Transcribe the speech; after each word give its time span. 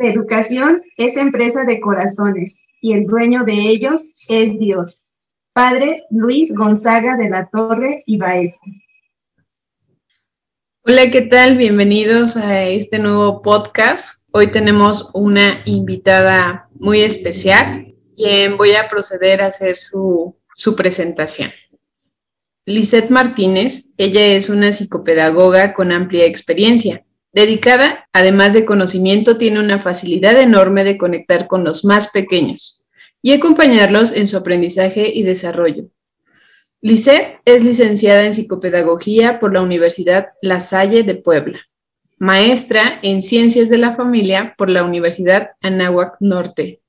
La 0.00 0.08
educación 0.08 0.80
es 0.96 1.18
empresa 1.18 1.64
de 1.66 1.78
corazones 1.78 2.56
y 2.80 2.94
el 2.94 3.04
dueño 3.04 3.44
de 3.44 3.52
ellos 3.52 4.00
es 4.30 4.58
Dios. 4.58 5.04
Padre 5.52 6.04
Luis 6.08 6.54
Gonzaga 6.56 7.18
de 7.18 7.28
la 7.28 7.50
Torre 7.50 8.02
y. 8.06 8.18
Hola, 10.86 11.10
¿qué 11.10 11.20
tal? 11.20 11.58
Bienvenidos 11.58 12.38
a 12.38 12.64
este 12.64 12.98
nuevo 12.98 13.42
podcast. 13.42 14.30
Hoy 14.32 14.50
tenemos 14.50 15.10
una 15.12 15.58
invitada 15.66 16.70
muy 16.78 17.02
especial, 17.02 17.94
quien 18.16 18.56
voy 18.56 18.72
a 18.76 18.88
proceder 18.88 19.42
a 19.42 19.48
hacer 19.48 19.76
su, 19.76 20.34
su 20.54 20.76
presentación. 20.76 21.50
Lisette 22.64 23.10
Martínez, 23.10 23.92
ella 23.98 24.24
es 24.24 24.48
una 24.48 24.72
psicopedagoga 24.72 25.74
con 25.74 25.92
amplia 25.92 26.24
experiencia. 26.24 27.04
Dedicada, 27.32 28.08
además 28.12 28.54
de 28.54 28.64
conocimiento, 28.64 29.36
tiene 29.36 29.60
una 29.60 29.78
facilidad 29.78 30.40
enorme 30.40 30.82
de 30.82 30.98
conectar 30.98 31.46
con 31.46 31.62
los 31.62 31.84
más 31.84 32.10
pequeños 32.10 32.84
y 33.22 33.32
acompañarlos 33.32 34.12
en 34.12 34.26
su 34.26 34.36
aprendizaje 34.36 35.10
y 35.12 35.22
desarrollo. 35.22 35.90
Lisette 36.80 37.38
es 37.44 37.62
licenciada 37.62 38.24
en 38.24 38.32
psicopedagogía 38.32 39.38
por 39.38 39.52
la 39.52 39.62
Universidad 39.62 40.28
La 40.42 40.60
Salle 40.60 41.02
de 41.02 41.14
Puebla, 41.14 41.60
maestra 42.18 42.98
en 43.02 43.22
ciencias 43.22 43.68
de 43.68 43.78
la 43.78 43.92
familia 43.92 44.54
por 44.56 44.70
la 44.70 44.82
Universidad 44.82 45.50
Anáhuac 45.60 46.16
Norte. 46.20 46.80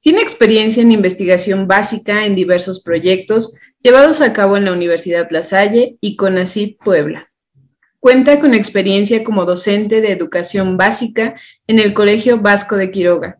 Tiene 0.00 0.20
experiencia 0.20 0.82
en 0.82 0.92
investigación 0.92 1.68
básica 1.68 2.26
en 2.26 2.34
diversos 2.34 2.80
proyectos 2.80 3.58
llevados 3.80 4.20
a 4.20 4.32
cabo 4.32 4.56
en 4.56 4.64
la 4.64 4.72
Universidad 4.72 5.28
La 5.30 5.42
Salle 5.42 5.96
y 6.00 6.16
CONACYT 6.16 6.78
Puebla. 6.82 7.29
Cuenta 8.00 8.40
con 8.40 8.54
experiencia 8.54 9.22
como 9.22 9.44
docente 9.44 10.00
de 10.00 10.10
educación 10.10 10.78
básica 10.78 11.38
en 11.66 11.78
el 11.78 11.92
Colegio 11.92 12.40
Vasco 12.40 12.76
de 12.76 12.90
Quiroga, 12.90 13.38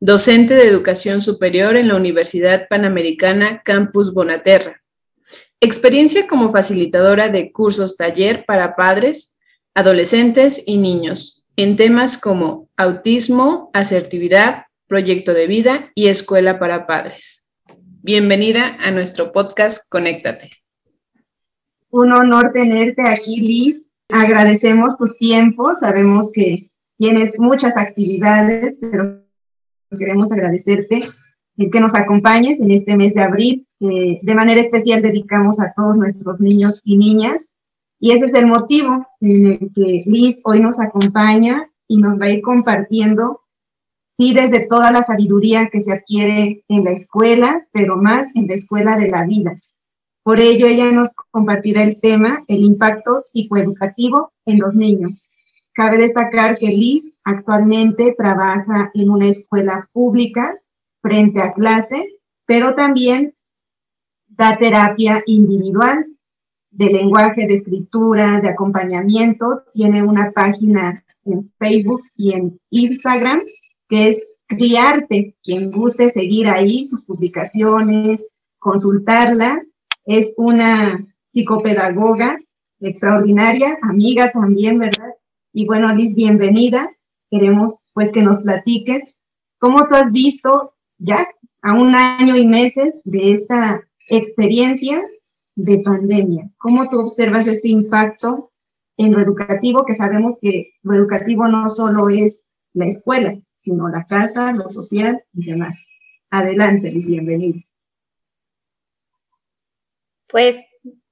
docente 0.00 0.54
de 0.54 0.68
educación 0.68 1.22
superior 1.22 1.76
en 1.76 1.88
la 1.88 1.96
Universidad 1.96 2.68
Panamericana 2.68 3.62
Campus 3.64 4.12
Bonaterra, 4.12 4.82
experiencia 5.60 6.26
como 6.26 6.52
facilitadora 6.52 7.30
de 7.30 7.50
cursos 7.52 7.96
taller 7.96 8.44
para 8.44 8.76
padres, 8.76 9.40
adolescentes 9.74 10.64
y 10.66 10.76
niños 10.76 11.46
en 11.56 11.76
temas 11.76 12.18
como 12.18 12.68
autismo, 12.76 13.70
asertividad, 13.72 14.64
proyecto 14.88 15.32
de 15.32 15.46
vida 15.46 15.90
y 15.94 16.08
escuela 16.08 16.58
para 16.58 16.86
padres. 16.86 17.50
Bienvenida 18.02 18.76
a 18.78 18.90
nuestro 18.90 19.32
podcast 19.32 19.90
Conéctate. 19.90 20.65
Un 21.96 22.12
honor 22.12 22.50
tenerte 22.52 23.00
aquí, 23.08 23.40
Liz. 23.40 23.88
Agradecemos 24.10 24.98
tu 24.98 25.14
tiempo. 25.18 25.74
Sabemos 25.80 26.30
que 26.30 26.56
tienes 26.98 27.38
muchas 27.38 27.78
actividades, 27.78 28.76
pero 28.78 29.24
queremos 29.98 30.30
agradecerte 30.30 31.00
el 31.56 31.70
que 31.70 31.80
nos 31.80 31.94
acompañes 31.94 32.60
en 32.60 32.70
este 32.70 32.98
mes 32.98 33.14
de 33.14 33.22
abril. 33.22 33.66
de 33.80 34.34
manera 34.34 34.60
especial 34.60 35.00
dedicamos 35.00 35.58
a 35.58 35.72
todos 35.74 35.96
nuestros 35.96 36.38
niños 36.38 36.82
y 36.84 36.98
niñas. 36.98 37.48
Y 37.98 38.10
ese 38.10 38.26
es 38.26 38.34
el 38.34 38.46
motivo 38.46 39.06
en 39.22 39.46
el 39.46 39.58
que 39.74 40.02
Liz 40.04 40.42
hoy 40.44 40.60
nos 40.60 40.78
acompaña 40.78 41.70
y 41.88 41.96
nos 41.96 42.20
va 42.20 42.26
a 42.26 42.30
ir 42.30 42.42
compartiendo, 42.42 43.40
sí, 44.06 44.34
desde 44.34 44.66
toda 44.66 44.90
la 44.90 45.02
sabiduría 45.02 45.68
que 45.72 45.80
se 45.80 45.94
adquiere 45.94 46.62
en 46.68 46.84
la 46.84 46.90
escuela, 46.90 47.66
pero 47.72 47.96
más 47.96 48.36
en 48.36 48.48
la 48.48 48.54
escuela 48.54 48.98
de 48.98 49.08
la 49.08 49.24
vida. 49.24 49.54
Por 50.26 50.40
ello, 50.40 50.66
ella 50.66 50.90
nos 50.90 51.14
compartirá 51.30 51.84
el 51.84 52.00
tema, 52.00 52.42
el 52.48 52.58
impacto 52.58 53.22
psicoeducativo 53.24 54.32
en 54.44 54.58
los 54.58 54.74
niños. 54.74 55.28
Cabe 55.72 55.98
destacar 55.98 56.58
que 56.58 56.66
Liz 56.66 57.20
actualmente 57.24 58.12
trabaja 58.18 58.90
en 58.94 59.10
una 59.10 59.28
escuela 59.28 59.88
pública 59.92 60.52
frente 61.00 61.40
a 61.40 61.52
clase, 61.52 62.08
pero 62.44 62.74
también 62.74 63.36
da 64.26 64.58
terapia 64.58 65.22
individual 65.26 66.06
de 66.72 66.86
lenguaje, 66.86 67.46
de 67.46 67.54
escritura, 67.54 68.40
de 68.40 68.48
acompañamiento. 68.48 69.62
Tiene 69.72 70.02
una 70.02 70.32
página 70.32 71.04
en 71.22 71.54
Facebook 71.56 72.02
y 72.16 72.32
en 72.32 72.60
Instagram 72.70 73.42
que 73.88 74.08
es 74.08 74.28
Criarte. 74.48 75.36
Quien 75.44 75.70
guste 75.70 76.10
seguir 76.10 76.48
ahí 76.48 76.84
sus 76.84 77.04
publicaciones, 77.04 78.26
consultarla, 78.58 79.62
es 80.06 80.34
una 80.38 81.04
psicopedagoga 81.24 82.38
extraordinaria, 82.80 83.76
amiga 83.82 84.30
también, 84.30 84.78
¿verdad? 84.78 85.10
Y 85.52 85.66
bueno, 85.66 85.92
Liz, 85.94 86.14
bienvenida. 86.14 86.88
Queremos 87.30 87.86
pues 87.92 88.12
que 88.12 88.22
nos 88.22 88.42
platiques 88.42 89.16
cómo 89.58 89.86
tú 89.88 89.96
has 89.96 90.12
visto 90.12 90.74
ya 90.98 91.18
a 91.62 91.74
un 91.74 91.94
año 91.94 92.36
y 92.36 92.46
meses 92.46 93.02
de 93.04 93.32
esta 93.32 93.82
experiencia 94.08 95.02
de 95.56 95.80
pandemia. 95.80 96.50
¿Cómo 96.58 96.88
tú 96.88 97.00
observas 97.00 97.48
este 97.48 97.68
impacto 97.68 98.52
en 98.96 99.12
lo 99.12 99.20
educativo? 99.20 99.84
Que 99.84 99.94
sabemos 99.94 100.38
que 100.40 100.74
lo 100.82 100.94
educativo 100.94 101.48
no 101.48 101.68
solo 101.68 102.08
es 102.08 102.44
la 102.72 102.86
escuela, 102.86 103.36
sino 103.56 103.88
la 103.88 104.04
casa, 104.04 104.52
lo 104.52 104.68
social 104.68 105.24
y 105.32 105.46
demás. 105.46 105.86
Adelante, 106.30 106.92
Liz, 106.92 107.08
bienvenida. 107.08 107.65
Pues 110.28 110.64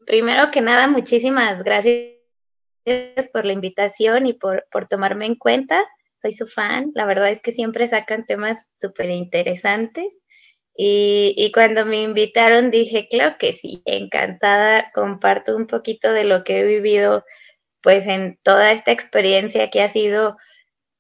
primero 0.07 0.51
que 0.51 0.61
nada, 0.61 0.89
muchísimas 0.89 1.63
gracias 1.63 2.15
por 3.33 3.45
la 3.45 3.53
invitación 3.53 4.27
y 4.27 4.35
por, 4.35 4.65
tomarme 4.89 5.27
en 5.27 5.37
cuenta. 5.37 5.85
Soy 6.17 6.33
su 6.33 6.47
fan. 6.47 6.93
La 6.95 7.07
verdad 7.07 7.31
es 7.31 7.41
que 7.41 7.53
siempre 7.53 7.89
sacan 7.89 8.27
temas 8.27 8.71
súper 8.77 9.11
interesantes. 9.11 10.21
Y, 10.77 11.35
y, 11.37 11.53
cuando 11.53 11.87
me 11.87 12.03
invitaron 12.03 12.73
dije, 12.73 13.07
claro 13.09 13.37
que 13.39 13.53
sí, 13.53 13.83
encantada, 13.85 14.91
comparto 14.93 15.57
un 15.57 15.69
poquito 15.69 16.13
de 16.13 16.25
lo 16.25 16.43
que 16.43 16.61
he 16.61 16.65
vivido 16.65 17.25
pues 17.81 18.09
en 18.09 18.41
toda 18.43 18.73
esta 18.73 18.91
experiencia 18.91 19.71
que 19.71 19.83
ha 19.83 19.89
sido 19.89 20.37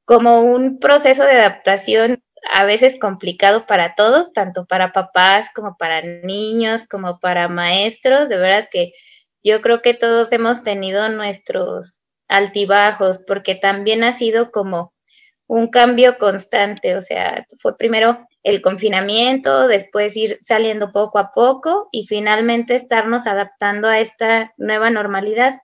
como 0.05 0.43
un 0.43 0.79
proceso 0.79 1.25
de 1.25 1.33
adaptación 1.33 2.23
a 2.53 2.65
veces 2.65 2.99
complicado 2.99 3.67
para 3.67 3.95
todos, 3.95 4.33
tanto 4.33 4.67
para 4.67 4.93
papás 4.93 5.51
como 5.55 5.77
para 5.77 6.03
niños, 6.03 6.83
como 6.89 7.19
para 7.19 7.49
maestros. 7.49 8.29
De 8.29 8.37
verdad 8.37 8.69
que 8.71 8.93
yo 9.43 9.61
creo 9.61 9.83
que 9.83 9.95
todos 9.95 10.33
hemos 10.33 10.63
tenido 10.63 11.09
nuestros 11.09 12.01
altibajos, 12.29 13.21
porque 13.27 13.55
también 13.55 14.05
ha 14.05 14.13
sido 14.13 14.51
como 14.51 14.93
un 15.47 15.69
cambio 15.69 16.17
constante, 16.19 16.97
o 16.97 17.03
sea, 17.03 17.45
fue 17.61 17.77
primero 17.77 18.27
el 18.43 18.63
confinamiento, 18.63 19.69
después 19.69 20.17
ir 20.17 20.39
saliendo 20.41 20.91
poco 20.91 21.19
a 21.19 21.31
poco 21.33 21.89
y 21.93 22.07
finalmente 22.07 22.75
estarnos 22.75 23.27
adaptando 23.27 23.89
a 23.89 24.01
esta 24.01 24.55
nueva 24.57 24.91
normalidad. 24.91 25.61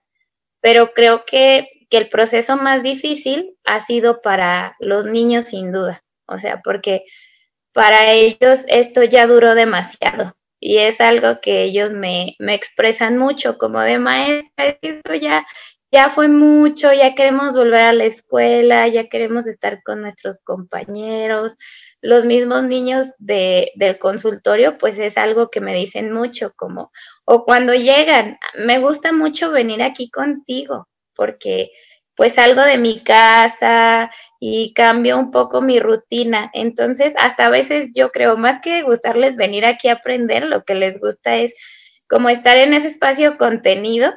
Pero 0.61 0.93
creo 0.93 1.25
que, 1.25 1.67
que 1.89 1.97
el 1.97 2.09
proceso 2.09 2.57
más 2.57 2.83
difícil 2.83 3.57
ha 3.65 3.79
sido 3.79 4.21
para 4.21 4.75
los 4.79 5.07
niños 5.07 5.45
sin 5.45 5.71
duda 5.71 6.03
o 6.31 6.37
sea, 6.37 6.61
porque 6.63 7.03
para 7.73 8.11
ellos 8.11 8.65
esto 8.67 9.03
ya 9.03 9.27
duró 9.27 9.55
demasiado 9.55 10.33
y 10.61 10.77
es 10.77 11.01
algo 11.01 11.41
que 11.41 11.63
ellos 11.63 11.93
me, 11.93 12.35
expresan 12.39 13.17
mucho 13.17 13.57
como 13.57 13.79
de 13.81 13.97
maestra, 13.97 14.77
ya, 15.19 15.45
ya 15.91 16.09
fue 16.09 16.27
mucho, 16.27 16.93
ya 16.93 17.15
queremos 17.15 17.57
volver 17.57 17.81
a 17.81 17.93
la 17.93 18.05
escuela, 18.05 18.87
ya 18.87 19.09
queremos 19.09 19.47
estar 19.47 19.81
con 19.83 20.01
nuestros 20.01 20.39
compañeros. 20.39 21.55
Los 21.99 22.25
mismos 22.25 22.63
niños 22.63 23.13
de, 23.17 23.71
del 23.75 23.97
consultorio, 23.97 24.77
pues 24.77 24.99
es 24.99 25.17
algo 25.17 25.49
que 25.49 25.61
me 25.61 25.73
dicen 25.73 26.11
mucho, 26.13 26.53
como, 26.55 26.91
o 27.25 27.43
cuando 27.43 27.73
llegan, 27.73 28.37
me 28.55 28.77
gusta 28.79 29.11
mucho 29.11 29.51
venir 29.51 29.81
aquí 29.81 30.09
contigo, 30.11 30.87
porque 31.15 31.71
pues 32.21 32.35
salgo 32.35 32.61
de 32.61 32.77
mi 32.77 33.03
casa 33.03 34.11
y 34.39 34.75
cambio 34.75 35.17
un 35.17 35.31
poco 35.31 35.63
mi 35.63 35.79
rutina. 35.79 36.51
Entonces, 36.53 37.13
hasta 37.17 37.45
a 37.45 37.49
veces 37.49 37.89
yo 37.95 38.11
creo, 38.11 38.37
más 38.37 38.59
que 38.61 38.83
gustarles 38.83 39.37
venir 39.37 39.65
aquí 39.65 39.87
a 39.87 39.93
aprender, 39.93 40.45
lo 40.45 40.63
que 40.63 40.75
les 40.75 40.99
gusta 40.99 41.37
es 41.37 41.55
como 42.07 42.29
estar 42.29 42.57
en 42.57 42.73
ese 42.73 42.89
espacio 42.89 43.39
contenido 43.39 44.13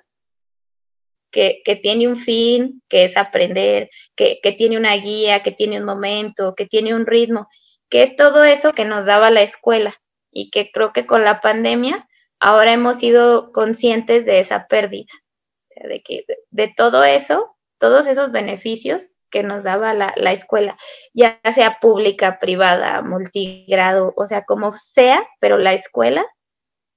que, 1.30 1.62
tiene 1.80 2.06
un 2.06 2.16
fin, 2.16 2.82
que 2.90 3.04
es 3.04 3.16
aprender, 3.16 3.88
que, 4.14 4.38
que 4.42 4.52
tiene 4.52 4.76
una 4.76 4.94
guía, 4.96 5.42
que 5.42 5.52
tiene 5.52 5.78
un 5.78 5.86
momento, 5.86 6.54
que 6.54 6.66
tiene 6.66 6.94
un 6.94 7.06
ritmo, 7.06 7.48
que 7.88 8.02
es 8.02 8.16
todo 8.16 8.44
eso 8.44 8.72
que 8.72 8.84
nos 8.84 9.06
daba 9.06 9.30
la 9.30 9.40
escuela 9.40 9.94
y 10.30 10.50
que 10.50 10.70
creo 10.70 10.92
que 10.92 11.06
con 11.06 11.24
la 11.24 11.40
pandemia 11.40 12.06
ahora 12.38 12.74
hemos 12.74 12.98
sido 12.98 13.50
conscientes 13.50 14.26
de 14.26 14.40
esa 14.40 14.66
pérdida. 14.66 15.08
O 15.14 15.66
sea, 15.68 15.88
de 15.88 16.02
que 16.02 16.26
de 16.50 16.68
todo 16.76 17.02
eso 17.02 17.54
todos 17.78 18.06
esos 18.06 18.32
beneficios 18.32 19.10
que 19.30 19.42
nos 19.42 19.64
daba 19.64 19.94
la, 19.94 20.32
escuela, 20.32 20.76
ya 21.12 21.40
sea 21.52 21.78
pública, 21.80 22.38
privada, 22.38 23.02
multigrado, 23.02 24.14
o 24.16 24.26
sea, 24.28 24.44
como 24.44 24.72
sea, 24.76 25.26
pero 25.40 25.58
la 25.58 25.72
escuela 25.72 26.24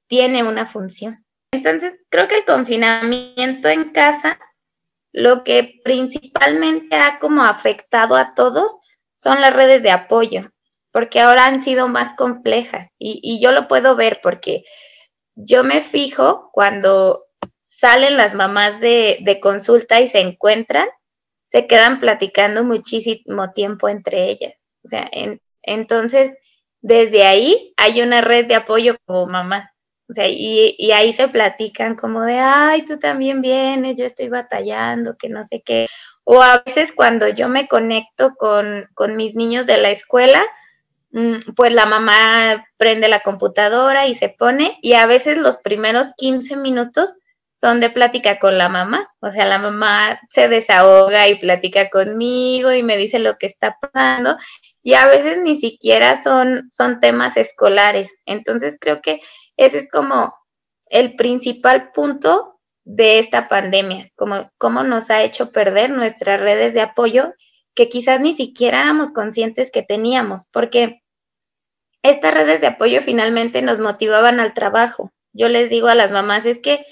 tiene 0.08 0.44
una 0.44 0.68
función. 0.68 1.26
Entonces, 1.52 1.98
creo 2.10 2.28
que 2.28 2.36
el 2.38 2.46
confinamiento 2.46 3.70
en 3.70 3.92
casa, 3.92 4.40
lo 5.12 5.44
que 5.44 5.80
principalmente 5.84 6.96
ha 6.98 7.18
como 7.18 7.44
afectado 7.44 8.16
a 8.16 8.36
todos 8.36 8.78
son 9.14 9.42
las 9.42 9.54
redes 9.54 9.82
de 9.82 9.90
apoyo, 9.90 10.42
porque 10.92 11.20
ahora 11.20 11.46
han 11.46 11.62
sido 11.62 11.88
más 11.88 12.14
complejas 12.14 12.90
y, 13.00 13.42
yo 13.42 13.52
lo 13.52 13.68
puedo 13.68 13.96
ver 13.96 14.20
porque 14.22 14.64
yo 15.36 15.64
me 15.64 15.82
fijo 15.82 16.50
cuando 16.54 17.27
salen 17.68 18.16
las 18.16 18.34
mamás 18.34 18.80
de, 18.80 19.40
consulta 19.42 20.00
y 20.00 20.08
se 20.08 20.22
encuentran, 20.22 20.88
se 21.44 21.68
quedan 21.68 22.00
platicando 22.00 22.64
muchísimo 22.64 23.52
tiempo 23.52 23.90
entre 23.90 24.30
ellas. 24.30 24.66
O 24.86 24.88
sea, 24.88 25.12
entonces, 25.64 26.34
desde 26.80 27.26
ahí 27.26 27.74
hay 27.76 28.02
una 28.02 28.22
red 28.22 28.46
de 28.46 28.56
apoyo 28.56 28.96
como 29.06 29.28
mamás. 29.28 29.70
O 30.10 30.14
sea, 30.14 30.30
y, 30.30 30.76
y, 30.78 30.92
ahí 30.92 31.12
se 31.12 31.28
platican 31.28 31.96
como 31.96 32.22
de, 32.24 32.40
ay, 32.40 32.86
tú 32.86 32.98
también 32.98 33.42
vienes, 33.42 33.98
yo 33.98 34.06
estoy 34.06 34.30
batallando, 34.30 35.18
que 35.18 35.28
no 35.28 35.44
sé 35.44 35.62
qué. 35.62 35.88
O 36.24 36.42
a 36.42 36.64
veces 36.66 36.94
cuando 36.94 37.28
yo 37.28 37.50
me 37.50 37.68
conecto 37.68 38.34
con, 38.38 38.88
con 38.94 39.18
mis 39.18 39.36
niños 39.36 39.66
de 39.66 39.78
la 39.78 39.90
escuela, 39.90 40.42
mm, 41.12 41.54
pues 41.54 41.74
la 41.74 41.86
mamá 41.86 42.66
prende 42.78 43.10
la 43.10 43.20
computadora 43.20 44.08
y 44.08 44.16
se 44.16 44.30
pone, 44.30 44.80
y 44.82 44.94
a 44.94 45.06
veces 45.06 45.38
los 45.38 45.58
primeros 45.58 46.14
15 46.16 46.56
minutos 46.56 47.18
son 47.60 47.80
de 47.80 47.90
plática 47.90 48.38
con 48.38 48.58
la 48.58 48.70
mamá. 48.70 49.12
O 49.20 49.32
sea, 49.32 49.46
la 49.46 49.58
mamá 49.58 50.22
se 50.30 50.48
desahoga 50.48 51.28
y 51.28 51.36
platica 51.36 51.90
conmigo 51.90 52.72
y 52.72 52.84
me 52.84 52.98
dice 52.98 53.18
lo 53.18 53.38
que 53.38 53.48
está 53.48 53.78
pasando. 53.82 54.38
Y 54.84 54.94
a 54.94 55.08
veces 55.08 55.40
ni 55.40 55.56
siquiera 55.56 56.22
son, 56.22 56.68
son 56.70 57.00
temas 57.00 57.36
escolares. 57.36 58.20
Entonces 58.26 58.78
creo 58.80 59.02
que 59.02 59.22
ese 59.58 59.80
es 59.80 59.90
como 59.90 60.36
el 60.90 61.16
principal 61.16 61.92
punto 61.92 62.60
de 62.86 63.18
esta 63.18 63.48
pandemia, 63.48 64.12
como 64.16 64.52
cómo 64.60 64.84
nos 64.84 65.10
ha 65.10 65.24
hecho 65.24 65.52
perder 65.52 65.90
nuestras 65.90 66.40
redes 66.40 66.74
de 66.74 66.82
apoyo 66.82 67.34
que 67.74 67.90
quizás 67.90 68.22
ni 68.22 68.34
siquiera 68.34 68.82
éramos 68.82 69.12
conscientes 69.12 69.72
que 69.72 69.82
teníamos, 69.82 70.48
porque 70.52 71.02
estas 72.02 72.34
redes 72.34 72.62
de 72.62 72.68
apoyo 72.68 73.02
finalmente 73.02 73.62
nos 73.62 73.80
motivaban 73.80 74.40
al 74.40 74.54
trabajo. 74.54 75.12
Yo 75.34 75.50
les 75.50 75.70
digo 75.70 75.88
a 75.88 75.96
las 75.96 76.12
mamás, 76.12 76.46
es 76.46 76.60
que 76.60 76.86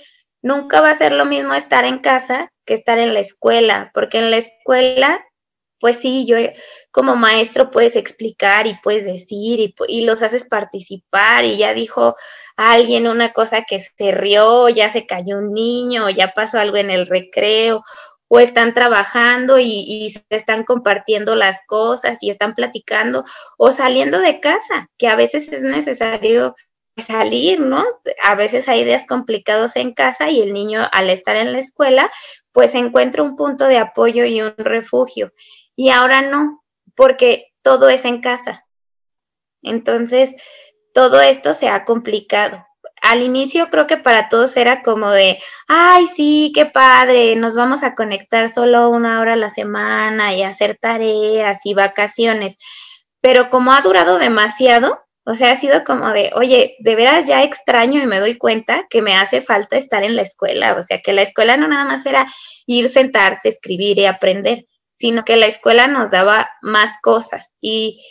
nunca 0.45 0.79
va 0.79 0.91
a 0.91 0.95
ser 0.95 1.11
lo 1.11 1.25
mismo 1.25 1.55
estar 1.55 1.85
en 1.85 1.97
casa 1.97 2.51
que 2.65 2.75
estar 2.75 2.99
en 2.99 3.15
la 3.15 3.19
escuela, 3.19 3.89
porque 3.93 4.19
en 4.19 4.29
la 4.29 4.37
escuela 4.37 5.25
pues 5.79 5.97
sí, 5.97 6.25
yo 6.25 6.37
como 6.91 7.15
maestro 7.15 7.69
puedes 7.69 7.95
explicar 7.95 8.65
y 8.65 8.79
puedes 8.81 9.03
decir 9.05 9.59
y, 9.87 10.05
los 10.05 10.23
haces 10.23 10.45
participar 10.45 11.43
y 11.45 11.57
ya 11.57 11.73
dijo 11.73 12.15
alguien 12.55 13.07
una 13.07 13.33
cosa 13.33 13.63
que 13.67 13.79
se 13.79 14.11
rió, 14.11 14.69
ya 14.69 14.89
se 14.89 15.05
cayó 15.05 15.37
un 15.39 15.51
niño, 15.53 16.09
ya 16.09 16.31
pasó 16.33 16.59
algo 16.59 16.77
en 16.77 16.91
el 16.91 17.07
recreo, 17.07 17.83
o 18.27 18.39
están 18.39 18.73
trabajando 18.73 19.59
y, 19.59 19.83
y 19.87 20.11
se 20.11 20.23
están 20.29 20.63
compartiendo 20.63 21.35
las 21.35 21.59
cosas 21.67 22.17
y 22.21 22.29
están 22.29 22.53
platicando, 22.53 23.23
o 23.57 23.71
saliendo 23.71 24.19
de 24.19 24.39
casa, 24.39 24.87
que 24.97 25.07
a 25.07 25.15
veces 25.15 25.51
es 25.51 25.63
necesario 25.63 26.55
salir, 26.97 27.59
¿no? 27.59 27.83
A 28.23 28.35
veces 28.35 28.69
hay 28.69 28.83
días 28.83 29.05
complicados 29.05 29.75
en 29.75 29.93
casa 29.93 30.29
y 30.29 30.41
el 30.41 30.53
niño 30.53 30.87
al 30.91 31.09
estar 31.09 31.35
en 31.35 31.51
la 31.51 31.59
escuela, 31.59 32.09
pues 32.51 32.75
encuentra 32.75 33.23
un 33.23 33.35
punto 33.35 33.67
de 33.67 33.77
apoyo 33.77 34.25
y 34.25 34.41
un 34.41 34.53
refugio 34.57 35.31
y 35.75 35.89
ahora 35.89 36.21
no, 36.21 36.63
porque 36.95 37.53
todo 37.61 37.89
es 37.89 38.05
en 38.05 38.21
casa. 38.21 38.65
Entonces, 39.61 40.35
todo 40.93 41.21
esto 41.21 41.53
se 41.53 41.67
ha 41.67 41.83
complicado. 41.85 42.65
Al 43.01 43.21
inicio 43.21 43.69
creo 43.69 43.87
que 43.87 43.97
para 43.97 44.29
todos 44.29 44.55
era 44.57 44.81
como 44.81 45.11
de, 45.11 45.37
ay, 45.67 46.07
sí, 46.07 46.51
qué 46.55 46.65
padre, 46.65 47.35
nos 47.35 47.55
vamos 47.55 47.83
a 47.83 47.93
conectar 47.93 48.47
solo 48.49 48.89
una 48.89 49.19
hora 49.19 49.33
a 49.33 49.37
la 49.37 49.49
semana 49.49 50.33
y 50.33 50.43
hacer 50.43 50.77
tareas 50.79 51.65
y 51.65 51.73
vacaciones. 51.73 52.57
Pero 53.21 53.49
como 53.49 53.73
ha 53.73 53.81
durado 53.81 54.17
demasiado, 54.17 55.04
o 55.27 55.33
sea, 55.33 55.51
ha 55.51 55.55
sido 55.55 55.83
como 55.83 56.11
de, 56.11 56.31
oye, 56.35 56.75
de 56.79 56.95
veras 56.95 57.27
ya 57.27 57.43
extraño 57.43 58.01
y 58.01 58.05
me 58.05 58.19
doy 58.19 58.37
cuenta 58.37 58.85
que 58.91 59.01
me 59.01 59.15
hace 59.15 59.41
falta 59.41 59.75
estar 59.75 60.03
en 60.03 60.15
la 60.15 60.21
escuela. 60.21 60.75
O 60.75 60.83
sea, 60.83 61.01
que 61.01 61.13
la 61.13 61.23
escuela 61.23 61.57
no 61.57 61.67
nada 61.67 61.83
más 61.83 62.05
era 62.05 62.27
ir, 62.67 62.89
sentarse, 62.89 63.49
escribir 63.49 63.97
y 63.97 64.05
aprender, 64.05 64.65
sino 64.93 65.25
que 65.25 65.35
la 65.35 65.47
escuela 65.47 65.87
nos 65.87 66.11
daba 66.11 66.51
más 66.61 66.91
cosas. 67.01 67.53
Y 67.59 68.05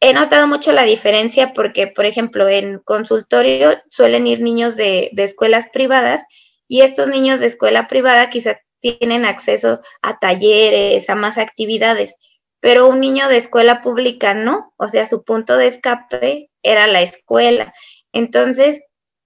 he 0.00 0.14
notado 0.14 0.46
mucho 0.46 0.72
la 0.72 0.84
diferencia 0.84 1.52
porque, 1.52 1.88
por 1.88 2.06
ejemplo, 2.06 2.48
en 2.48 2.78
consultorio 2.78 3.72
suelen 3.90 4.26
ir 4.26 4.40
niños 4.40 4.76
de, 4.76 5.10
escuelas 5.14 5.68
privadas 5.70 6.22
y 6.66 6.80
estos 6.80 7.08
niños 7.08 7.40
de 7.40 7.46
escuela 7.46 7.86
privada 7.86 8.30
quizá 8.30 8.58
tienen 8.80 9.26
acceso 9.26 9.80
a 10.00 10.18
talleres, 10.18 11.10
a 11.10 11.16
más 11.16 11.36
actividades, 11.36 12.16
pero 12.60 12.88
un 12.88 13.00
niño 13.00 13.28
de 13.28 13.36
escuela 13.36 13.80
pública 13.80 14.34
no, 14.34 14.72
o 14.76 14.88
sea, 14.88 15.06
su 15.06 15.24
punto 15.24 15.56
de 15.56 15.66
escape 15.66 16.50
era 16.62 16.86
la 16.86 17.02
escuela. 17.02 17.72
Entonces, 18.12 18.82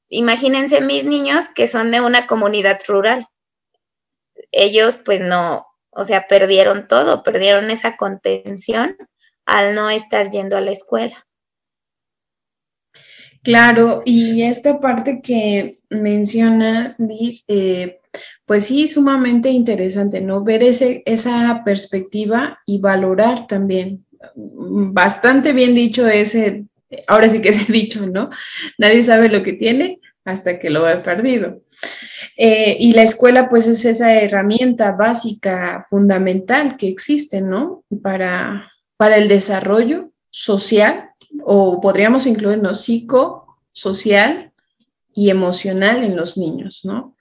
imagínense 0.09 0.81
mis 0.81 1.05
niños 1.05 1.47
que 1.55 1.67
son 1.67 1.91
de 1.91 2.01
una 2.01 2.27
comunidad 2.27 2.79
rural. 2.89 3.27
Ellos 4.53 4.99
pues 5.05 5.21
no, 5.21 5.67
o 5.91 6.05
sea, 6.05 6.27
perdieron 6.27 6.89
todo, 6.89 7.23
perdieron 7.23 7.71
esa 7.71 7.97
contención 7.97 8.97
al 9.47 9.75
no 9.75 9.91
estar 9.91 10.31
yendo 10.31 10.57
a 10.57 10.61
la 10.61 10.71
escuela. 10.71 11.27
Claro, 13.43 14.03
y 14.05 14.43
esta 14.43 14.81
parte 14.81 15.21
que 15.23 15.81
mencionas, 15.89 17.01
Liz, 17.01 17.45
eh, 17.49 18.01
pues 18.51 18.67
sí, 18.67 18.89
sumamente 18.89 19.49
interesante, 19.51 20.21
¿no? 20.21 20.43
Ver 20.43 20.65
ese, 20.65 21.05
esa 21.07 21.63
perspectiva 21.65 22.59
y 22.67 22.81
valorar 22.81 23.47
también. 23.47 24.05
Bastante 24.35 25.53
bien 25.53 25.73
dicho 25.77 26.09
ese, 26.09 26.65
ahora 27.07 27.29
sí 27.29 27.41
que 27.41 27.51
ese 27.51 27.73
dicho, 27.73 28.09
¿no? 28.09 28.29
Nadie 28.77 29.05
sabe 29.05 29.29
lo 29.29 29.45
que 29.45 29.53
tiene 29.53 30.01
hasta 30.25 30.59
que 30.59 30.69
lo 30.69 30.85
ha 30.85 31.01
perdido. 31.01 31.63
Eh, 32.37 32.77
y 32.81 32.93
la 32.93 33.03
escuela 33.03 33.49
pues 33.49 33.69
es 33.69 33.85
esa 33.85 34.21
herramienta 34.21 34.97
básica, 34.97 35.87
fundamental 35.89 36.77
que 36.77 36.89
existe, 36.89 37.43
¿no? 37.43 37.85
Para, 38.03 38.69
para 38.97 39.17
el 39.19 39.29
desarrollo 39.29 40.11
social 40.33 41.11
o 41.45 41.81
podríamos 41.81 42.27
incluirnos 42.27 42.81
psicosocial 42.81 44.51
y 45.15 45.31
emocional 45.31 46.03
en 46.03 46.17
los 46.17 46.37
niños, 46.37 46.81
¿no? 46.85 47.15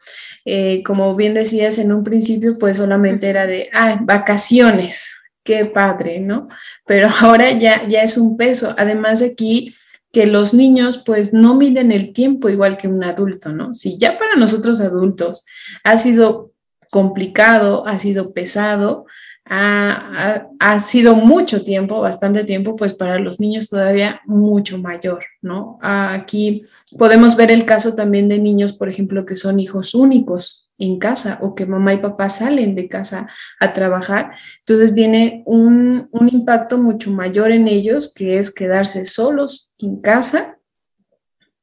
Eh, 0.46 0.84
como 0.84 1.16
bien 1.16 1.34
decías 1.34 1.78
en 1.78 1.92
un 1.92 2.04
principio, 2.04 2.56
pues 2.60 2.78
solamente 2.78 3.28
era 3.28 3.46
de, 3.48 3.70
ah, 3.74 4.00
vacaciones, 4.02 5.16
qué 5.44 5.66
padre, 5.66 6.20
¿no? 6.20 6.48
Pero 6.86 7.08
ahora 7.22 7.52
ya, 7.52 7.88
ya 7.88 8.02
es 8.04 8.18
un 8.18 8.38
peso. 8.38 8.74
Además 8.78 9.22
aquí 9.22 9.76
que 10.12 10.26
los 10.26 10.54
niños 10.54 11.04
pues 11.06 11.34
no 11.34 11.56
miden 11.56 11.92
el 11.92 12.14
tiempo 12.14 12.50
igual 12.50 12.78
que 12.78 12.88
un 12.88 13.04
adulto, 13.04 13.52
¿no? 13.52 13.74
Si 13.74 13.98
ya 13.98 14.18
para 14.18 14.36
nosotros 14.36 14.82
adultos 14.82 15.46
ha 15.84 15.98
sido 15.98 16.52
complicado, 16.92 17.86
ha 17.88 18.00
sido 18.00 18.34
pesado, 18.34 19.06
ha, 19.50 20.80
sido 20.80 21.16
mucho 21.16 21.64
tiempo, 21.64 22.02
bastante 22.02 22.44
tiempo, 22.44 22.76
pues 22.76 22.94
para 22.94 23.18
los 23.18 23.40
niños 23.40 23.70
todavía 23.70 24.22
mucho 24.26 24.78
mayor, 24.78 25.24
¿no? 25.42 25.80
Aquí 25.82 26.62
podemos 26.98 27.36
ver 27.36 27.52
el 27.52 27.66
caso 27.66 27.96
también 27.96 28.30
de 28.30 28.40
niños, 28.40 28.74
por 28.74 28.90
ejemplo, 28.90 29.26
que 29.26 29.36
son 29.36 29.60
hijos 29.60 29.96
únicos 29.96 30.72
en 30.78 31.00
casa 31.00 31.40
o 31.42 31.56
que 31.56 31.66
mamá 31.66 31.94
y 31.94 31.98
papá 31.98 32.30
salen 32.30 32.76
de 32.76 32.88
casa 32.88 33.28
a 33.60 33.74
trabajar. 33.74 34.32
Entonces 34.60 34.94
viene 34.94 35.44
un, 35.46 36.08
un 36.12 36.30
impacto 36.30 36.78
mucho 36.78 37.12
mayor 37.12 37.52
en 37.52 37.68
ellos, 37.68 38.14
que 38.14 38.38
es 38.38 38.54
quedarse 38.54 39.04
solos 39.04 39.74
en 39.80 40.00
casa. 40.00 40.58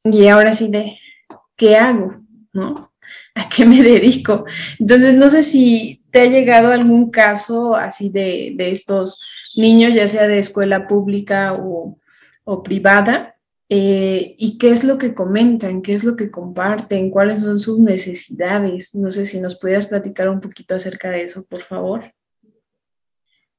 Y 0.02 0.26
ahora 0.26 0.52
sí 0.52 0.70
de, 0.70 0.98
¿qué 1.56 1.76
hago? 1.76 2.20
¿No? 2.52 2.80
¿A 3.34 3.48
qué 3.48 3.64
me 3.64 3.82
dedico? 3.82 4.44
Entonces, 4.78 5.14
no 5.14 5.30
sé 5.30 5.42
si 5.42 6.02
¿Te 6.16 6.22
ha 6.22 6.26
llegado 6.28 6.72
algún 6.72 7.10
caso 7.10 7.76
así 7.76 8.10
de, 8.10 8.56
estos 8.58 9.22
niños, 9.54 9.92
ya 9.92 10.08
sea 10.08 10.26
de 10.26 10.38
escuela 10.38 10.86
pública 10.86 11.52
o, 11.52 12.62
privada? 12.62 13.34
Eh, 13.68 14.34
¿Y 14.38 14.56
qué 14.56 14.70
es 14.70 14.84
lo 14.84 14.96
que 14.96 15.14
comentan? 15.14 15.82
¿Qué 15.82 15.92
es 15.92 16.04
lo 16.04 16.16
que 16.16 16.30
comparten? 16.30 17.10
¿Cuáles 17.10 17.42
son 17.42 17.58
sus 17.58 17.80
necesidades? 17.80 18.94
No 18.94 19.12
sé 19.12 19.26
si 19.26 19.42
nos 19.42 19.56
pudieras 19.56 19.88
platicar 19.88 20.30
un 20.30 20.40
poquito 20.40 20.74
acerca 20.74 21.10
de 21.10 21.24
eso, 21.24 21.44
por 21.50 21.60
favor. 21.60 22.10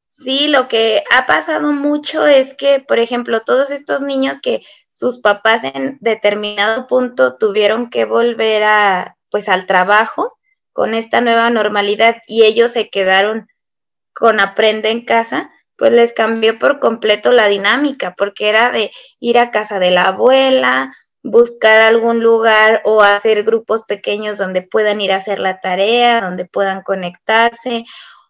Sí, 0.07 0.47
lo 0.47 0.67
que 0.67 1.03
ha 1.15 1.27
pasado 1.27 1.71
mucho 1.73 2.25
es 2.25 2.55
que, 2.55 2.79
por 2.79 2.97
ejemplo, 2.97 3.43
todos 3.45 3.69
estos 3.69 4.01
niños 4.01 4.41
que 4.41 4.63
sus 4.89 5.19
papás 5.19 5.63
en 5.63 5.99
determinado 6.01 6.87
punto 6.87 7.37
tuvieron 7.37 7.91
que 7.91 8.05
volver 8.05 8.63
a, 8.63 9.15
pues, 9.29 9.47
al 9.47 9.67
trabajo, 9.67 10.36
con 10.77 10.93
esta 10.93 11.21
nueva 11.21 11.49
normalidad 11.49 12.17
y 12.27 12.43
ellos 12.43 12.73
se 12.73 12.87
quedaron 12.91 13.47
con 14.13 14.39
aprende 14.39 14.91
en 14.91 15.05
casa, 15.05 15.49
pues 15.75 15.91
les 15.91 16.13
cambió 16.13 16.59
por 16.59 16.79
completo 16.79 17.31
la 17.31 17.47
dinámica, 17.47 18.13
porque 18.15 18.47
era 18.47 18.69
de 18.69 18.91
ir 19.19 19.39
a 19.39 19.49
casa 19.49 19.79
de 19.79 19.89
la 19.89 20.03
abuela, 20.03 20.91
buscar 21.23 21.81
algún 21.81 22.19
lugar 22.19 22.83
o 22.85 23.01
hacer 23.01 23.41
grupos 23.43 23.85
pequeños 23.87 24.37
donde 24.37 24.61
puedan 24.61 25.01
ir 25.01 25.13
a 25.13 25.15
hacer 25.15 25.39
la 25.39 25.59
tarea, 25.61 26.21
donde 26.21 26.45
puedan 26.45 26.83
conectarse, 26.83 27.83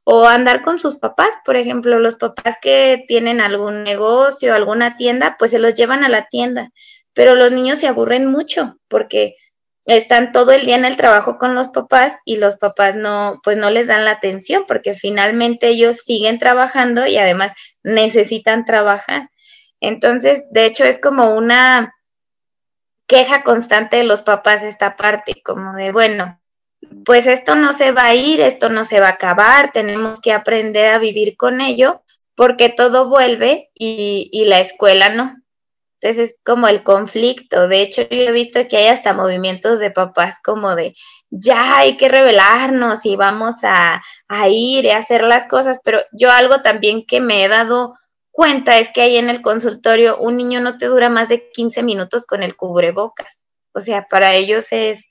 o 0.05 0.25
andar 0.25 0.61
con 0.61 0.79
sus 0.79 0.95
papás, 0.95 1.39
por 1.43 1.57
ejemplo, 1.57 1.99
los 1.99 2.15
papás 2.15 2.55
que 2.61 3.03
tienen 3.09 3.41
algún 3.41 3.83
negocio, 3.83 4.55
alguna 4.55 4.95
tienda, 4.95 5.35
pues 5.37 5.51
se 5.51 5.59
los 5.59 5.73
llevan 5.73 6.05
a 6.05 6.07
la 6.07 6.29
tienda, 6.29 6.71
pero 7.11 7.35
los 7.35 7.51
niños 7.51 7.79
se 7.79 7.87
aburren 7.87 8.25
mucho 8.25 8.77
porque 8.87 9.35
están 9.87 10.33
todo 10.33 10.51
el 10.51 10.65
día 10.65 10.75
en 10.75 10.85
el 10.85 10.97
trabajo 10.97 11.37
con 11.37 11.55
los 11.55 11.69
papás 11.69 12.19
y 12.25 12.35
los 12.35 12.57
papás 12.57 12.97
no, 12.97 13.39
pues 13.41 13.55
no 13.55 13.69
les 13.69 13.87
dan 13.87 14.03
la 14.03 14.11
atención 14.11 14.65
porque 14.67 14.93
finalmente 14.93 15.69
ellos 15.69 15.99
siguen 15.99 16.39
trabajando 16.39 17.07
y 17.07 17.17
además 17.17 17.53
necesitan 17.83 18.65
trabajar. 18.65 19.29
Entonces, 19.79 20.45
de 20.51 20.65
hecho, 20.65 20.83
es 20.83 20.99
como 20.99 21.35
una 21.35 21.95
queja 23.07 23.43
constante 23.43 23.95
de 23.95 24.03
los 24.03 24.23
papás 24.23 24.61
esta 24.63 24.97
parte, 24.97 25.41
como 25.41 25.73
de, 25.73 25.93
bueno, 25.93 26.41
pues 27.05 27.25
esto 27.25 27.55
no 27.55 27.71
se 27.71 27.91
va 27.91 28.07
a 28.07 28.13
ir, 28.13 28.41
esto 28.41 28.69
no 28.69 28.83
se 28.83 28.99
va 28.99 29.07
a 29.07 29.11
acabar, 29.11 29.71
tenemos 29.71 30.19
que 30.19 30.33
aprender 30.33 30.93
a 30.93 30.99
vivir 30.99 31.37
con 31.37 31.61
ello 31.61 32.03
porque 32.35 32.67
todo 32.69 33.07
vuelve 33.07 33.71
y, 33.73 34.29
y 34.33 34.45
la 34.45 34.59
escuela 34.59 35.09
no. 35.09 35.37
Entonces 35.99 36.31
es 36.31 36.39
como 36.45 36.67
el 36.67 36.83
conflicto. 36.83 37.67
De 37.67 37.81
hecho, 37.81 38.03
yo 38.03 38.17
he 38.17 38.31
visto 38.31 38.59
que 38.67 38.77
hay 38.77 38.87
hasta 38.87 39.13
movimientos 39.13 39.79
de 39.79 39.91
papás 39.91 40.39
como 40.43 40.75
de, 40.75 40.93
ya 41.29 41.79
hay 41.79 41.97
que 41.97 42.09
revelarnos 42.09 43.05
y 43.05 43.15
vamos 43.15 43.63
a, 43.63 44.01
a 44.27 44.49
ir 44.49 44.85
y 44.85 44.89
a 44.89 44.97
hacer 44.97 45.23
las 45.23 45.47
cosas. 45.47 45.79
Pero 45.83 45.99
yo 46.11 46.29
algo 46.31 46.61
también 46.61 47.03
que 47.05 47.19
me 47.21 47.43
he 47.43 47.47
dado 47.47 47.93
cuenta 48.31 48.77
es 48.77 48.91
que 48.93 49.01
ahí 49.01 49.17
en 49.17 49.29
el 49.29 49.41
consultorio 49.41 50.17
un 50.19 50.37
niño 50.37 50.61
no 50.61 50.77
te 50.77 50.85
dura 50.85 51.09
más 51.09 51.29
de 51.29 51.49
15 51.51 51.81
minutos 51.81 52.25
con 52.25 52.43
el 52.43 52.55
cubrebocas. 52.55 53.45
O 53.73 53.79
sea, 53.79 54.05
para 54.07 54.35
ellos 54.35 54.67
es, 54.71 55.07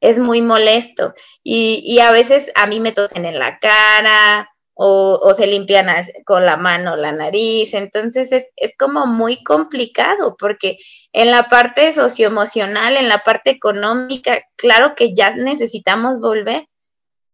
es 0.00 0.20
muy 0.20 0.40
molesto. 0.42 1.14
Y, 1.42 1.82
y 1.84 1.98
a 1.98 2.12
veces 2.12 2.52
a 2.54 2.66
mí 2.68 2.78
me 2.78 2.92
tosen 2.92 3.24
en 3.24 3.40
la 3.40 3.58
cara 3.58 4.48
o, 4.80 5.34
se 5.34 5.48
limpian 5.48 5.88
con 6.24 6.46
la 6.46 6.56
mano 6.56 6.94
la 6.94 7.10
nariz. 7.10 7.74
Entonces 7.74 8.30
es, 8.30 8.48
es, 8.54 8.74
como 8.78 9.06
muy 9.06 9.42
complicado 9.42 10.36
porque 10.38 10.76
en 11.12 11.32
la 11.32 11.48
parte 11.48 11.92
socioemocional, 11.92 12.96
en 12.96 13.08
la 13.08 13.18
parte 13.18 13.50
económica, 13.50 14.40
claro 14.56 14.94
que 14.94 15.14
ya 15.14 15.34
necesitamos 15.34 16.20
volver, 16.20 16.68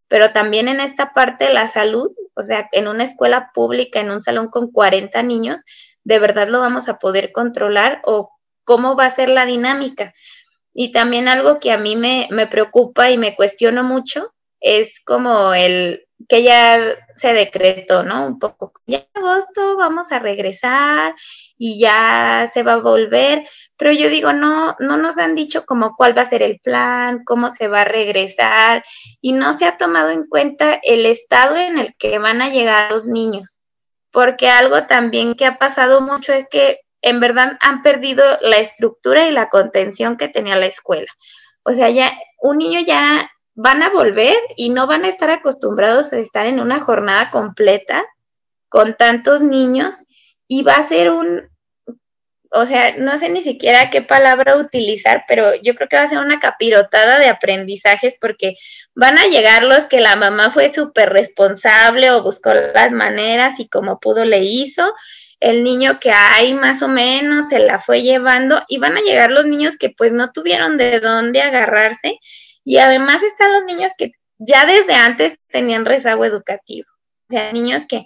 pero 0.09 0.33
también 0.33 0.69
en 0.69 0.81
esta 0.81 1.13
parte 1.13 1.53
la 1.53 1.69
salud, 1.69 2.09
o 2.35 2.43
sea, 2.43 2.67
en 2.73 2.89
una 2.89 3.05
escuela 3.05 3.51
pública, 3.53 4.01
en 4.01 4.11
un 4.11 4.23
salón 4.23 4.49
con 4.49 4.73
40 4.73 5.23
niños, 5.23 5.65
¿de 6.03 6.19
verdad 6.19 6.49
lo 6.49 6.61
vamos 6.61 6.89
a 6.89 6.97
poder 6.97 7.31
controlar 7.31 8.01
o 8.07 8.31
cómo 8.65 8.97
va 8.97 9.05
a 9.05 9.11
ser 9.11 9.29
la 9.29 9.45
dinámica? 9.45 10.15
Y 10.73 10.93
también 10.93 11.29
algo 11.29 11.61
que 11.61 11.73
a 11.73 11.79
mí 11.79 11.95
me, 11.95 12.27
me 12.31 12.47
preocupa 12.47 13.11
y 13.11 13.19
me 13.19 13.37
cuestiono 13.37 13.85
mucho 13.85 14.35
es 14.61 15.03
como 15.05 15.53
el, 15.53 16.04
que 16.29 16.43
ya 16.43 16.79
se 17.17 17.33
decretó, 17.33 18.03
¿no? 18.03 18.27
Un 18.27 18.39
poco, 18.39 18.73
ya 18.87 18.99
en 18.99 19.25
agosto 19.25 19.77
vamos 19.77 20.13
a 20.13 20.19
regresar 20.19 21.15
y 21.59 21.79
ya 21.79 22.49
se 22.53 22.63
va 22.63 22.75
a 22.75 22.81
volver, 22.81 23.43
pero 23.77 23.93
yo 23.93 24.09
digo, 24.09 24.33
no, 24.33 24.77
no 24.79 24.97
nos 24.97 25.19
han 25.19 25.35
dicho 25.35 25.65
como 25.67 25.95
cuál 25.97 26.17
va 26.17 26.23
a 26.23 26.27
ser 26.27 26.43
el 26.43 26.61
plan, 26.61 27.25
cómo 27.25 27.51
se 27.51 27.69
va 27.69 27.83
a 27.83 27.85
regresar 27.85 28.83
y 29.21 29.33
no 29.33 29.53
se 29.53 29.67
ha 29.67 29.77
tomado 29.77 30.11
en 30.11 30.27
cuenta 30.27 30.81
el 30.83 31.07
estado 31.07 31.57
en 31.57 31.79
el 31.79 31.95
que 31.97 32.19
van 32.19 32.43
a 32.43 32.49
llegar 32.49 32.91
los 32.91 33.07
niños, 33.07 33.63
porque 34.11 34.49
algo 34.49 34.85
también 34.87 35.35
que 35.35 35.47
ha 35.47 35.59
pasado 35.59 36.01
mucho 36.01 36.33
es 36.33 36.47
que 36.49 36.81
en 37.03 37.21
verdad 37.21 37.59
han 37.61 37.83
perdido 37.83 38.25
la 38.41 38.57
estructura 38.57 39.29
y 39.29 39.31
la 39.31 39.51
contención 39.51 40.17
que 40.17 40.29
tenía 40.29 40.57
la 40.57 40.67
escuela. 40.67 41.13
O 41.63 41.73
sea, 41.73 41.91
ya 41.91 42.11
un 42.41 42.59
niño 42.59 42.81
ya 42.81 43.31
van 43.55 43.83
a 43.83 43.91
volver 43.91 44.37
y 44.57 44.71
no 44.71 44.87
van 44.87 45.05
a 45.05 45.09
estar 45.09 45.31
acostumbrados 45.31 46.13
a 46.13 46.19
estar 46.19 46.47
en 46.47 46.61
una 46.61 46.81
jornada 46.81 47.31
completa 47.31 48.05
con 48.69 48.97
tantos 48.97 49.43
niños 49.43 49.95
y 50.49 50.63
va 50.65 50.75
a 50.75 50.83
ser 50.83 51.11
un, 51.11 51.49
o 52.51 52.67
sea, 52.67 52.97
no 52.97 53.17
sé 53.17 53.31
ni 53.31 53.43
siquiera 53.43 53.91
qué 53.91 54.03
palabra 54.03 54.57
utilizar, 54.57 55.25
pero 55.27 55.55
yo 55.63 55.75
creo 55.75 55.89
que 55.89 55.97
va 55.97 56.03
a 56.03 56.09
ser 56.09 56.19
una 56.19 56.39
capirotada 56.39 57.19
de 57.19 57.29
aprendizajes 57.29 58.17
porque 58.21 58.57
van 58.95 59.19
a 59.19 59.27
llegar 59.27 59.65
los 59.65 59.85
que 59.85 60.01
la 60.01 60.17
mamá 60.17 60.51
fue 60.51 60.73
súper 60.73 61.11
responsable 61.11 62.11
o 62.11 62.23
buscó 62.23 62.53
las 62.55 62.93
maneras 62.93 63.61
y 63.61 63.69
como 63.69 64.01
pudo 64.01 64.25
le 64.25 64.41
hizo, 64.41 64.95
el 65.41 65.63
niño 65.63 65.99
que 66.01 66.11
hay 66.11 66.55
más 66.55 66.83
o 66.83 66.89
menos 66.89 67.49
se 67.49 67.59
la 67.59 67.79
fue 67.79 68.03
llevando 68.03 68.63
y 68.69 68.79
van 68.79 68.97
a 68.97 69.03
llegar 69.03 69.31
los 69.31 69.47
niños 69.47 69.77
que 69.77 69.91
pues 69.91 70.13
no 70.13 70.33
tuvieron 70.33 70.77
de 70.77 71.01
dónde 71.01 71.43
agarrarse 71.43 72.19
y 72.65 72.79
además 72.79 73.23
están 73.23 73.53
los 73.53 73.65
niños 73.65 73.93
que 73.97 74.13
ya 74.39 74.67
desde 74.67 74.95
antes 74.95 75.37
tenían 75.49 75.85
rezago 75.85 76.25
educativo, 76.25 76.89
o 77.29 77.33
sea, 77.33 77.53
niños 77.53 77.85
que 77.89 78.05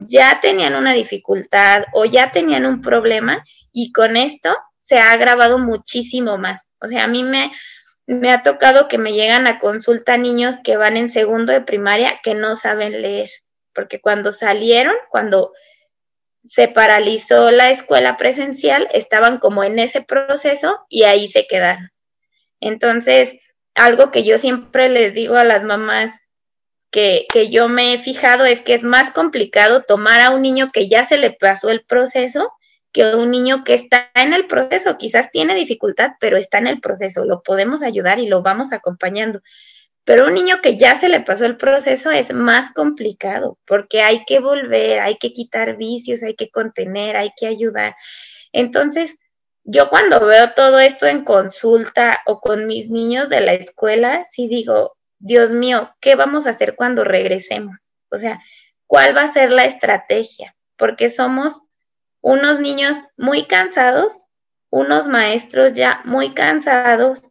ya 0.00 0.38
tenían 0.40 0.74
una 0.74 0.92
dificultad 0.92 1.84
o 1.92 2.04
ya 2.04 2.30
tenían 2.30 2.66
un 2.66 2.80
problema 2.80 3.44
y 3.72 3.92
con 3.92 4.16
esto 4.16 4.56
se 4.76 4.98
ha 4.98 5.12
agravado 5.12 5.58
muchísimo 5.58 6.38
más. 6.38 6.70
O 6.80 6.86
sea, 6.86 7.04
a 7.04 7.08
mí 7.08 7.24
me, 7.24 7.50
me 8.06 8.30
ha 8.30 8.42
tocado 8.42 8.88
que 8.88 8.98
me 8.98 9.12
llegan 9.12 9.46
a 9.46 9.58
consulta 9.58 10.16
niños 10.16 10.56
que 10.62 10.76
van 10.76 10.96
en 10.96 11.10
segundo 11.10 11.52
de 11.52 11.62
primaria 11.62 12.20
que 12.22 12.34
no 12.34 12.54
saben 12.54 13.02
leer, 13.02 13.28
porque 13.74 14.00
cuando 14.00 14.30
salieron, 14.30 14.94
cuando 15.08 15.52
se 16.44 16.68
paralizó 16.68 17.50
la 17.50 17.70
escuela 17.70 18.16
presencial, 18.16 18.88
estaban 18.92 19.38
como 19.38 19.64
en 19.64 19.78
ese 19.78 20.02
proceso 20.02 20.84
y 20.88 21.04
ahí 21.04 21.28
se 21.28 21.46
quedaron. 21.46 21.90
Entonces, 22.60 23.36
algo 23.74 24.10
que 24.10 24.22
yo 24.22 24.38
siempre 24.38 24.88
les 24.88 25.14
digo 25.14 25.36
a 25.36 25.44
las 25.44 25.64
mamás 25.64 26.20
que, 26.90 27.26
que, 27.32 27.48
yo 27.48 27.68
me 27.68 27.94
he 27.94 27.98
fijado 27.98 28.44
es 28.44 28.60
que 28.60 28.74
es 28.74 28.84
más 28.84 29.12
complicado 29.12 29.82
tomar 29.82 30.20
a 30.20 30.30
un 30.30 30.42
niño 30.42 30.70
que 30.72 30.88
ya 30.88 31.04
se 31.04 31.16
le 31.16 31.30
pasó 31.30 31.70
el 31.70 31.84
proceso 31.84 32.52
que 32.92 33.14
un 33.14 33.30
niño 33.30 33.64
que 33.64 33.74
está 33.74 34.10
en 34.14 34.34
el 34.34 34.46
proceso. 34.46 34.98
Quizás 34.98 35.30
tiene 35.30 35.54
dificultad, 35.54 36.12
pero 36.20 36.36
está 36.36 36.58
en 36.58 36.66
el 36.66 36.80
proceso. 36.80 37.24
Lo 37.24 37.42
podemos 37.42 37.82
ayudar 37.82 38.18
y 38.18 38.28
lo 38.28 38.42
vamos 38.42 38.72
acompañando. 38.72 39.40
Pero 40.04 40.26
un 40.26 40.34
niño 40.34 40.60
que 40.62 40.76
ya 40.76 40.98
se 40.98 41.08
le 41.08 41.20
pasó 41.20 41.46
el 41.46 41.56
proceso 41.56 42.10
es 42.10 42.34
más 42.34 42.72
complicado 42.72 43.58
porque 43.64 44.02
hay 44.02 44.24
que 44.24 44.40
volver, 44.40 45.00
hay 45.00 45.14
que 45.14 45.32
quitar 45.32 45.76
vicios, 45.76 46.22
hay 46.22 46.34
que 46.34 46.50
contener, 46.50 47.16
hay 47.16 47.30
que 47.36 47.46
ayudar. 47.46 47.94
Entonces, 48.52 49.18
yo 49.64 49.88
cuando 49.88 50.24
veo 50.26 50.52
todo 50.54 50.78
esto 50.78 51.06
en 51.06 51.24
consulta 51.24 52.20
o 52.26 52.40
con 52.40 52.66
mis 52.66 52.90
niños 52.90 53.28
de 53.28 53.40
la 53.40 53.52
escuela, 53.52 54.24
sí 54.24 54.48
digo, 54.48 54.96
Dios 55.18 55.52
mío, 55.52 55.94
¿qué 56.00 56.16
vamos 56.16 56.46
a 56.46 56.50
hacer 56.50 56.74
cuando 56.74 57.04
regresemos? 57.04 57.76
O 58.10 58.18
sea, 58.18 58.40
¿cuál 58.86 59.16
va 59.16 59.22
a 59.22 59.28
ser 59.28 59.52
la 59.52 59.64
estrategia? 59.64 60.56
Porque 60.76 61.08
somos 61.08 61.62
unos 62.20 62.58
niños 62.58 62.98
muy 63.16 63.44
cansados, 63.44 64.28
unos 64.70 65.06
maestros 65.08 65.74
ya 65.74 66.02
muy 66.04 66.34
cansados 66.34 67.30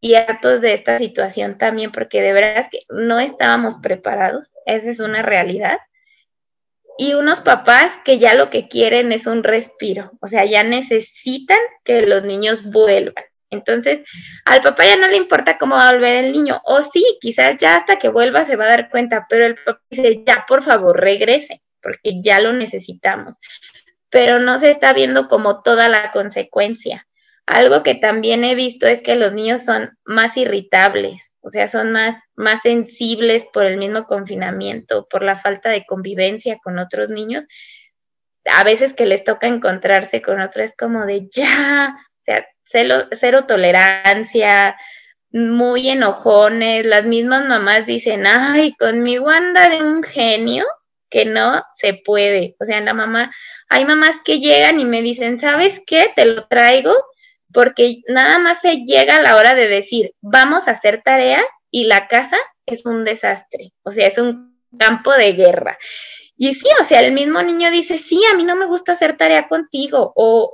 y 0.00 0.14
hartos 0.14 0.62
de 0.62 0.72
esta 0.72 0.98
situación 0.98 1.58
también, 1.58 1.92
porque 1.92 2.22
de 2.22 2.32
verdad 2.32 2.58
es 2.58 2.68
que 2.68 2.80
no 2.88 3.20
estábamos 3.20 3.76
preparados, 3.76 4.52
esa 4.64 4.88
es 4.88 5.00
una 5.00 5.22
realidad 5.22 5.78
y 6.98 7.14
unos 7.14 7.40
papás 7.40 7.98
que 8.04 8.18
ya 8.18 8.34
lo 8.34 8.50
que 8.50 8.68
quieren 8.68 9.12
es 9.12 9.26
un 9.26 9.42
respiro, 9.42 10.12
o 10.20 10.26
sea, 10.26 10.44
ya 10.44 10.62
necesitan 10.62 11.58
que 11.84 12.06
los 12.06 12.24
niños 12.24 12.64
vuelvan. 12.64 13.24
Entonces, 13.50 14.02
al 14.46 14.62
papá 14.62 14.86
ya 14.86 14.96
no 14.96 15.08
le 15.08 15.16
importa 15.16 15.58
cómo 15.58 15.74
va 15.74 15.90
a 15.90 15.92
volver 15.92 16.24
el 16.24 16.32
niño, 16.32 16.60
o 16.64 16.80
sí, 16.80 17.04
quizás 17.20 17.58
ya 17.58 17.76
hasta 17.76 17.96
que 17.96 18.08
vuelva 18.08 18.44
se 18.44 18.56
va 18.56 18.64
a 18.64 18.68
dar 18.68 18.90
cuenta, 18.90 19.26
pero 19.28 19.44
el 19.44 19.56
papá 19.56 19.80
dice, 19.90 20.22
ya, 20.26 20.44
por 20.48 20.62
favor, 20.62 20.98
regrese, 20.98 21.62
porque 21.82 22.20
ya 22.22 22.40
lo 22.40 22.52
necesitamos. 22.52 23.40
Pero 24.08 24.38
no 24.40 24.56
se 24.58 24.70
está 24.70 24.92
viendo 24.92 25.28
como 25.28 25.62
toda 25.62 25.88
la 25.88 26.10
consecuencia. 26.12 27.06
Algo 27.46 27.82
que 27.82 27.94
también 27.94 28.44
he 28.44 28.54
visto 28.54 28.86
es 28.86 29.02
que 29.02 29.16
los 29.16 29.32
niños 29.32 29.64
son 29.64 29.98
más 30.04 30.36
irritables, 30.36 31.34
o 31.40 31.50
sea, 31.50 31.66
son 31.66 31.90
más, 31.90 32.22
más 32.36 32.62
sensibles 32.62 33.46
por 33.52 33.66
el 33.66 33.78
mismo 33.78 34.04
confinamiento, 34.04 35.06
por 35.08 35.24
la 35.24 35.34
falta 35.34 35.70
de 35.70 35.84
convivencia 35.84 36.58
con 36.62 36.78
otros 36.78 37.10
niños. 37.10 37.44
A 38.44 38.62
veces 38.64 38.94
que 38.94 39.06
les 39.06 39.24
toca 39.24 39.48
encontrarse 39.48 40.22
con 40.22 40.40
otros 40.40 40.64
es 40.64 40.76
como 40.76 41.04
de 41.04 41.28
ya, 41.30 41.96
o 41.96 42.20
sea, 42.20 42.46
cero, 42.64 43.44
tolerancia, 43.46 44.76
muy 45.30 45.88
enojones, 45.88 46.86
las 46.86 47.06
mismas 47.06 47.44
mamás 47.44 47.86
dicen, 47.86 48.24
ay, 48.26 48.74
conmigo 48.74 49.30
anda 49.30 49.68
de 49.68 49.82
un 49.82 50.02
genio 50.02 50.64
que 51.10 51.24
no 51.24 51.62
se 51.72 51.94
puede. 51.94 52.56
O 52.60 52.64
sea, 52.64 52.80
la 52.80 52.94
mamá, 52.94 53.32
hay 53.68 53.84
mamás 53.84 54.16
que 54.24 54.38
llegan 54.38 54.78
y 54.78 54.84
me 54.84 55.02
dicen, 55.02 55.38
¿sabes 55.38 55.82
qué? 55.84 56.12
Te 56.14 56.24
lo 56.24 56.46
traigo 56.46 56.94
porque 57.52 58.02
nada 58.08 58.38
más 58.38 58.60
se 58.60 58.84
llega 58.84 59.16
a 59.16 59.22
la 59.22 59.36
hora 59.36 59.54
de 59.54 59.68
decir, 59.68 60.12
vamos 60.20 60.68
a 60.68 60.72
hacer 60.72 61.02
tarea 61.02 61.42
y 61.70 61.84
la 61.84 62.06
casa 62.08 62.36
es 62.66 62.86
un 62.86 63.04
desastre, 63.04 63.72
o 63.82 63.90
sea, 63.90 64.06
es 64.06 64.18
un 64.18 64.58
campo 64.78 65.12
de 65.12 65.32
guerra. 65.32 65.78
Y 66.36 66.54
sí, 66.54 66.66
o 66.80 66.84
sea, 66.84 67.00
el 67.00 67.12
mismo 67.12 67.42
niño 67.42 67.70
dice, 67.70 67.96
sí, 67.96 68.20
a 68.30 68.36
mí 68.36 68.44
no 68.44 68.56
me 68.56 68.66
gusta 68.66 68.92
hacer 68.92 69.16
tarea 69.16 69.48
contigo, 69.48 70.12
o, 70.16 70.52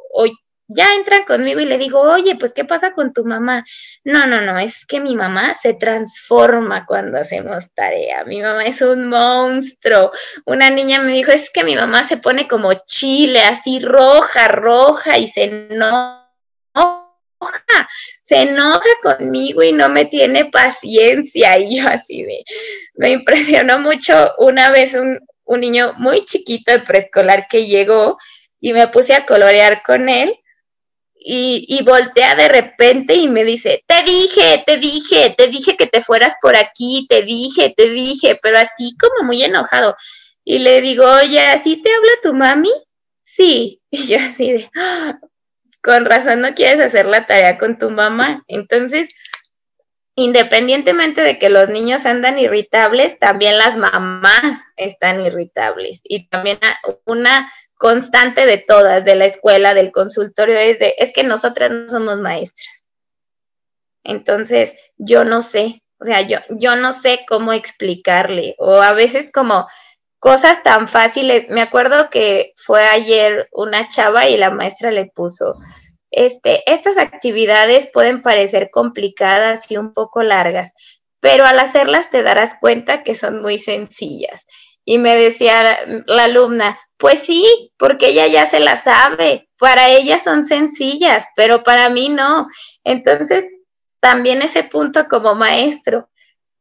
ya 0.70 0.94
entran 0.94 1.24
conmigo 1.24 1.60
y 1.60 1.64
le 1.64 1.78
digo, 1.78 2.00
oye, 2.00 2.36
pues, 2.36 2.52
¿qué 2.52 2.62
pasa 2.62 2.92
con 2.92 3.14
tu 3.14 3.24
mamá? 3.24 3.64
No, 4.04 4.26
no, 4.26 4.42
no, 4.42 4.58
es 4.58 4.84
que 4.84 5.00
mi 5.00 5.16
mamá 5.16 5.54
se 5.54 5.72
transforma 5.72 6.84
cuando 6.84 7.16
hacemos 7.16 7.72
tarea. 7.72 8.24
Mi 8.24 8.42
mamá 8.42 8.66
es 8.66 8.82
un 8.82 9.08
monstruo. 9.08 10.10
Una 10.44 10.68
niña 10.68 11.00
me 11.00 11.12
dijo, 11.12 11.32
es 11.32 11.50
que 11.50 11.64
mi 11.64 11.74
mamá 11.74 12.04
se 12.04 12.18
pone 12.18 12.46
como 12.46 12.74
chile, 12.84 13.40
así 13.40 13.80
roja, 13.80 14.48
roja 14.48 15.16
y 15.16 15.26
se 15.26 15.44
enoja. 15.44 16.27
Se 18.22 18.42
enoja 18.42 18.88
conmigo 19.02 19.62
y 19.62 19.72
no 19.72 19.88
me 19.88 20.04
tiene 20.04 20.46
paciencia. 20.46 21.58
Y 21.58 21.78
yo 21.78 21.88
así 21.88 22.22
de, 22.22 22.42
me 22.94 23.10
impresionó 23.10 23.78
mucho 23.78 24.32
una 24.38 24.70
vez 24.70 24.94
un, 24.94 25.18
un 25.44 25.60
niño 25.60 25.94
muy 25.98 26.24
chiquito 26.24 26.72
de 26.72 26.80
preescolar 26.80 27.46
que 27.48 27.66
llegó 27.66 28.18
y 28.60 28.72
me 28.72 28.88
puse 28.88 29.14
a 29.14 29.24
colorear 29.24 29.82
con 29.82 30.08
él 30.08 30.38
y, 31.20 31.82
voltea 31.84 32.34
de 32.34 32.48
repente 32.48 33.14
y 33.14 33.28
me 33.28 33.44
dice, 33.44 33.84
te 33.86 34.02
dije, 34.02 34.62
te 34.66 34.78
dije, 34.78 35.34
te 35.36 35.48
dije 35.48 35.76
que 35.76 35.86
te 35.86 36.00
fueras 36.00 36.34
por 36.40 36.56
aquí, 36.56 37.06
te 37.08 37.22
dije, 37.22 37.74
te 37.76 37.90
dije, 37.90 38.38
pero 38.40 38.58
así 38.58 38.96
como 38.98 39.26
muy 39.26 39.42
enojado. 39.42 39.96
Y 40.44 40.58
le 40.60 40.80
digo, 40.80 41.04
oye, 41.04 41.40
¿así 41.40 41.82
te 41.82 41.92
habla 41.92 42.12
tu 42.22 42.34
mami? 42.34 42.72
Sí. 43.20 43.80
Y 43.90 44.06
yo 44.06 44.18
así 44.18 44.52
de, 44.52 44.70
con 45.88 46.04
razón 46.04 46.42
no 46.42 46.54
quieres 46.54 46.80
hacer 46.80 47.06
la 47.06 47.24
tarea 47.24 47.56
con 47.56 47.78
tu 47.78 47.88
mamá. 47.88 48.44
Entonces, 48.46 49.08
independientemente 50.16 51.22
de 51.22 51.38
que 51.38 51.48
los 51.48 51.70
niños 51.70 52.04
andan 52.04 52.36
irritables, 52.36 53.18
también 53.18 53.56
las 53.56 53.78
mamás 53.78 54.66
están 54.76 55.24
irritables. 55.24 56.02
Y 56.04 56.28
también 56.28 56.58
una 57.06 57.50
constante 57.72 58.44
de 58.44 58.58
todas, 58.58 59.06
de 59.06 59.14
la 59.14 59.24
escuela, 59.24 59.72
del 59.72 59.90
consultorio, 59.90 60.58
es, 60.58 60.78
de, 60.78 60.94
es 60.98 61.10
que 61.10 61.24
nosotras 61.24 61.70
no 61.70 61.88
somos 61.88 62.20
maestras. 62.20 62.86
Entonces, 64.04 64.74
yo 64.98 65.24
no 65.24 65.40
sé, 65.40 65.82
o 66.00 66.04
sea, 66.04 66.20
yo, 66.20 66.36
yo 66.50 66.76
no 66.76 66.92
sé 66.92 67.20
cómo 67.26 67.54
explicarle, 67.54 68.56
o 68.58 68.82
a 68.82 68.92
veces 68.92 69.30
como 69.32 69.66
cosas 70.18 70.62
tan 70.62 70.88
fáciles. 70.88 71.48
Me 71.48 71.62
acuerdo 71.62 72.10
que 72.10 72.52
fue 72.56 72.84
ayer 72.84 73.48
una 73.52 73.88
chava 73.88 74.28
y 74.28 74.36
la 74.36 74.50
maestra 74.50 74.90
le 74.90 75.06
puso, 75.06 75.56
este, 76.10 76.70
estas 76.72 76.98
actividades 76.98 77.90
pueden 77.92 78.22
parecer 78.22 78.70
complicadas 78.70 79.70
y 79.70 79.76
un 79.76 79.92
poco 79.92 80.22
largas, 80.22 80.74
pero 81.20 81.44
al 81.46 81.58
hacerlas 81.58 82.10
te 82.10 82.22
darás 82.22 82.56
cuenta 82.60 83.02
que 83.02 83.14
son 83.14 83.42
muy 83.42 83.58
sencillas. 83.58 84.46
Y 84.84 84.96
me 84.96 85.16
decía 85.16 85.76
la 86.06 86.24
alumna, 86.24 86.78
pues 86.96 87.18
sí, 87.18 87.72
porque 87.76 88.08
ella 88.08 88.26
ya 88.26 88.46
se 88.46 88.58
la 88.58 88.76
sabe. 88.76 89.50
Para 89.58 89.90
ella 89.90 90.18
son 90.18 90.44
sencillas, 90.44 91.26
pero 91.36 91.62
para 91.62 91.90
mí 91.90 92.08
no. 92.08 92.48
Entonces, 92.84 93.44
también 94.00 94.40
ese 94.40 94.64
punto 94.64 95.06
como 95.08 95.34
maestro. 95.34 96.08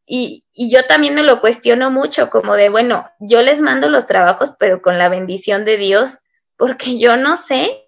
Y, 0.06 0.44
y, 0.54 0.72
yo 0.72 0.86
también 0.86 1.16
me 1.16 1.24
lo 1.24 1.39
cuestiono 1.39 1.89
mucho, 1.89 2.30
como 2.30 2.56
de, 2.56 2.70
bueno, 2.70 3.06
yo 3.20 3.42
les 3.42 3.62
mando 3.62 3.89
los 3.89 4.08
trabajos, 4.08 4.56
pero 4.58 4.82
con 4.82 4.98
la 4.98 5.10
bendición 5.10 5.63
de 5.66 5.77
Dios, 5.77 6.20
porque 6.58 6.98
yo 6.98 7.18
no 7.18 7.38
sé 7.38 7.87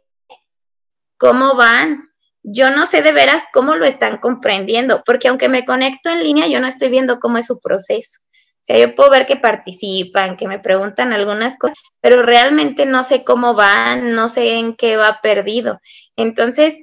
cómo 1.19 1.55
van. 1.55 2.09
Yo 2.41 2.71
no 2.71 2.87
sé 2.87 3.03
de 3.03 3.11
veras 3.11 3.43
cómo 3.53 3.75
lo 3.75 3.85
están 3.85 4.17
comprendiendo, 4.17 5.03
porque 5.05 5.27
aunque 5.27 5.49
me 5.49 5.65
conecto 5.65 6.09
en 6.09 6.23
línea, 6.23 6.47
yo 6.47 6.59
no 6.59 6.67
estoy 6.67 6.89
viendo 6.89 7.19
cómo 7.19 7.37
es 7.37 7.45
su 7.45 7.59
proceso. 7.59 8.21
O 8.23 8.61
sea, 8.61 8.77
yo 8.77 8.95
puedo 8.95 9.09
ver 9.09 9.25
que 9.25 9.35
participan, 9.35 10.35
que 10.35 10.47
me 10.47 10.59
preguntan 10.59 11.13
algunas 11.13 11.57
cosas, 11.57 11.77
pero 12.01 12.23
realmente 12.23 12.85
no 12.85 13.03
sé 13.03 13.23
cómo 13.23 13.53
van, 13.53 14.15
no 14.15 14.27
sé 14.27 14.57
en 14.57 14.73
qué 14.73 14.97
va 14.97 15.19
perdido. 15.21 15.79
Entonces, 16.15 16.77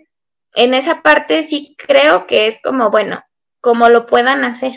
en 0.54 0.74
esa 0.74 1.02
parte 1.02 1.42
sí 1.42 1.74
creo 1.78 2.26
que 2.26 2.46
es 2.46 2.58
como, 2.62 2.90
bueno, 2.90 3.20
como 3.60 3.88
lo 3.88 4.06
puedan 4.06 4.44
hacer. 4.44 4.72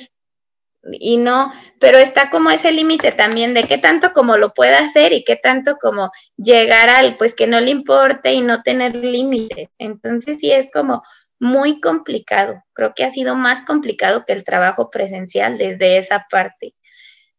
Y 0.84 1.18
no, 1.18 1.52
pero 1.80 1.98
está 1.98 2.30
como 2.30 2.52
ese 2.52 2.72
límite 2.72 3.12
también 3.12 3.54
de 3.54 3.63
qué 3.63 3.78
tanto 3.78 4.13
como 4.13 4.38
lo 4.38 4.54
pueda 4.54 4.80
hacer 4.80 5.12
y 5.13 5.24
qué 5.24 5.36
tanto 5.36 5.78
como 5.78 6.12
llegar 6.38 6.89
al, 6.89 7.15
pues 7.18 7.36
que 7.36 7.48
no 7.48 7.60
le 7.60 7.72
importe 7.72 8.34
y 8.34 8.42
no 8.42 8.63
tener 8.63 8.96
límite. 8.96 9.70
Entonces 9.78 10.38
sí 10.39 10.52
es 10.52 10.70
como 10.72 11.04
muy 11.39 11.80
complicado. 11.82 12.63
Creo 12.74 12.94
que 12.96 13.04
ha 13.04 13.10
sido 13.10 13.36
más 13.36 13.63
complicado 13.63 14.26
que 14.26 14.34
el 14.34 14.44
trabajo 14.44 14.89
presencial 14.89 15.58
desde 15.58 15.98
esa 15.98 16.26
parte. 16.30 16.76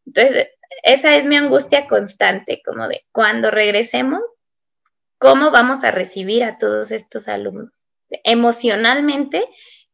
Entonces, 0.07 0.49
esa 0.83 1.17
es 1.17 1.27
mi 1.27 1.37
angustia 1.37 1.87
constante, 1.87 2.63
como 2.65 2.89
de 2.89 3.07
cuando 3.13 3.51
regresemos, 3.51 4.23
¿cómo 5.19 5.51
vamos 5.51 5.85
a 5.85 5.91
recibir 5.91 6.45
a 6.45 6.59
todos 6.59 6.91
estos 6.91 7.29
alumnos? 7.29 7.89
Emocionalmente 8.25 9.47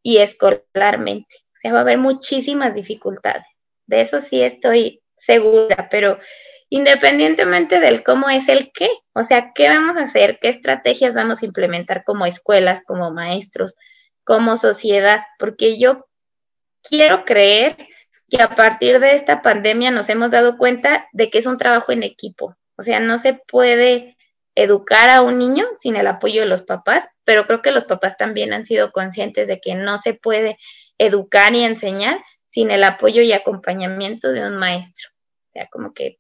y 0.03 0.19
escolarmente. 0.19 1.46
O 1.57 1.59
sea, 1.59 1.73
va 1.73 1.79
a 1.79 1.83
haber 1.83 1.97
muchísimas 1.97 2.75
dificultades. 2.75 3.47
De 3.87 4.03
eso 4.03 4.21
sí 4.21 4.43
estoy 4.43 5.01
segura, 5.17 5.89
pero 5.91 6.19
independientemente 6.69 7.81
del 7.81 8.05
cómo 8.05 8.29
es 8.29 8.49
el 8.51 8.71
qué, 8.73 8.91
o 9.15 9.23
sea, 9.23 9.53
qué 9.55 9.69
vamos 9.69 9.97
a 9.97 10.03
hacer, 10.03 10.39
qué 10.39 10.49
estrategias 10.49 11.15
vamos 11.15 11.43
a 11.43 11.47
implementar 11.47 12.05
como 12.05 12.27
escuelas, 12.27 12.83
como 12.87 13.11
maestros, 13.11 13.77
como 14.23 14.57
sociedad, 14.57 15.23
porque 15.39 15.79
yo 15.79 16.07
quiero 16.83 17.25
creer 17.25 17.89
que 18.29 18.43
a 18.43 18.49
partir 18.49 19.01
de 19.01 19.15
esta 19.15 19.41
pandemia 19.41 19.91
nos 19.91 20.11
hemos 20.11 20.33
dado 20.33 20.59
cuenta 20.59 21.09
de 21.13 21.31
que 21.31 21.39
es 21.39 21.47
un 21.47 21.57
trabajo 21.57 21.93
en 21.93 22.03
equipo. 22.03 22.55
O 22.77 22.83
sea, 22.83 23.01
no 23.01 23.17
se 23.17 23.33
puede 23.35 24.17
educar 24.57 25.11
a 25.11 25.23
un 25.23 25.39
niño 25.39 25.67
sin 25.77 25.97
el 25.97 26.07
apoyo 26.07 26.41
de 26.41 26.49
los 26.49 26.63
papás, 26.63 27.09
pero 27.25 27.47
creo 27.47 27.63
que 27.63 27.71
los 27.71 27.85
papás 27.85 28.17
también 28.17 28.53
han 28.53 28.65
sido 28.65 28.91
conscientes 28.91 29.47
de 29.47 29.61
que 29.61 29.75
no 29.75 29.97
se 29.99 30.15
puede 30.15 30.59
educar 30.99 31.55
y 31.55 31.65
enseñar 31.65 32.23
sin 32.47 32.71
el 32.71 32.85
apoyo 32.85 33.23
y 33.23 33.33
acompañamiento 33.33 34.33
de 34.33 34.47
un 34.47 34.57
maestro. 34.57 35.11
O 35.11 35.53
sea, 35.53 35.69
como 35.69 35.93
que 35.93 36.19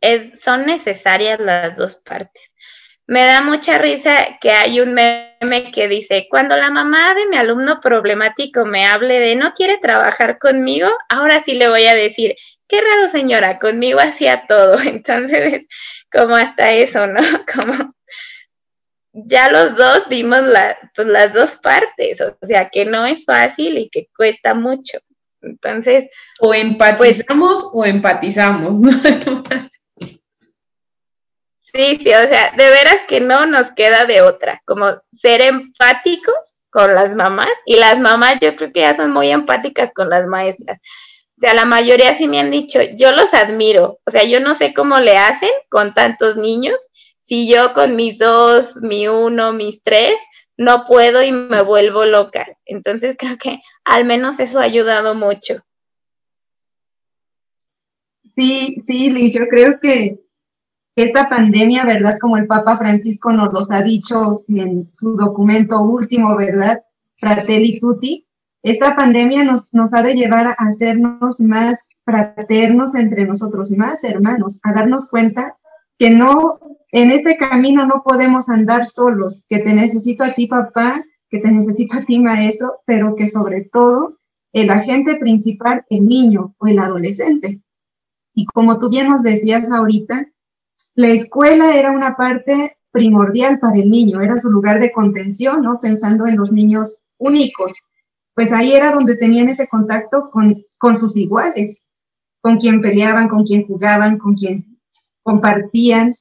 es, 0.00 0.40
son 0.40 0.66
necesarias 0.66 1.40
las 1.40 1.76
dos 1.76 1.96
partes. 1.96 2.52
Me 3.06 3.24
da 3.24 3.40
mucha 3.40 3.78
risa 3.78 4.38
que 4.40 4.52
hay 4.52 4.80
un 4.80 4.94
meme 4.94 5.72
que 5.72 5.88
dice, 5.88 6.28
cuando 6.30 6.56
la 6.56 6.70
mamá 6.70 7.14
de 7.14 7.26
mi 7.26 7.36
alumno 7.36 7.80
problemático 7.80 8.64
me 8.66 8.86
hable 8.86 9.18
de 9.18 9.34
no 9.34 9.52
quiere 9.52 9.78
trabajar 9.78 10.38
conmigo, 10.38 10.88
ahora 11.08 11.40
sí 11.40 11.54
le 11.54 11.68
voy 11.68 11.86
a 11.86 11.94
decir, 11.94 12.36
qué 12.68 12.80
raro 12.80 13.08
señora, 13.08 13.58
conmigo 13.58 13.98
hacía 13.98 14.44
todo. 14.46 14.76
Entonces, 14.86 15.66
como 16.10 16.36
hasta 16.36 16.72
eso, 16.72 17.06
¿no? 17.06 17.20
Como 17.52 17.92
ya 19.12 19.50
los 19.50 19.76
dos 19.76 20.08
vimos 20.08 20.42
pues, 20.94 21.08
las 21.08 21.34
dos 21.34 21.56
partes, 21.56 22.20
o 22.20 22.36
sea, 22.42 22.68
que 22.68 22.84
no 22.84 23.06
es 23.06 23.24
fácil 23.24 23.78
y 23.78 23.88
que 23.88 24.06
cuesta 24.16 24.54
mucho. 24.54 24.98
Entonces... 25.42 26.06
O 26.40 26.54
empatizamos 26.54 27.70
o 27.72 27.84
empatizamos, 27.84 28.80
¿no? 28.80 28.90
Sí, 31.72 31.94
sí, 31.94 32.12
o 32.12 32.26
sea, 32.26 32.52
de 32.56 32.68
veras 32.68 33.02
que 33.06 33.20
no 33.20 33.46
nos 33.46 33.70
queda 33.70 34.04
de 34.04 34.22
otra, 34.22 34.60
como 34.64 34.88
ser 35.12 35.40
empáticos 35.40 36.58
con 36.68 36.94
las 36.96 37.14
mamás 37.14 37.50
y 37.64 37.76
las 37.76 38.00
mamás 38.00 38.38
yo 38.40 38.56
creo 38.56 38.72
que 38.72 38.80
ya 38.80 38.92
son 38.92 39.12
muy 39.12 39.30
empáticas 39.30 39.90
con 39.94 40.10
las 40.10 40.26
maestras. 40.26 40.78
O 40.78 41.40
sea, 41.40 41.54
la 41.54 41.64
mayoría 41.66 42.14
sí 42.14 42.26
me 42.26 42.40
han 42.40 42.50
dicho, 42.50 42.80
yo 42.96 43.12
los 43.12 43.32
admiro, 43.34 44.00
o 44.04 44.10
sea, 44.10 44.24
yo 44.24 44.40
no 44.40 44.56
sé 44.56 44.74
cómo 44.74 44.98
le 44.98 45.16
hacen 45.16 45.50
con 45.68 45.94
tantos 45.94 46.36
niños, 46.36 46.74
si 47.20 47.48
yo 47.48 47.72
con 47.74 47.94
mis 47.94 48.18
dos, 48.18 48.82
mi 48.82 49.06
uno, 49.06 49.52
mis 49.52 49.82
tres, 49.82 50.16
no 50.56 50.84
puedo 50.84 51.22
y 51.22 51.30
me 51.30 51.62
vuelvo 51.62 52.04
loca. 52.06 52.46
Entonces 52.64 53.14
creo 53.18 53.36
que 53.36 53.60
al 53.84 54.04
menos 54.04 54.40
eso 54.40 54.58
ha 54.58 54.64
ayudado 54.64 55.14
mucho. 55.14 55.62
Sí, 58.36 58.80
sí, 58.84 59.10
Liz, 59.10 59.34
yo 59.34 59.46
creo 59.48 59.78
que 59.80 60.18
esta 60.96 61.28
pandemia, 61.28 61.84
¿verdad? 61.84 62.16
Como 62.20 62.36
el 62.36 62.46
Papa 62.46 62.76
Francisco 62.76 63.32
nos 63.32 63.52
los 63.52 63.70
ha 63.70 63.82
dicho 63.82 64.42
en 64.48 64.88
su 64.88 65.16
documento 65.16 65.80
último, 65.82 66.36
¿verdad? 66.36 66.82
Fratelli 67.18 67.78
Tutti, 67.78 68.26
esta 68.62 68.94
pandemia 68.94 69.44
nos, 69.44 69.72
nos 69.72 69.92
ha 69.94 70.02
de 70.02 70.14
llevar 70.14 70.46
a 70.46 70.52
hacernos 70.52 71.40
más 71.40 71.90
fraternos 72.04 72.94
entre 72.94 73.26
nosotros, 73.26 73.70
más 73.72 74.04
hermanos, 74.04 74.60
a 74.62 74.72
darnos 74.72 75.08
cuenta 75.08 75.56
que 75.98 76.10
no, 76.10 76.58
en 76.92 77.10
este 77.10 77.36
camino 77.36 77.86
no 77.86 78.02
podemos 78.04 78.48
andar 78.48 78.86
solos, 78.86 79.44
que 79.48 79.60
te 79.60 79.74
necesito 79.74 80.24
a 80.24 80.32
ti, 80.32 80.46
papá, 80.46 80.94
que 81.28 81.38
te 81.38 81.52
necesito 81.52 81.96
a 81.96 82.04
ti, 82.04 82.18
maestro, 82.18 82.80
pero 82.84 83.14
que 83.16 83.28
sobre 83.28 83.64
todo 83.64 84.08
el 84.52 84.70
agente 84.70 85.16
principal, 85.16 85.84
el 85.88 86.04
niño 86.04 86.54
o 86.58 86.66
el 86.66 86.78
adolescente. 86.78 87.62
Y 88.34 88.46
como 88.46 88.78
tú 88.78 88.90
bien 88.90 89.08
nos 89.08 89.22
decías 89.22 89.70
ahorita, 89.70 90.26
la 90.94 91.08
escuela 91.08 91.76
era 91.76 91.92
una 91.92 92.16
parte 92.16 92.78
primordial 92.90 93.60
para 93.60 93.76
el 93.76 93.88
niño, 93.88 94.20
era 94.20 94.36
su 94.36 94.50
lugar 94.50 94.80
de 94.80 94.92
contención, 94.92 95.62
¿no? 95.62 95.78
Pensando 95.80 96.26
en 96.26 96.36
los 96.36 96.50
niños 96.50 97.04
únicos. 97.18 97.88
Pues 98.34 98.52
ahí 98.52 98.72
era 98.72 98.92
donde 98.92 99.16
tenían 99.16 99.48
ese 99.48 99.68
contacto 99.68 100.30
con, 100.30 100.60
con 100.78 100.96
sus 100.96 101.16
iguales, 101.16 101.86
con 102.40 102.56
quien 102.58 102.80
peleaban, 102.80 103.28
con 103.28 103.44
quien 103.44 103.64
jugaban, 103.64 104.18
con 104.18 104.34
quien 104.34 104.78
compartían. 105.22 106.12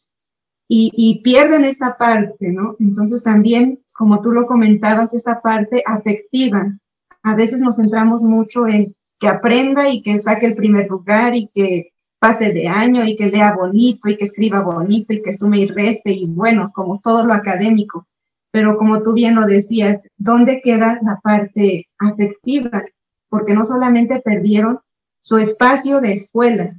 Y, 0.71 1.21
pierden 1.23 1.65
esta 1.65 1.97
parte, 1.97 2.51
¿no? 2.51 2.75
Entonces 2.79 3.23
también, 3.23 3.81
como 3.97 4.21
tú 4.21 4.31
lo 4.31 4.45
comentabas, 4.45 5.15
esta 5.15 5.41
parte 5.41 5.81
afectiva. 5.83 6.77
A 7.23 7.35
veces 7.35 7.61
nos 7.61 7.77
centramos 7.77 8.21
mucho 8.21 8.67
en 8.67 8.95
que 9.19 9.27
aprenda 9.27 9.89
y 9.89 10.03
que 10.03 10.19
saque 10.19 10.45
el 10.45 10.55
primer 10.55 10.87
lugar 10.87 11.35
y 11.35 11.49
que 11.53 11.91
pase 12.19 12.53
de 12.53 12.67
año 12.67 13.03
y 13.03 13.15
que 13.15 13.31
lea 13.31 13.55
bonito 13.55 14.09
y 14.09 14.15
que 14.15 14.25
escriba 14.25 14.61
bonito 14.61 15.11
y 15.11 15.23
que 15.23 15.33
sume 15.33 15.59
y 15.59 15.67
reste 15.67 16.11
y 16.11 16.27
bueno, 16.27 16.71
como 16.71 16.99
todo 16.99 17.25
lo 17.25 17.33
académico. 17.33 18.07
Pero 18.51 18.75
como 18.75 19.01
tú 19.01 19.13
bien 19.13 19.33
lo 19.33 19.47
decías, 19.47 20.07
¿dónde 20.17 20.61
queda 20.63 20.99
la 21.01 21.19
parte 21.23 21.87
afectiva? 21.97 22.83
Porque 23.27 23.55
no 23.55 23.63
solamente 23.63 24.21
perdieron 24.21 24.81
su 25.19 25.39
espacio 25.39 25.99
de 25.99 26.13
escuela, 26.13 26.75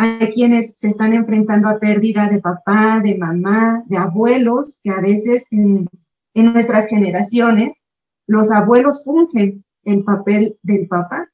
hay 0.00 0.30
quienes 0.30 0.78
se 0.78 0.88
están 0.88 1.12
enfrentando 1.12 1.68
a 1.68 1.80
pérdida 1.80 2.28
de 2.28 2.40
papá, 2.40 3.00
de 3.00 3.18
mamá, 3.18 3.82
de 3.86 3.96
abuelos, 3.96 4.78
que 4.84 4.90
a 4.90 5.00
veces 5.00 5.46
en, 5.50 5.88
nuestras 6.34 6.88
generaciones 6.88 7.84
los 8.28 8.52
abuelos 8.52 9.02
fungen 9.04 9.64
el 9.82 10.04
papel 10.04 10.56
del 10.62 10.86
papá. 10.86 11.28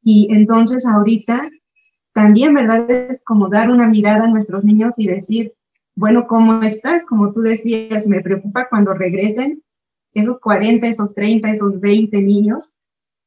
Y 0.00 0.32
entonces 0.32 0.86
ahorita 0.86 1.50
también, 2.12 2.54
¿verdad? 2.54 2.88
Es 2.88 3.24
como 3.24 3.48
dar 3.48 3.68
una 3.68 3.88
mirada 3.88 4.26
a 4.26 4.30
nuestros 4.30 4.64
niños 4.64 4.94
y 4.98 5.08
decir, 5.08 5.54
bueno, 5.96 6.28
¿cómo 6.28 6.62
estás? 6.62 7.04
Como 7.04 7.32
tú 7.32 7.40
decías, 7.40 8.06
me 8.06 8.20
preocupa 8.20 8.68
cuando 8.68 8.94
regresen 8.94 9.64
esos 10.12 10.38
40, 10.38 10.86
esos 10.86 11.14
30, 11.14 11.50
esos 11.50 11.80
20 11.80 12.22
niños, 12.22 12.76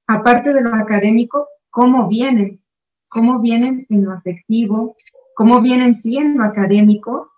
aparte 0.08 0.54
de 0.54 0.62
lo 0.62 0.74
académico, 0.76 1.46
¿cómo 1.70 2.08
vienen? 2.08 2.62
Cómo 3.10 3.40
vienen 3.40 3.86
en 3.90 4.06
lo 4.06 4.14
afectivo, 4.14 4.96
cómo 5.36 5.62
vienen 5.62 5.96
sí 5.96 6.18
en 6.18 6.38
lo 6.38 6.44
académico 6.44 7.32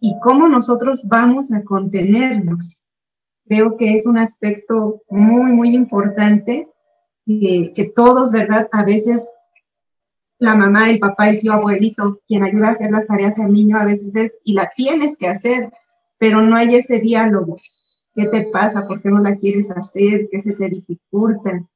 y 0.00 0.14
cómo 0.22 0.48
nosotros 0.48 1.06
vamos 1.08 1.52
a 1.52 1.62
contenerlos. 1.64 2.82
Creo 3.46 3.76
que 3.76 3.94
es 3.94 4.06
un 4.06 4.18
aspecto 4.18 5.02
muy, 5.08 5.52
muy 5.52 5.74
importante 5.74 6.68
que, 7.26 7.72
que 7.74 7.84
todos, 7.84 8.32
¿verdad? 8.32 8.68
A 8.72 8.84
veces 8.84 9.28
la 10.38 10.56
mamá, 10.56 10.90
el 10.90 10.98
papá, 10.98 11.28
el 11.28 11.40
tío, 11.40 11.52
abuelito, 11.52 12.20
quien 12.26 12.44
ayuda 12.44 12.68
a 12.68 12.72
hacer 12.72 12.90
las 12.90 13.06
tareas 13.06 13.38
al 13.38 13.52
niño, 13.52 13.76
a 13.76 13.84
veces 13.84 14.14
es, 14.16 14.38
y 14.44 14.54
la 14.54 14.70
tienes 14.76 15.16
que 15.16 15.28
hacer, 15.28 15.72
pero 16.18 16.42
no 16.42 16.56
hay 16.56 16.74
ese 16.74 17.00
diálogo. 17.00 17.56
¿Qué 18.14 18.26
te 18.26 18.46
pasa? 18.46 18.86
¿Por 18.86 19.02
qué 19.02 19.08
no 19.08 19.20
la 19.20 19.34
quieres 19.36 19.70
hacer? 19.70 20.28
¿Qué 20.30 20.38
se 20.38 20.52
te 20.52 20.68
dificulta? 20.68 21.66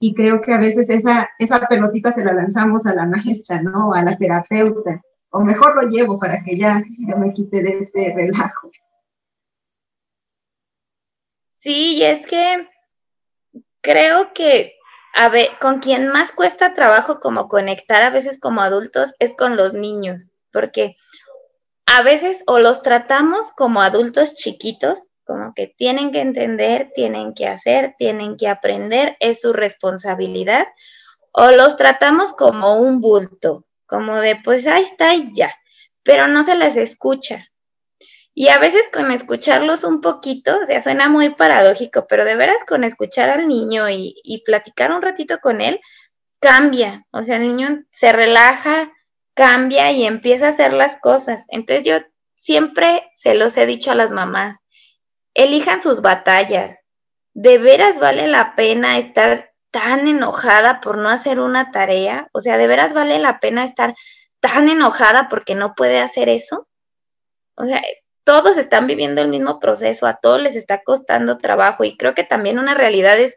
Y 0.00 0.14
creo 0.14 0.40
que 0.40 0.52
a 0.52 0.58
veces 0.58 0.90
esa, 0.90 1.28
esa 1.38 1.60
pelotita 1.66 2.12
se 2.12 2.24
la 2.24 2.32
lanzamos 2.32 2.86
a 2.86 2.94
la 2.94 3.06
maestra, 3.06 3.60
¿no? 3.62 3.92
A 3.92 4.02
la 4.02 4.16
terapeuta. 4.16 5.02
O 5.30 5.40
mejor 5.40 5.74
lo 5.74 5.90
llevo 5.90 6.18
para 6.18 6.42
que 6.42 6.58
ya, 6.58 6.82
me 7.18 7.32
quite 7.32 7.62
de 7.62 7.78
este 7.78 8.14
relajo. 8.14 8.70
Sí, 11.48 11.96
y 11.96 12.04
es 12.04 12.26
que 12.26 12.68
creo 13.80 14.32
que 14.32 14.78
a 15.14 15.28
ver, 15.30 15.48
con 15.60 15.80
quien 15.80 16.08
más 16.08 16.30
cuesta 16.30 16.74
trabajo 16.74 17.18
como 17.18 17.48
conectar 17.48 18.02
a 18.02 18.10
veces 18.10 18.38
como 18.38 18.60
adultos 18.60 19.14
es 19.18 19.34
con 19.34 19.56
los 19.56 19.74
niños, 19.74 20.30
porque 20.52 20.94
a 21.86 22.02
veces 22.02 22.44
o 22.46 22.60
los 22.60 22.82
tratamos 22.82 23.50
como 23.52 23.80
adultos 23.80 24.36
chiquitos 24.36 25.08
como 25.28 25.52
que 25.54 25.66
tienen 25.66 26.10
que 26.10 26.22
entender, 26.22 26.90
tienen 26.94 27.34
que 27.34 27.46
hacer, 27.46 27.94
tienen 27.98 28.38
que 28.38 28.48
aprender, 28.48 29.14
es 29.20 29.42
su 29.42 29.52
responsabilidad, 29.52 30.66
o 31.32 31.50
los 31.50 31.76
tratamos 31.76 32.32
como 32.32 32.78
un 32.78 33.02
bulto, 33.02 33.66
como 33.84 34.16
de 34.16 34.40
pues 34.42 34.66
ahí 34.66 34.82
está 34.82 35.14
y 35.14 35.30
ya, 35.30 35.54
pero 36.02 36.28
no 36.28 36.42
se 36.44 36.56
les 36.56 36.78
escucha. 36.78 37.46
Y 38.32 38.48
a 38.48 38.58
veces 38.58 38.88
con 38.90 39.10
escucharlos 39.10 39.84
un 39.84 40.00
poquito, 40.00 40.60
o 40.62 40.64
sea, 40.64 40.80
suena 40.80 41.10
muy 41.10 41.34
paradójico, 41.34 42.06
pero 42.08 42.24
de 42.24 42.34
veras 42.34 42.64
con 42.66 42.82
escuchar 42.82 43.28
al 43.28 43.48
niño 43.48 43.90
y, 43.90 44.14
y 44.24 44.42
platicar 44.44 44.92
un 44.92 45.02
ratito 45.02 45.40
con 45.42 45.60
él, 45.60 45.78
cambia, 46.40 47.06
o 47.10 47.20
sea, 47.20 47.36
el 47.36 47.42
niño 47.42 47.84
se 47.90 48.12
relaja, 48.12 48.92
cambia 49.34 49.92
y 49.92 50.04
empieza 50.04 50.46
a 50.46 50.50
hacer 50.50 50.72
las 50.72 50.96
cosas. 50.96 51.44
Entonces 51.48 51.86
yo 51.86 51.96
siempre 52.34 53.10
se 53.14 53.34
los 53.34 53.58
he 53.58 53.66
dicho 53.66 53.90
a 53.90 53.94
las 53.94 54.12
mamás, 54.12 54.56
elijan 55.38 55.80
sus 55.80 56.02
batallas. 56.02 56.84
¿De 57.32 57.58
veras 57.58 58.00
vale 58.00 58.26
la 58.26 58.54
pena 58.54 58.98
estar 58.98 59.52
tan 59.70 60.08
enojada 60.08 60.80
por 60.80 60.98
no 60.98 61.08
hacer 61.08 61.40
una 61.40 61.70
tarea? 61.70 62.28
O 62.32 62.40
sea, 62.40 62.58
¿de 62.58 62.66
veras 62.66 62.94
vale 62.94 63.18
la 63.18 63.38
pena 63.38 63.64
estar 63.64 63.94
tan 64.40 64.68
enojada 64.68 65.28
porque 65.28 65.54
no 65.54 65.74
puede 65.74 66.00
hacer 66.00 66.28
eso? 66.28 66.68
O 67.54 67.64
sea, 67.64 67.80
todos 68.24 68.58
están 68.58 68.86
viviendo 68.86 69.22
el 69.22 69.28
mismo 69.28 69.58
proceso, 69.58 70.06
a 70.06 70.18
todos 70.20 70.42
les 70.42 70.56
está 70.56 70.82
costando 70.82 71.38
trabajo 71.38 71.84
y 71.84 71.96
creo 71.96 72.14
que 72.14 72.24
también 72.24 72.58
una 72.58 72.74
realidad 72.74 73.18
es 73.18 73.36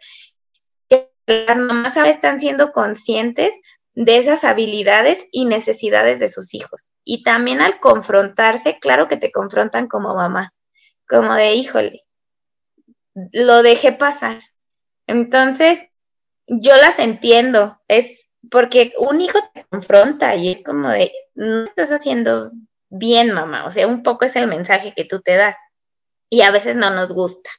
que 0.89 1.11
las 1.25 1.59
mamás 1.59 1.95
ahora 1.95 2.09
están 2.09 2.39
siendo 2.39 2.71
conscientes 2.71 3.53
de 3.93 4.17
esas 4.17 4.43
habilidades 4.43 5.27
y 5.31 5.45
necesidades 5.45 6.19
de 6.19 6.27
sus 6.27 6.53
hijos. 6.53 6.89
Y 7.03 7.23
también 7.23 7.61
al 7.61 7.79
confrontarse, 7.79 8.79
claro 8.79 9.07
que 9.07 9.17
te 9.17 9.31
confrontan 9.31 9.87
como 9.87 10.15
mamá, 10.15 10.53
como 11.07 11.33
de, 11.33 11.53
híjole, 11.53 12.03
lo 13.13 13.63
dejé 13.63 13.91
pasar. 13.91 14.39
Entonces, 15.07 15.79
yo 16.47 16.75
las 16.75 16.99
entiendo, 16.99 17.81
es 17.87 18.29
porque 18.49 18.93
un 18.97 19.21
hijo 19.21 19.39
te 19.53 19.65
confronta 19.69 20.35
y 20.35 20.51
es 20.51 20.63
como 20.63 20.89
de, 20.89 21.11
no 21.35 21.63
estás 21.63 21.91
haciendo 21.91 22.51
bien, 22.89 23.31
mamá, 23.31 23.65
o 23.65 23.71
sea, 23.71 23.87
un 23.87 24.03
poco 24.03 24.25
es 24.25 24.35
el 24.35 24.47
mensaje 24.47 24.93
que 24.95 25.05
tú 25.05 25.21
te 25.21 25.35
das 25.35 25.55
y 26.29 26.41
a 26.41 26.51
veces 26.51 26.75
no 26.75 26.89
nos 26.89 27.13
gusta. 27.13 27.49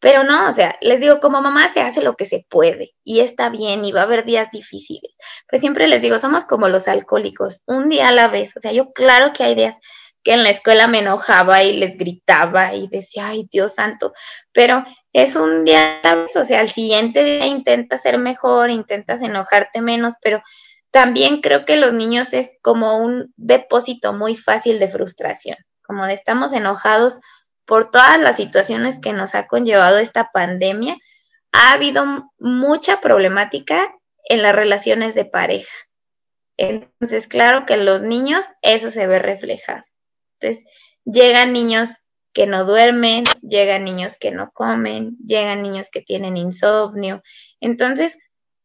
Pero 0.00 0.22
no, 0.22 0.48
o 0.48 0.52
sea, 0.52 0.76
les 0.82 1.00
digo, 1.00 1.18
como 1.18 1.40
mamá 1.40 1.68
se 1.68 1.80
hace 1.80 2.02
lo 2.02 2.14
que 2.14 2.26
se 2.26 2.44
puede 2.50 2.94
y 3.04 3.20
está 3.20 3.48
bien 3.48 3.84
y 3.84 3.92
va 3.92 4.00
a 4.00 4.04
haber 4.04 4.24
días 4.24 4.50
difíciles. 4.50 5.16
Pues 5.48 5.60
siempre 5.60 5.86
les 5.86 6.02
digo, 6.02 6.18
somos 6.18 6.44
como 6.44 6.68
los 6.68 6.88
alcohólicos, 6.88 7.62
un 7.66 7.88
día 7.88 8.08
a 8.08 8.12
la 8.12 8.28
vez. 8.28 8.54
O 8.56 8.60
sea, 8.60 8.72
yo 8.72 8.92
claro 8.92 9.32
que 9.32 9.44
hay 9.44 9.54
días 9.54 9.76
que 10.24 10.32
en 10.32 10.42
la 10.42 10.50
escuela 10.50 10.88
me 10.88 11.00
enojaba 11.00 11.62
y 11.62 11.76
les 11.76 11.96
gritaba 11.96 12.74
y 12.74 12.88
decía, 12.88 13.28
ay, 13.28 13.46
Dios 13.52 13.74
santo, 13.74 14.12
pero 14.52 14.82
es 15.12 15.36
un 15.36 15.64
día, 15.64 16.00
o 16.34 16.44
sea, 16.44 16.60
al 16.60 16.68
siguiente 16.68 17.22
día 17.22 17.46
intentas 17.46 18.02
ser 18.02 18.18
mejor, 18.18 18.70
intentas 18.70 19.20
enojarte 19.20 19.82
menos, 19.82 20.14
pero 20.22 20.42
también 20.90 21.42
creo 21.42 21.64
que 21.64 21.76
los 21.76 21.92
niños 21.92 22.32
es 22.32 22.56
como 22.62 22.98
un 22.98 23.32
depósito 23.36 24.14
muy 24.14 24.34
fácil 24.34 24.78
de 24.78 24.88
frustración, 24.88 25.58
como 25.82 26.06
estamos 26.06 26.52
enojados 26.54 27.18
por 27.66 27.90
todas 27.90 28.18
las 28.18 28.36
situaciones 28.36 28.98
que 29.00 29.12
nos 29.12 29.34
ha 29.34 29.46
conllevado 29.46 29.98
esta 29.98 30.30
pandemia. 30.32 30.96
Ha 31.52 31.72
habido 31.72 32.04
mucha 32.38 33.00
problemática 33.00 33.92
en 34.24 34.42
las 34.42 34.54
relaciones 34.54 35.14
de 35.14 35.24
pareja. 35.24 35.72
Entonces, 36.56 37.26
claro 37.26 37.66
que 37.66 37.76
los 37.76 38.02
niños 38.02 38.46
eso 38.62 38.88
se 38.90 39.06
ve 39.06 39.18
reflejado. 39.18 39.82
Llegan 41.04 41.52
niños 41.52 41.90
que 42.32 42.46
no 42.46 42.64
duermen, 42.64 43.24
llegan 43.42 43.84
niños 43.84 44.16
que 44.18 44.32
no 44.32 44.50
comen, 44.52 45.16
llegan 45.24 45.62
niños 45.62 45.88
que 45.90 46.02
tienen 46.02 46.36
insomnio. 46.36 47.22
Entonces, 47.60 48.18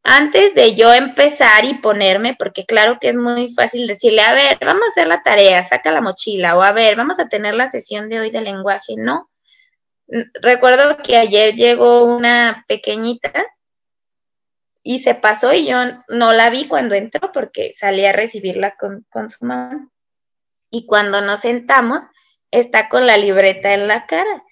antes 0.03 0.55
de 0.55 0.73
yo 0.73 0.93
empezar 0.93 1.65
y 1.65 1.75
ponerme, 1.75 2.35
porque 2.37 2.65
claro 2.65 2.97
que 2.99 3.09
es 3.09 3.15
muy 3.15 3.53
fácil 3.53 3.85
decirle, 3.85 4.21
a 4.21 4.33
ver, 4.33 4.57
vamos 4.61 4.83
a 4.85 4.89
hacer 4.89 5.07
la 5.07 5.21
tarea, 5.21 5.63
saca 5.63 5.91
la 5.91 6.01
mochila, 6.01 6.57
o 6.57 6.61
a 6.61 6.71
ver, 6.71 6.95
vamos 6.95 7.19
a 7.19 7.29
tener 7.29 7.53
la 7.53 7.69
sesión 7.69 8.09
de 8.09 8.19
hoy 8.19 8.31
de 8.31 8.41
lenguaje, 8.41 8.95
no. 8.97 9.29
Recuerdo 10.41 10.97
que 11.03 11.17
ayer 11.17 11.53
llegó 11.53 12.05
una 12.05 12.65
pequeñita 12.67 13.31
y 14.81 14.99
se 14.99 15.13
pasó 15.13 15.53
y 15.53 15.67
yo 15.67 15.77
no 16.07 16.33
la 16.33 16.49
vi 16.49 16.67
cuando 16.67 16.95
entró 16.95 17.31
porque 17.31 17.73
salí 17.75 18.05
a 18.05 18.13
recibirla 18.13 18.75
con, 18.79 19.05
con 19.09 19.29
su 19.29 19.45
mamá. 19.45 19.89
Y 20.71 20.86
cuando 20.86 21.21
nos 21.21 21.41
sentamos, 21.41 22.03
está 22.51 22.89
con 22.89 23.08
la 23.08 23.17
libreta 23.17 23.73
en 23.73 23.88
la 23.88 24.05
cara. 24.05 24.43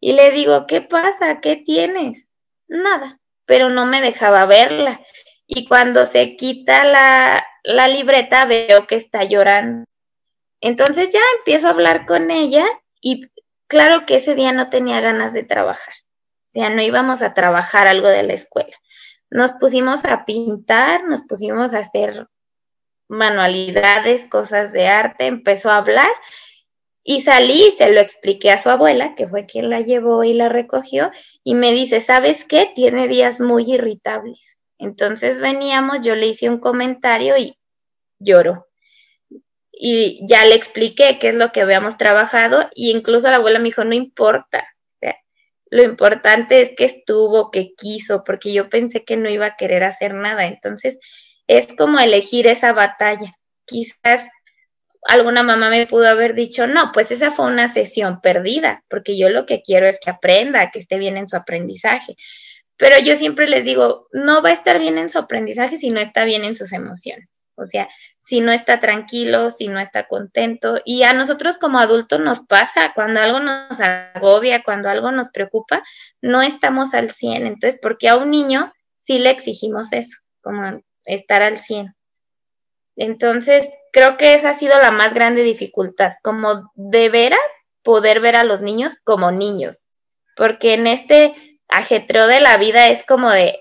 Y 0.00 0.12
le 0.12 0.30
digo, 0.30 0.66
¿qué 0.66 0.80
pasa? 0.80 1.40
¿Qué 1.40 1.56
tienes? 1.56 2.28
Nada, 2.68 3.20
pero 3.46 3.70
no 3.70 3.86
me 3.86 4.00
dejaba 4.00 4.44
verla. 4.46 5.00
Y 5.46 5.66
cuando 5.66 6.04
se 6.04 6.36
quita 6.36 6.84
la, 6.84 7.44
la 7.62 7.88
libreta, 7.88 8.44
veo 8.44 8.86
que 8.86 8.96
está 8.96 9.24
llorando. 9.24 9.84
Entonces 10.60 11.10
ya 11.12 11.20
empiezo 11.38 11.68
a 11.68 11.70
hablar 11.72 12.06
con 12.06 12.30
ella 12.30 12.66
y 13.00 13.22
claro 13.66 14.06
que 14.06 14.16
ese 14.16 14.34
día 14.34 14.52
no 14.52 14.68
tenía 14.70 15.00
ganas 15.00 15.32
de 15.32 15.44
trabajar. 15.44 15.94
O 16.48 16.50
sea, 16.54 16.70
no 16.70 16.80
íbamos 16.82 17.20
a 17.22 17.34
trabajar 17.34 17.86
algo 17.86 18.08
de 18.08 18.22
la 18.22 18.32
escuela. 18.32 18.76
Nos 19.30 19.52
pusimos 19.52 20.04
a 20.04 20.24
pintar, 20.24 21.04
nos 21.04 21.22
pusimos 21.22 21.74
a 21.74 21.80
hacer 21.80 22.28
manualidades, 23.08 24.26
cosas 24.26 24.72
de 24.72 24.86
arte, 24.88 25.26
empezó 25.26 25.70
a 25.70 25.78
hablar 25.78 26.10
y 27.02 27.20
salí 27.20 27.66
y 27.68 27.70
se 27.72 27.92
lo 27.92 28.00
expliqué 28.00 28.50
a 28.50 28.58
su 28.58 28.70
abuela, 28.70 29.14
que 29.14 29.28
fue 29.28 29.46
quien 29.46 29.70
la 29.70 29.80
llevó 29.80 30.24
y 30.24 30.32
la 30.32 30.48
recogió, 30.48 31.10
y 31.42 31.54
me 31.54 31.72
dice, 31.72 32.00
¿sabes 32.00 32.44
qué? 32.44 32.70
Tiene 32.74 33.08
días 33.08 33.40
muy 33.40 33.64
irritables. 33.70 34.58
Entonces 34.78 35.40
veníamos, 35.40 36.00
yo 36.02 36.14
le 36.16 36.28
hice 36.28 36.48
un 36.48 36.58
comentario 36.58 37.36
y 37.36 37.58
lloró. 38.18 38.66
y 39.72 40.24
ya 40.28 40.44
le 40.44 40.54
expliqué 40.54 41.18
qué 41.18 41.28
es 41.28 41.34
lo 41.34 41.52
que 41.52 41.60
habíamos 41.60 41.98
trabajado 41.98 42.70
y 42.74 42.90
incluso 42.92 43.28
la 43.30 43.36
abuela 43.36 43.58
me 43.58 43.66
dijo, 43.66 43.84
no 43.84 43.94
importa, 43.94 44.64
lo 45.74 45.82
importante 45.82 46.60
es 46.60 46.72
que 46.76 46.84
estuvo, 46.84 47.50
que 47.50 47.74
quiso, 47.74 48.22
porque 48.24 48.52
yo 48.52 48.68
pensé 48.68 49.04
que 49.04 49.16
no 49.16 49.28
iba 49.28 49.46
a 49.46 49.56
querer 49.56 49.82
hacer 49.82 50.14
nada. 50.14 50.44
Entonces, 50.44 51.00
es 51.46 51.74
como 51.76 51.98
elegir 51.98 52.46
esa 52.46 52.72
batalla. 52.72 53.32
Quizás 53.66 54.28
alguna 55.04 55.42
mamá 55.42 55.70
me 55.70 55.86
pudo 55.86 56.08
haber 56.08 56.34
dicho, 56.34 56.66
no, 56.66 56.90
pues 56.92 57.10
esa 57.10 57.30
fue 57.30 57.46
una 57.46 57.68
sesión 57.68 58.20
perdida, 58.20 58.84
porque 58.88 59.16
yo 59.16 59.28
lo 59.28 59.46
que 59.46 59.62
quiero 59.62 59.86
es 59.86 59.98
que 60.00 60.10
aprenda, 60.10 60.70
que 60.70 60.78
esté 60.78 60.98
bien 60.98 61.16
en 61.16 61.28
su 61.28 61.36
aprendizaje. 61.36 62.16
Pero 62.76 62.98
yo 62.98 63.14
siempre 63.14 63.46
les 63.46 63.64
digo, 63.64 64.08
no 64.12 64.42
va 64.42 64.48
a 64.48 64.52
estar 64.52 64.80
bien 64.80 64.98
en 64.98 65.08
su 65.08 65.18
aprendizaje 65.18 65.78
si 65.78 65.90
no 65.90 66.00
está 66.00 66.24
bien 66.24 66.44
en 66.44 66.56
sus 66.56 66.72
emociones. 66.72 67.46
O 67.54 67.64
sea, 67.64 67.88
si 68.18 68.40
no 68.40 68.50
está 68.50 68.80
tranquilo, 68.80 69.50
si 69.50 69.68
no 69.68 69.78
está 69.78 70.08
contento. 70.08 70.80
Y 70.84 71.04
a 71.04 71.12
nosotros 71.12 71.56
como 71.58 71.78
adultos 71.78 72.18
nos 72.18 72.40
pasa, 72.40 72.92
cuando 72.94 73.20
algo 73.20 73.38
nos 73.38 73.78
agobia, 73.80 74.64
cuando 74.64 74.88
algo 74.90 75.12
nos 75.12 75.28
preocupa, 75.28 75.84
no 76.20 76.42
estamos 76.42 76.94
al 76.94 77.10
100. 77.10 77.46
Entonces, 77.46 77.78
porque 77.80 78.08
a 78.08 78.16
un 78.16 78.30
niño 78.30 78.72
sí 78.96 79.20
le 79.20 79.30
exigimos 79.30 79.92
eso, 79.92 80.18
como 80.40 80.82
estar 81.04 81.42
al 81.42 81.56
100. 81.56 81.94
Entonces, 82.96 83.70
creo 83.92 84.16
que 84.16 84.34
esa 84.34 84.50
ha 84.50 84.54
sido 84.54 84.80
la 84.80 84.90
más 84.90 85.14
grande 85.14 85.42
dificultad, 85.42 86.12
como 86.22 86.70
de 86.74 87.08
veras 87.08 87.40
poder 87.82 88.20
ver 88.20 88.36
a 88.36 88.44
los 88.44 88.62
niños 88.62 88.98
como 89.02 89.30
niños. 89.32 89.88
Porque 90.36 90.74
en 90.74 90.86
este 90.86 91.34
ajetreo 91.68 92.26
de 92.26 92.40
la 92.40 92.56
vida 92.56 92.88
es 92.88 93.04
como 93.04 93.30
de, 93.30 93.58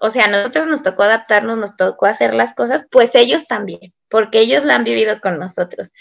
o 0.00 0.10
sea, 0.10 0.24
a 0.24 0.28
nosotros 0.28 0.66
nos 0.66 0.82
tocó 0.82 1.02
adaptarnos, 1.02 1.56
nos 1.58 1.76
tocó 1.76 2.06
hacer 2.06 2.34
las 2.34 2.54
cosas, 2.54 2.86
pues 2.90 3.14
ellos 3.14 3.46
también, 3.46 3.80
porque 4.08 4.40
ellos 4.40 4.64
la 4.64 4.76
han 4.76 4.84
vivido 4.84 5.20
con 5.20 5.38
nosotros. 5.38 5.92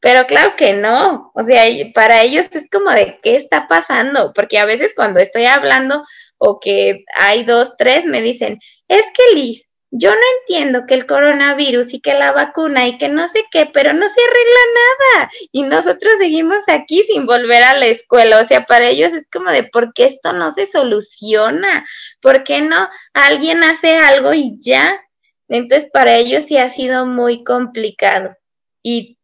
Pero 0.00 0.26
claro 0.26 0.54
que 0.56 0.74
no, 0.74 1.32
o 1.34 1.42
sea, 1.42 1.64
para 1.94 2.22
ellos 2.22 2.46
es 2.52 2.66
como 2.70 2.90
de 2.90 3.18
qué 3.22 3.34
está 3.36 3.66
pasando, 3.66 4.32
porque 4.34 4.58
a 4.58 4.66
veces 4.66 4.92
cuando 4.94 5.20
estoy 5.20 5.46
hablando 5.46 6.04
o 6.38 6.60
que 6.60 7.04
hay 7.14 7.44
dos, 7.44 7.76
tres, 7.76 8.04
me 8.04 8.20
dicen, 8.20 8.58
es 8.88 9.06
que 9.12 9.34
Liz, 9.34 9.70
yo 9.98 10.10
no 10.10 10.20
entiendo 10.40 10.84
que 10.86 10.92
el 10.94 11.06
coronavirus 11.06 11.94
y 11.94 12.00
que 12.00 12.12
la 12.12 12.32
vacuna 12.32 12.86
y 12.86 12.98
que 12.98 13.08
no 13.08 13.28
sé 13.28 13.46
qué, 13.50 13.64
pero 13.72 13.94
no 13.94 14.06
se 14.06 14.20
arregla 14.20 14.60
nada. 14.74 15.30
Y 15.52 15.62
nosotros 15.62 16.12
seguimos 16.18 16.64
aquí 16.68 17.02
sin 17.02 17.24
volver 17.24 17.62
a 17.62 17.74
la 17.74 17.86
escuela. 17.86 18.40
O 18.40 18.44
sea, 18.44 18.66
para 18.66 18.88
ellos 18.88 19.14
es 19.14 19.24
como 19.32 19.50
de, 19.50 19.64
¿por 19.64 19.94
qué 19.94 20.04
esto 20.04 20.34
no 20.34 20.50
se 20.50 20.66
soluciona? 20.66 21.86
¿Por 22.20 22.44
qué 22.44 22.60
no 22.60 22.90
alguien 23.14 23.62
hace 23.62 23.96
algo 23.96 24.34
y 24.34 24.54
ya? 24.58 25.00
Entonces, 25.48 25.88
para 25.90 26.14
ellos 26.16 26.44
sí 26.44 26.58
ha 26.58 26.68
sido 26.68 27.06
muy 27.06 27.42
complicado. 27.42 28.36
Y 28.82 29.18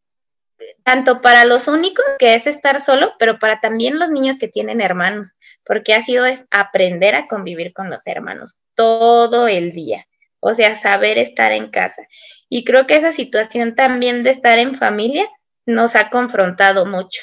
tanto 0.84 1.20
para 1.20 1.44
los 1.44 1.68
únicos, 1.68 2.04
que 2.18 2.34
es 2.34 2.46
estar 2.46 2.80
solo, 2.80 3.12
pero 3.18 3.38
para 3.38 3.60
también 3.60 3.98
los 3.98 4.10
niños 4.10 4.38
que 4.38 4.48
tienen 4.48 4.80
hermanos, 4.80 5.34
porque 5.64 5.92
ha 5.92 6.00
sido 6.00 6.24
aprender 6.50 7.14
a 7.14 7.26
convivir 7.26 7.74
con 7.74 7.90
los 7.90 8.06
hermanos 8.06 8.60
todo 8.74 9.48
el 9.48 9.72
día 9.72 10.06
o 10.44 10.54
sea, 10.54 10.74
saber 10.74 11.18
estar 11.18 11.52
en 11.52 11.70
casa. 11.70 12.02
Y 12.48 12.64
creo 12.64 12.84
que 12.84 12.96
esa 12.96 13.12
situación 13.12 13.76
también 13.76 14.24
de 14.24 14.30
estar 14.30 14.58
en 14.58 14.74
familia 14.74 15.26
nos 15.66 15.94
ha 15.94 16.10
confrontado 16.10 16.84
mucho, 16.84 17.22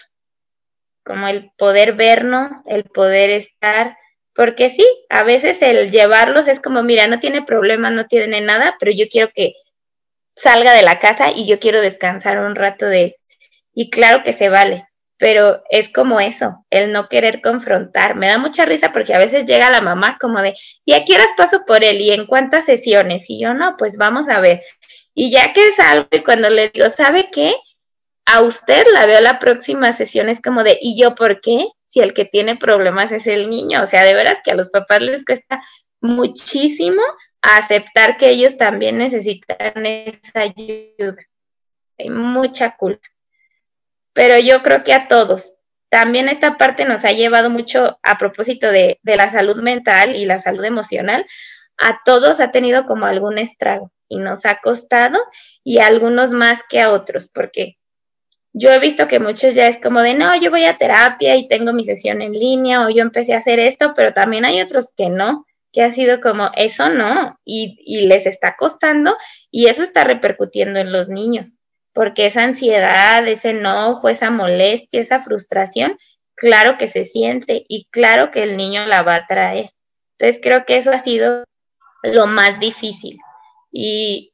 como 1.04 1.28
el 1.28 1.52
poder 1.58 1.94
vernos, 1.94 2.50
el 2.66 2.86
poder 2.86 3.30
estar, 3.30 3.98
porque 4.34 4.70
sí, 4.70 4.86
a 5.10 5.24
veces 5.24 5.62
el 5.62 5.92
llevarlos 5.92 6.48
es 6.48 6.62
como, 6.62 6.82
mira, 6.82 7.08
no 7.08 7.20
tiene 7.20 7.42
problema, 7.42 7.90
no 7.90 8.08
tiene 8.08 8.40
nada, 8.40 8.78
pero 8.80 8.94
yo 8.94 9.06
quiero 9.10 9.30
que 9.36 9.54
salga 10.34 10.74
de 10.74 10.84
la 10.84 11.00
casa 11.00 11.30
y 11.36 11.46
yo 11.46 11.60
quiero 11.60 11.82
descansar 11.82 12.40
un 12.40 12.56
rato 12.56 12.86
de. 12.86 13.18
Y 13.74 13.90
claro 13.90 14.24
que 14.24 14.32
se 14.32 14.48
vale, 14.48 14.86
pero 15.20 15.62
es 15.70 15.90
como 15.90 16.22
eso, 16.22 16.66
el 16.70 16.94
no 16.94 17.10
querer 17.10 17.42
confrontar. 17.42 18.16
Me 18.16 18.28
da 18.28 18.38
mucha 18.38 18.64
risa 18.64 18.94
porque 18.94 19.14
a 19.14 19.18
veces 19.18 19.46
llega 19.46 19.70
la 19.70 19.82
mamá 19.82 20.18
como 20.20 20.42
de, 20.42 20.56
¿y 20.86 20.94
a 20.94 21.04
qué 21.04 21.16
horas 21.16 21.32
paso 21.36 21.66
por 21.68 21.84
él? 21.84 22.00
¿Y 22.00 22.12
en 22.12 22.26
cuántas 22.26 22.66
sesiones? 22.66 23.30
Y 23.30 23.42
yo, 23.42 23.54
no, 23.54 23.76
pues 23.78 23.98
vamos 23.98 24.30
a 24.30 24.40
ver. 24.40 24.62
Y 25.14 25.30
ya 25.30 25.52
que 25.52 25.72
salgo 25.72 26.08
y 26.12 26.24
cuando 26.24 26.50
le 26.50 26.70
digo, 26.70 26.88
¿sabe 26.88 27.30
qué? 27.34 27.54
A 28.26 28.42
usted 28.42 28.86
la 28.94 29.06
veo 29.06 29.20
la 29.20 29.40
próxima 29.40 29.92
sesión, 29.92 30.30
es 30.30 30.42
como 30.42 30.64
de, 30.64 30.80
¿y 30.82 30.98
yo 30.98 31.16
por 31.16 31.42
qué? 31.42 31.68
Si 31.86 32.00
el 32.00 32.14
que 32.14 32.24
tiene 32.24 32.56
problemas 32.56 33.12
es 33.12 33.28
el 33.28 33.50
niño. 33.50 33.84
O 33.84 33.88
sea, 33.88 34.06
de 34.06 34.14
veras 34.14 34.40
que 34.42 34.52
a 34.52 34.56
los 34.56 34.70
papás 34.70 35.02
les 35.02 35.26
cuesta 35.26 35.62
muchísimo 36.00 37.02
aceptar 37.42 38.16
que 38.16 38.30
ellos 38.30 38.56
también 38.56 38.98
necesitan 38.98 39.86
esa 39.86 40.42
ayuda. 40.42 41.22
Hay 41.98 42.10
mucha 42.10 42.78
culpa 42.78 43.06
pero 44.20 44.38
yo 44.38 44.62
creo 44.64 44.84
que 44.84 44.92
a 44.92 45.08
todos. 45.08 45.54
También 45.88 46.28
esta 46.28 46.58
parte 46.58 46.84
nos 46.84 47.06
ha 47.06 47.14
llevado 47.14 47.50
mucho 47.50 48.02
a 48.04 48.18
propósito 48.18 48.70
de, 48.70 49.00
la 49.02 49.30
salud 49.30 49.62
mental 49.62 50.14
y 50.14 50.26
la 50.26 50.40
salud 50.40 50.66
emocional. 50.66 51.26
A 51.78 52.02
todos 52.04 52.42
ha 52.42 52.52
tenido 52.52 52.86
como 52.86 53.06
algún 53.06 53.38
estrago 53.38 53.94
y 54.10 54.18
nos 54.18 54.46
ha 54.46 54.60
costado 54.60 55.18
y 55.64 55.78
a 55.78 55.88
algunos 55.88 56.32
más 56.32 56.64
que 56.68 56.82
a 56.82 56.92
otros, 56.92 57.30
porque 57.34 57.78
yo 58.52 58.72
he 58.74 58.80
visto 58.80 59.08
que 59.08 59.22
muchos 59.22 59.56
ya 59.56 59.68
es 59.68 59.78
como 59.78 60.02
de, 60.02 60.16
no, 60.16 60.36
yo 60.36 60.52
voy 60.52 60.66
a 60.66 60.76
terapia 60.76 61.38
y 61.38 61.48
tengo 61.48 61.72
mi 61.72 61.86
sesión 61.86 62.22
en 62.22 62.34
línea 62.34 62.86
o 62.86 62.90
yo 62.90 63.04
empecé 63.04 63.36
a 63.36 63.38
hacer 63.38 63.58
esto, 63.60 63.94
pero 63.96 64.12
también 64.12 64.44
hay 64.44 64.60
otros 64.60 64.90
que 64.98 65.10
no, 65.10 65.46
que 65.72 65.82
ha 65.82 65.92
sido 65.92 66.20
como, 66.20 66.52
eso 66.58 66.90
no, 66.90 67.40
y, 67.46 67.80
y 67.86 68.08
les 68.08 68.26
está 68.26 68.58
costando 68.58 69.16
y 69.50 69.68
eso 69.68 69.82
está 69.82 70.04
repercutiendo 70.04 70.78
en 70.82 70.92
los 70.92 71.08
niños 71.08 71.59
porque 71.94 72.28
esa 72.28 72.44
ansiedad, 72.44 73.28
ese 73.28 73.52
enojo, 73.52 74.10
esa 74.10 74.32
molestia, 74.32 75.02
esa 75.02 75.20
frustración, 75.20 75.98
claro 76.36 76.78
que 76.78 76.88
se 76.88 77.06
siente 77.06 77.66
y 77.68 77.88
claro 77.92 78.32
que 78.32 78.44
el 78.44 78.58
niño 78.58 78.86
la 78.88 79.04
va 79.04 79.16
a 79.16 79.26
traer. 79.26 79.72
Entonces 80.18 80.42
creo 80.42 80.66
que 80.66 80.78
eso 80.78 80.92
ha 80.92 81.00
sido 81.00 81.44
lo 82.04 82.28
más 82.28 82.60
difícil. 82.60 83.18
Y, 83.72 84.34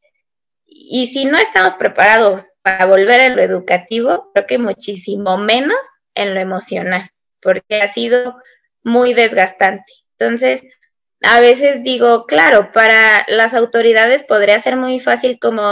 y 0.65 1.07
si 1.07 1.25
no 1.25 1.37
estamos 1.37 1.77
preparados 1.77 2.51
para 2.61 2.85
volver 2.85 3.21
a 3.21 3.29
lo 3.29 3.41
educativo, 3.41 4.31
creo 4.33 4.45
que 4.45 4.57
muchísimo 4.57 5.37
menos 5.37 5.77
en 6.15 6.33
lo 6.33 6.39
emocional, 6.39 7.09
porque 7.41 7.81
ha 7.81 7.87
sido 7.87 8.37
muy 8.83 9.13
desgastante. 9.13 9.91
Entonces, 10.17 10.63
a 11.23 11.39
veces 11.39 11.83
digo, 11.83 12.25
claro, 12.25 12.71
para 12.71 13.25
las 13.27 13.53
autoridades 13.53 14.23
podría 14.23 14.59
ser 14.59 14.75
muy 14.75 14.99
fácil 14.99 15.39
como 15.39 15.63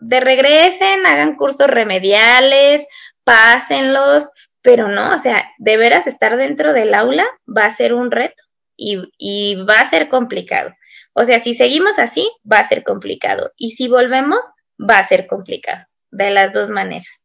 de 0.00 0.20
regresen, 0.20 1.06
hagan 1.06 1.36
cursos 1.36 1.68
remediales, 1.68 2.86
pásenlos, 3.24 4.28
pero 4.62 4.88
no, 4.88 5.14
o 5.14 5.18
sea, 5.18 5.50
de 5.58 5.76
veras 5.76 6.06
estar 6.06 6.36
dentro 6.36 6.72
del 6.72 6.94
aula 6.94 7.24
va 7.46 7.64
a 7.64 7.70
ser 7.70 7.94
un 7.94 8.10
reto 8.10 8.42
y, 8.76 9.56
va 9.68 9.80
a 9.80 9.90
ser 9.90 10.08
complicado. 10.08 10.72
O 11.12 11.24
sea, 11.24 11.38
si 11.38 11.54
seguimos 11.54 11.98
así, 11.98 12.28
va 12.50 12.58
a 12.58 12.68
ser 12.68 12.82
complicado. 12.82 13.50
Y 13.58 13.72
si 13.72 13.88
volvemos, 13.88 14.40
va 14.78 14.98
a 14.98 15.06
ser 15.06 15.26
complicado, 15.26 15.84
de 16.10 16.30
las 16.30 16.52
dos 16.52 16.70
maneras. 16.70 17.24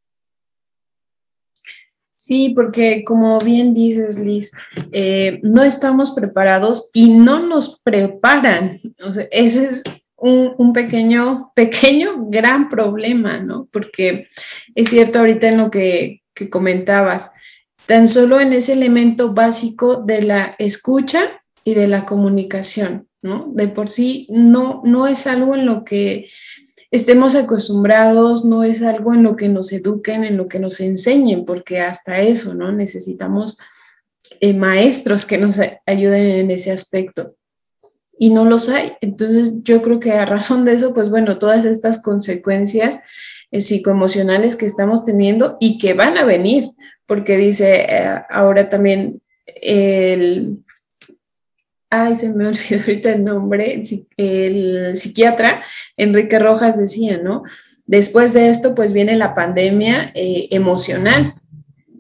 Sí, 2.17 2.49
porque 2.55 3.03
como 3.05 3.39
bien 3.39 3.73
dices, 3.73 4.19
Liz, 4.19 4.51
eh, 4.91 5.39
no 5.43 5.63
estamos 5.63 6.11
preparados 6.11 6.89
y 6.93 7.11
no 7.11 7.39
nos 7.39 7.79
preparan. 7.81 8.79
O 9.03 9.13
sea, 9.13 9.27
ese 9.31 9.65
es 9.65 9.83
un, 10.17 10.73
pequeño, 10.73 11.47
pequeño, 11.55 12.27
gran 12.29 12.69
problema, 12.69 13.39
¿no? 13.39 13.67
Porque 13.71 14.27
es 14.73 14.89
cierto 14.89 15.19
ahorita 15.19 15.49
en 15.49 15.57
lo 15.57 15.69
que, 15.69 16.23
que 16.33 16.49
comentabas, 16.49 17.33
tan 17.85 18.07
solo 18.07 18.39
en 18.39 18.53
ese 18.53 18.73
elemento 18.73 19.33
básico 19.33 19.97
de 19.97 20.23
la 20.23 20.55
escucha 20.57 21.41
y 21.63 21.73
de 21.73 21.87
la 21.87 22.05
comunicación, 22.05 23.07
¿no? 23.21 23.51
De 23.53 23.67
por 23.67 23.89
sí 23.89 24.27
no, 24.29 24.81
no 24.85 25.07
es 25.07 25.27
algo 25.27 25.55
en 25.55 25.65
lo 25.65 25.83
que 25.83 26.27
estemos 26.91 27.35
acostumbrados, 27.35 28.45
no 28.45 28.63
es 28.63 28.81
algo 28.81 29.13
en 29.13 29.23
lo 29.23 29.35
que 29.35 29.49
nos 29.49 29.73
eduquen, 29.73 30.23
en 30.23 30.37
lo 30.37 30.47
que 30.47 30.59
nos 30.59 30.79
enseñen, 30.79 31.45
porque 31.45 31.81
hasta 31.81 32.21
eso, 32.21 32.55
¿no? 32.55 32.71
Necesitamos 32.71 33.57
eh, 34.39 34.53
maestros 34.53 35.25
que 35.25 35.37
nos 35.37 35.59
ayuden 35.85 36.25
en 36.27 36.51
ese 36.51 36.71
aspecto 36.71 37.35
y 38.17 38.29
no 38.29 38.45
los 38.45 38.69
hay. 38.69 38.93
Entonces 39.01 39.55
yo 39.63 39.81
creo 39.81 39.99
que 39.99 40.11
a 40.11 40.25
razón 40.25 40.65
de 40.65 40.73
eso, 40.73 40.93
pues 40.93 41.09
bueno, 41.09 41.37
todas 41.37 41.65
estas 41.65 42.01
consecuencias 42.01 43.01
eh, 43.51 43.59
psicoemocionales 43.59 44.55
que 44.55 44.65
estamos 44.65 45.03
teniendo 45.03 45.57
y 45.59 45.77
que 45.77 45.93
van 45.93 46.17
a 46.17 46.25
venir, 46.25 46.71
porque 47.05 47.37
dice 47.37 47.85
eh, 47.87 48.21
ahora 48.29 48.69
también 48.69 49.21
el, 49.45 50.59
ay, 51.89 52.15
se 52.15 52.33
me 52.33 52.47
olvidó 52.47 52.79
ahorita 52.81 53.11
el 53.11 53.23
nombre, 53.23 53.81
el, 54.17 54.97
psiquiatra 54.97 55.63
Enrique 55.97 56.39
Rojas 56.39 56.79
decía, 56.79 57.17
¿no? 57.17 57.43
Después 57.85 58.33
de 58.33 58.49
esto, 58.49 58.73
pues 58.73 58.93
viene 58.93 59.15
la 59.15 59.35
pandemia 59.35 60.11
eh, 60.15 60.47
emocional, 60.51 61.35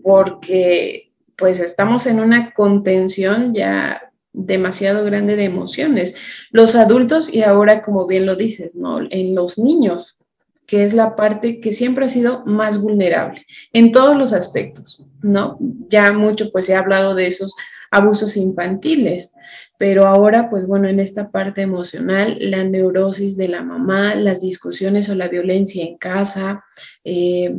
porque 0.03 1.11
pues 1.37 1.59
estamos 1.59 2.05
en 2.07 2.19
una 2.19 2.53
contención 2.53 3.53
ya 3.53 4.01
demasiado 4.35 5.03
grande 5.05 5.35
de 5.35 5.45
emociones. 5.45 6.17
Los 6.51 6.75
adultos 6.75 7.33
y 7.33 7.43
ahora, 7.43 7.81
como 7.81 8.05
bien 8.05 8.25
lo 8.25 8.35
dices, 8.35 8.75
¿no? 8.75 8.99
En 9.09 9.33
los 9.33 9.57
niños. 9.57 10.19
que 10.67 10.83
es 10.83 10.93
la 10.93 11.15
parte 11.15 11.59
que 11.59 11.73
siempre 11.73 12.05
ha 12.05 12.07
sido 12.07 12.43
más 12.47 12.81
vulnerable 12.81 13.45
en 13.71 13.91
todos 13.91 14.17
los 14.17 14.33
aspectos, 14.33 15.05
¿no? 15.21 15.59
Ya 15.89 16.11
mucho 16.11 16.51
pues 16.51 16.71
ha 16.71 16.79
hablado 16.79 17.13
de 17.13 17.27
esos 17.27 17.53
abusos 17.91 18.35
infantiles, 18.35 19.35
pero 19.77 20.07
ahora 20.07 20.49
pues 20.49 20.65
bueno, 20.65 20.87
en 20.87 20.99
esta 20.99 21.29
parte 21.29 21.61
emocional, 21.61 22.37
la 22.39 22.63
neurosis 22.63 23.37
de 23.37 23.47
la 23.47 23.61
mamá, 23.61 24.15
las 24.15 24.41
discusiones 24.41 25.07
o 25.09 25.15
la 25.15 25.27
violencia 25.27 25.85
en 25.85 25.97
casa, 25.97 26.63
eh, 27.03 27.55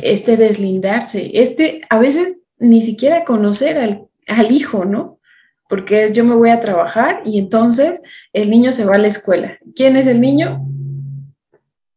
este 0.00 0.36
deslindarse, 0.36 1.32
este 1.34 1.80
a 1.90 1.98
veces 1.98 2.38
ni 2.58 2.80
siquiera 2.80 3.24
conocer 3.24 3.76
al, 3.78 4.06
al 4.28 4.52
hijo, 4.52 4.84
¿no? 4.84 5.15
Porque 5.68 6.04
es 6.04 6.12
yo 6.12 6.24
me 6.24 6.34
voy 6.34 6.50
a 6.50 6.60
trabajar 6.60 7.22
y 7.24 7.38
entonces 7.38 8.00
el 8.32 8.50
niño 8.50 8.72
se 8.72 8.84
va 8.84 8.94
a 8.96 8.98
la 8.98 9.08
escuela. 9.08 9.58
¿Quién 9.74 9.96
es 9.96 10.06
el 10.06 10.20
niño? 10.20 10.66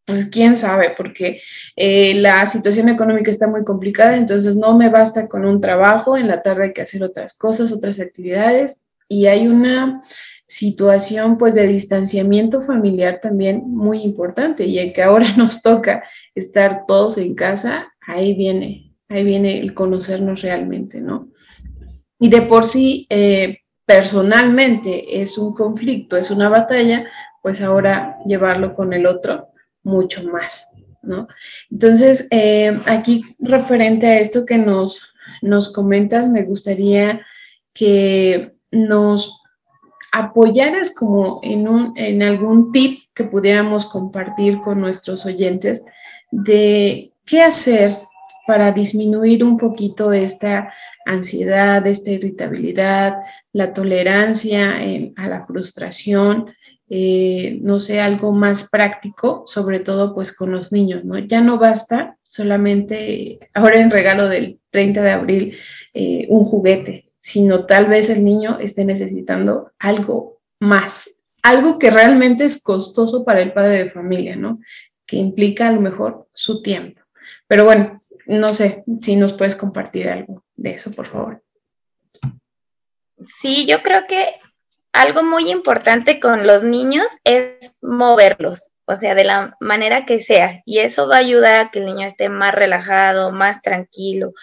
pues 0.09 0.25
quién 0.25 0.55
sabe, 0.55 0.93
porque 0.97 1.39
eh, 1.75 2.15
la 2.15 2.45
situación 2.47 2.89
económica 2.89 3.29
está 3.31 3.47
muy 3.47 3.63
complicada, 3.63 4.17
entonces 4.17 4.55
no 4.55 4.77
me 4.77 4.89
basta 4.89 5.27
con 5.27 5.45
un 5.45 5.61
trabajo, 5.61 6.17
en 6.17 6.27
la 6.27 6.41
tarde 6.41 6.65
hay 6.65 6.73
que 6.73 6.81
hacer 6.81 7.03
otras 7.03 7.35
cosas, 7.35 7.71
otras 7.71 7.99
actividades, 7.99 8.87
y 9.07 9.27
hay 9.27 9.47
una 9.47 10.01
situación 10.47 11.37
pues 11.37 11.55
de 11.55 11.67
distanciamiento 11.67 12.61
familiar 12.61 13.19
también 13.19 13.63
muy 13.67 14.01
importante, 14.01 14.65
y 14.65 14.79
en 14.79 14.93
que 14.93 15.03
ahora 15.03 15.27
nos 15.37 15.61
toca 15.61 16.03
estar 16.33 16.85
todos 16.87 17.17
en 17.17 17.35
casa, 17.35 17.93
ahí 18.01 18.33
viene, 18.35 18.95
ahí 19.09 19.23
viene 19.23 19.59
el 19.59 19.73
conocernos 19.73 20.41
realmente, 20.41 21.01
¿no? 21.01 21.29
Y 22.19 22.29
de 22.29 22.43
por 22.43 22.65
sí, 22.65 23.07
eh, 23.09 23.59
personalmente 23.85 25.21
es 25.21 25.37
un 25.37 25.53
conflicto, 25.53 26.17
es 26.17 26.29
una 26.31 26.49
batalla, 26.49 27.07
pues 27.41 27.61
ahora 27.61 28.17
llevarlo 28.25 28.73
con 28.73 28.93
el 28.93 29.07
otro 29.07 29.47
mucho 29.83 30.29
más, 30.29 30.75
¿no? 31.01 31.27
Entonces, 31.71 32.27
eh, 32.31 32.77
aquí 32.85 33.23
referente 33.39 34.07
a 34.07 34.19
esto 34.19 34.45
que 34.45 34.57
nos, 34.57 35.13
nos 35.41 35.71
comentas, 35.71 36.29
me 36.29 36.43
gustaría 36.43 37.21
que 37.73 38.53
nos 38.71 39.41
apoyaras 40.11 40.93
como 40.93 41.39
en, 41.43 41.67
un, 41.67 41.93
en 41.95 42.21
algún 42.23 42.71
tip 42.71 42.99
que 43.13 43.23
pudiéramos 43.23 43.85
compartir 43.85 44.59
con 44.59 44.81
nuestros 44.81 45.25
oyentes 45.25 45.85
de 46.31 47.13
qué 47.25 47.41
hacer 47.41 47.97
para 48.47 48.71
disminuir 48.71 49.43
un 49.43 49.57
poquito 49.57 50.11
esta 50.11 50.73
ansiedad, 51.05 51.85
esta 51.87 52.11
irritabilidad, 52.11 53.17
la 53.53 53.73
tolerancia 53.73 54.77
a 55.15 55.27
la 55.27 55.43
frustración 55.43 56.47
eh, 56.91 57.59
no 57.61 57.79
sé, 57.79 58.01
algo 58.01 58.33
más 58.33 58.69
práctico, 58.71 59.43
sobre 59.45 59.79
todo 59.79 60.15
pues 60.15 60.35
con 60.35 60.51
los 60.51 60.71
niños, 60.71 61.05
¿no? 61.05 61.19
Ya 61.19 61.39
no 61.39 61.59
basta 61.59 62.17
solamente, 62.23 63.39
ahora 63.53 63.79
en 63.79 63.91
regalo 63.91 64.27
del 64.27 64.59
30 64.71 65.03
de 65.03 65.11
abril, 65.11 65.57
eh, 65.93 66.25
un 66.29 66.45
juguete, 66.45 67.05
sino 67.19 67.67
tal 67.67 67.85
vez 67.85 68.09
el 68.09 68.25
niño 68.25 68.57
esté 68.59 68.85
necesitando 68.85 69.71
algo 69.77 70.39
más, 70.59 71.25
algo 71.43 71.77
que 71.77 71.91
realmente 71.91 72.43
es 72.43 72.63
costoso 72.63 73.23
para 73.23 73.41
el 73.41 73.53
padre 73.53 73.83
de 73.83 73.89
familia, 73.89 74.35
¿no? 74.35 74.59
Que 75.05 75.17
implica 75.17 75.67
a 75.67 75.71
lo 75.71 75.81
mejor 75.81 76.25
su 76.33 76.63
tiempo. 76.63 77.01
Pero 77.47 77.65
bueno, 77.65 77.99
no 78.25 78.49
sé 78.49 78.83
si 78.99 79.15
nos 79.15 79.33
puedes 79.33 79.55
compartir 79.55 80.09
algo 80.09 80.43
de 80.59 80.71
eso, 80.71 80.91
por 80.91 81.07
favor. 81.07 81.43
Sí, 83.17 83.65
yo 83.65 83.81
creo 83.81 84.05
que 84.07 84.35
algo 84.91 85.23
muy 85.23 85.49
importante 85.51 86.19
con 86.19 86.45
los 86.45 86.63
niños 86.63 87.07
es 87.23 87.75
moverlos, 87.81 88.71
o 88.85 88.95
sea, 88.95 89.15
de 89.15 89.23
la 89.23 89.55
manera 89.59 90.05
que 90.05 90.21
sea. 90.21 90.61
Y 90.65 90.79
eso 90.79 91.07
va 91.07 91.17
a 91.17 91.19
ayudar 91.19 91.55
a 91.55 91.71
que 91.71 91.79
el 91.79 91.85
niño 91.85 92.05
esté 92.05 92.29
más 92.29 92.53
relajado, 92.53 93.31
más 93.31 93.61
tranquilo, 93.61 94.33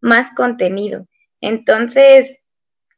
más 0.00 0.32
contenido. 0.34 1.06
Entonces, 1.40 2.38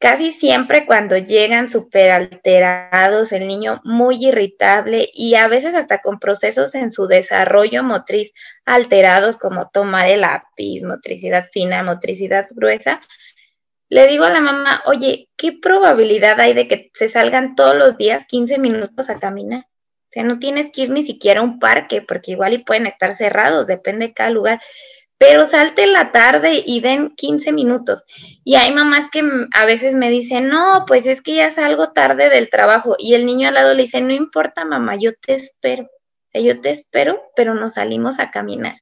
casi 0.02 0.32
siempre 0.32 0.84
cuando 0.84 1.16
llegan 1.16 1.68
súper 1.68 2.10
alterados, 2.10 3.30
el 3.30 3.46
niño 3.46 3.80
muy 3.84 4.16
irritable 4.26 5.08
y 5.14 5.36
a 5.36 5.46
veces 5.46 5.76
hasta 5.76 6.00
con 6.00 6.18
procesos 6.18 6.74
en 6.74 6.90
su 6.90 7.06
desarrollo 7.06 7.84
motriz 7.84 8.32
alterados 8.64 9.36
como 9.36 9.70
tomar 9.70 10.08
el 10.08 10.22
lápiz, 10.22 10.82
motricidad 10.82 11.44
fina, 11.52 11.84
motricidad 11.84 12.48
gruesa, 12.50 13.00
le 13.90 14.08
digo 14.08 14.24
a 14.24 14.30
la 14.30 14.40
mamá, 14.40 14.82
oye, 14.86 15.28
¿qué 15.36 15.52
probabilidad 15.52 16.40
hay 16.40 16.52
de 16.52 16.66
que 16.66 16.90
se 16.94 17.08
salgan 17.08 17.54
todos 17.54 17.76
los 17.76 17.96
días 17.96 18.24
15 18.26 18.58
minutos 18.58 19.08
a 19.08 19.20
caminar? 19.20 19.60
O 19.60 20.08
sea, 20.10 20.24
no 20.24 20.40
tienes 20.40 20.70
que 20.72 20.82
ir 20.82 20.90
ni 20.90 21.04
siquiera 21.04 21.40
a 21.40 21.44
un 21.44 21.60
parque, 21.60 22.02
porque 22.02 22.32
igual 22.32 22.54
y 22.54 22.58
pueden 22.58 22.86
estar 22.86 23.14
cerrados, 23.14 23.68
depende 23.68 24.08
de 24.08 24.14
cada 24.14 24.30
lugar. 24.30 24.60
Pero 25.22 25.44
salte 25.44 25.85
en 25.85 25.92
la 25.92 26.11
tarde 26.11 26.64
y 26.66 26.80
den 26.80 27.14
15 27.14 27.52
minutos. 27.52 28.02
Y 28.42 28.56
hay 28.56 28.74
mamás 28.74 29.08
que 29.08 29.22
a 29.54 29.64
veces 29.64 29.94
me 29.94 30.11
dicen, 30.11 30.48
no, 30.48 30.82
pues 30.85 31.06
es 31.06 31.22
que 31.22 31.37
ya 31.37 31.48
salgo 31.52 31.92
tarde 31.92 32.28
del 32.28 32.50
trabajo. 32.50 32.96
Y 32.98 33.14
el 33.14 33.24
niño 33.24 33.46
al 33.46 33.54
lado 33.54 33.72
le 33.72 33.82
dice, 33.82 34.00
no 34.00 34.12
importa, 34.12 34.64
mamá, 34.64 34.96
yo 34.96 35.12
te 35.14 35.35
espero. 35.35 35.85
O 35.85 36.30
sea, 36.32 36.40
yo 36.40 36.61
te 36.61 36.70
espero, 36.70 37.22
pero 37.37 37.54
nos 37.54 37.74
salimos 37.74 38.18
a 38.18 38.32
caminar. 38.32 38.80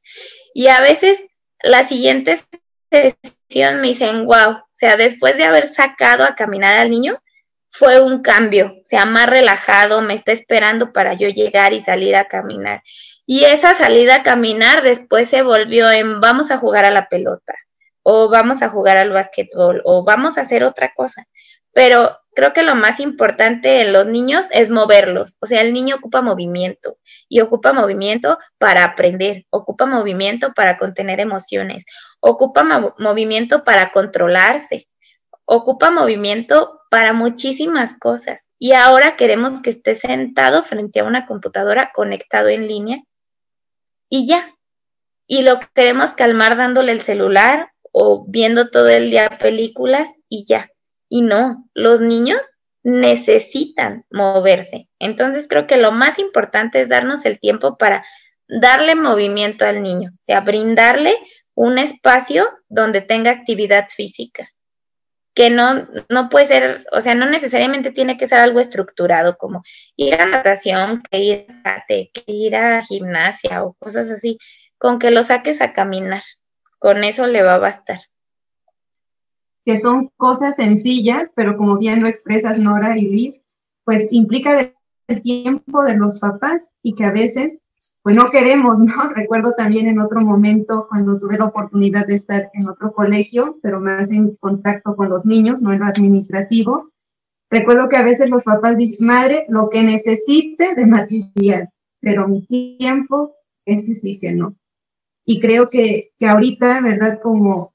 Y 0.54 0.68
a 0.68 0.80
veces 0.80 1.22
las 1.62 1.90
siguientes 1.90 2.48
me 2.90 3.82
dicen, 3.82 4.24
wow, 4.24 4.52
o 4.52 4.68
sea, 4.72 4.96
después 4.96 5.36
de 5.36 5.44
haber 5.44 5.66
sacado 5.66 6.24
a 6.24 6.36
caminar 6.36 6.74
al 6.78 6.88
niño, 6.88 7.22
fue 7.70 8.00
un 8.00 8.20
cambio, 8.20 8.74
o 8.80 8.84
sea, 8.84 9.06
más 9.06 9.28
relajado, 9.28 10.02
me 10.02 10.14
está 10.14 10.32
esperando 10.32 10.92
para 10.92 11.14
yo 11.14 11.28
llegar 11.28 11.72
y 11.72 11.80
salir 11.80 12.16
a 12.16 12.26
caminar. 12.26 12.82
Y 13.26 13.44
esa 13.44 13.74
salida 13.74 14.16
a 14.16 14.22
caminar 14.22 14.82
después 14.82 15.28
se 15.28 15.42
volvió 15.42 15.90
en 15.90 16.20
vamos 16.20 16.50
a 16.50 16.58
jugar 16.58 16.84
a 16.84 16.90
la 16.90 17.08
pelota, 17.08 17.54
o 18.02 18.28
vamos 18.28 18.62
a 18.62 18.68
jugar 18.68 18.96
al 18.96 19.10
básquetbol, 19.10 19.82
o 19.84 20.04
vamos 20.04 20.36
a 20.36 20.40
hacer 20.40 20.64
otra 20.64 20.92
cosa. 20.94 21.26
Pero 21.72 22.18
creo 22.34 22.52
que 22.52 22.64
lo 22.64 22.74
más 22.74 22.98
importante 22.98 23.82
en 23.82 23.92
los 23.92 24.08
niños 24.08 24.46
es 24.50 24.70
moverlos. 24.70 25.36
O 25.40 25.46
sea, 25.46 25.60
el 25.60 25.72
niño 25.72 25.96
ocupa 25.96 26.22
movimiento 26.22 26.98
y 27.28 27.40
ocupa 27.40 27.72
movimiento 27.72 28.38
para 28.58 28.82
aprender, 28.82 29.46
ocupa 29.50 29.86
movimiento 29.86 30.52
para 30.52 30.76
contener 30.76 31.20
emociones, 31.20 31.84
ocupa 32.18 32.64
movimiento 32.98 33.62
para 33.62 33.92
controlarse, 33.92 34.88
ocupa 35.44 35.92
movimiento 35.92 36.79
para 36.90 37.14
muchísimas 37.14 37.98
cosas. 37.98 38.50
Y 38.58 38.72
ahora 38.72 39.16
queremos 39.16 39.62
que 39.62 39.70
esté 39.70 39.94
sentado 39.94 40.62
frente 40.62 41.00
a 41.00 41.04
una 41.04 41.24
computadora 41.24 41.92
conectado 41.94 42.48
en 42.48 42.66
línea 42.66 43.02
y 44.10 44.26
ya. 44.26 44.54
Y 45.26 45.42
lo 45.42 45.58
queremos 45.74 46.12
calmar 46.12 46.56
dándole 46.56 46.92
el 46.92 47.00
celular 47.00 47.70
o 47.92 48.26
viendo 48.28 48.68
todo 48.68 48.88
el 48.88 49.10
día 49.10 49.38
películas 49.38 50.10
y 50.28 50.44
ya. 50.44 50.68
Y 51.08 51.22
no, 51.22 51.68
los 51.74 52.00
niños 52.00 52.40
necesitan 52.82 54.04
moverse. 54.10 54.88
Entonces 54.98 55.46
creo 55.48 55.66
que 55.66 55.76
lo 55.76 55.92
más 55.92 56.18
importante 56.18 56.80
es 56.80 56.88
darnos 56.88 57.24
el 57.24 57.38
tiempo 57.38 57.78
para 57.78 58.04
darle 58.48 58.96
movimiento 58.96 59.64
al 59.64 59.80
niño, 59.80 60.10
o 60.12 60.20
sea, 60.20 60.40
brindarle 60.40 61.16
un 61.54 61.78
espacio 61.78 62.48
donde 62.68 63.00
tenga 63.00 63.30
actividad 63.30 63.86
física, 63.88 64.48
que 65.34 65.50
no, 65.50 65.88
no 66.08 66.28
puede 66.28 66.46
ser, 66.46 66.84
o 66.92 67.00
sea, 67.00 67.14
no 67.14 67.28
necesariamente 67.28 67.92
tiene 67.92 68.16
que 68.16 68.26
ser 68.26 68.40
algo 68.40 68.60
estructurado 68.60 69.36
como 69.38 69.62
ir 69.96 70.14
a 70.14 70.26
natación, 70.26 71.02
que 71.10 71.20
ir 71.20 71.46
a, 71.64 71.84
que 71.86 72.10
ir 72.26 72.56
a 72.56 72.82
gimnasia 72.82 73.64
o 73.64 73.74
cosas 73.74 74.10
así, 74.10 74.38
con 74.78 74.98
que 74.98 75.10
lo 75.10 75.22
saques 75.22 75.60
a 75.60 75.72
caminar, 75.72 76.22
con 76.78 77.04
eso 77.04 77.26
le 77.26 77.42
va 77.42 77.54
a 77.54 77.58
bastar. 77.58 77.98
Que 79.64 79.78
son 79.78 80.10
cosas 80.16 80.56
sencillas, 80.56 81.32
pero 81.36 81.56
como 81.56 81.78
bien 81.78 82.02
lo 82.02 82.08
expresas 82.08 82.58
Nora 82.58 82.98
y 82.98 83.02
Liz, 83.02 83.42
pues 83.84 84.08
implica 84.10 84.72
el 85.06 85.22
tiempo 85.22 85.84
de 85.84 85.96
los 85.96 86.18
papás 86.18 86.74
y 86.82 86.94
que 86.94 87.04
a 87.04 87.12
veces 87.12 87.60
pues 88.02 88.16
no 88.16 88.30
queremos, 88.30 88.78
¿no? 88.78 88.94
Recuerdo 89.14 89.52
también 89.56 89.86
en 89.86 90.00
otro 90.00 90.20
momento 90.20 90.86
cuando 90.88 91.18
tuve 91.18 91.36
la 91.36 91.46
oportunidad 91.46 92.06
de 92.06 92.14
estar 92.14 92.50
en 92.54 92.68
otro 92.68 92.92
colegio, 92.92 93.58
pero 93.62 93.80
más 93.80 94.10
en 94.10 94.36
contacto 94.36 94.96
con 94.96 95.08
los 95.08 95.26
niños, 95.26 95.62
no 95.62 95.72
en 95.72 95.80
lo 95.80 95.86
administrativo. 95.86 96.88
Recuerdo 97.50 97.88
que 97.88 97.96
a 97.96 98.04
veces 98.04 98.30
los 98.30 98.44
papás 98.44 98.76
dicen, 98.76 99.06
madre, 99.06 99.44
lo 99.48 99.70
que 99.70 99.82
necesite 99.82 100.74
de 100.76 100.86
material, 100.86 101.68
pero 102.00 102.28
mi 102.28 102.46
tiempo, 102.46 103.34
ese 103.64 103.94
sí 103.94 104.18
que 104.20 104.32
no. 104.32 104.56
Y 105.26 105.40
creo 105.40 105.68
que, 105.68 106.12
que 106.18 106.26
ahorita, 106.26 106.80
¿verdad? 106.80 107.20
Como, 107.22 107.74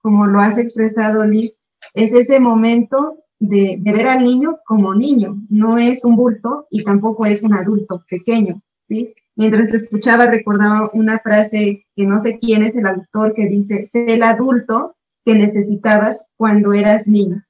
como 0.00 0.26
lo 0.26 0.40
has 0.40 0.58
expresado, 0.58 1.24
Liz, 1.24 1.68
es 1.94 2.12
ese 2.12 2.38
momento 2.38 3.24
de, 3.38 3.78
de 3.80 3.92
ver 3.92 4.08
al 4.08 4.22
niño 4.22 4.56
como 4.66 4.94
niño, 4.94 5.36
no 5.50 5.78
es 5.78 6.04
un 6.04 6.16
bulto 6.16 6.66
y 6.70 6.84
tampoco 6.84 7.26
es 7.26 7.42
un 7.42 7.54
adulto 7.54 8.04
pequeño, 8.08 8.62
¿sí? 8.82 9.14
Mientras 9.36 9.68
te 9.68 9.76
escuchaba, 9.76 10.26
recordaba 10.26 10.90
una 10.92 11.18
frase 11.18 11.84
que 11.96 12.06
no 12.06 12.20
sé 12.20 12.38
quién 12.38 12.62
es 12.62 12.76
el 12.76 12.86
autor 12.86 13.34
que 13.34 13.46
dice, 13.46 13.84
sé 13.84 14.14
el 14.14 14.22
adulto 14.22 14.96
que 15.24 15.34
necesitabas 15.34 16.28
cuando 16.36 16.72
eras 16.72 17.08
niño. 17.08 17.42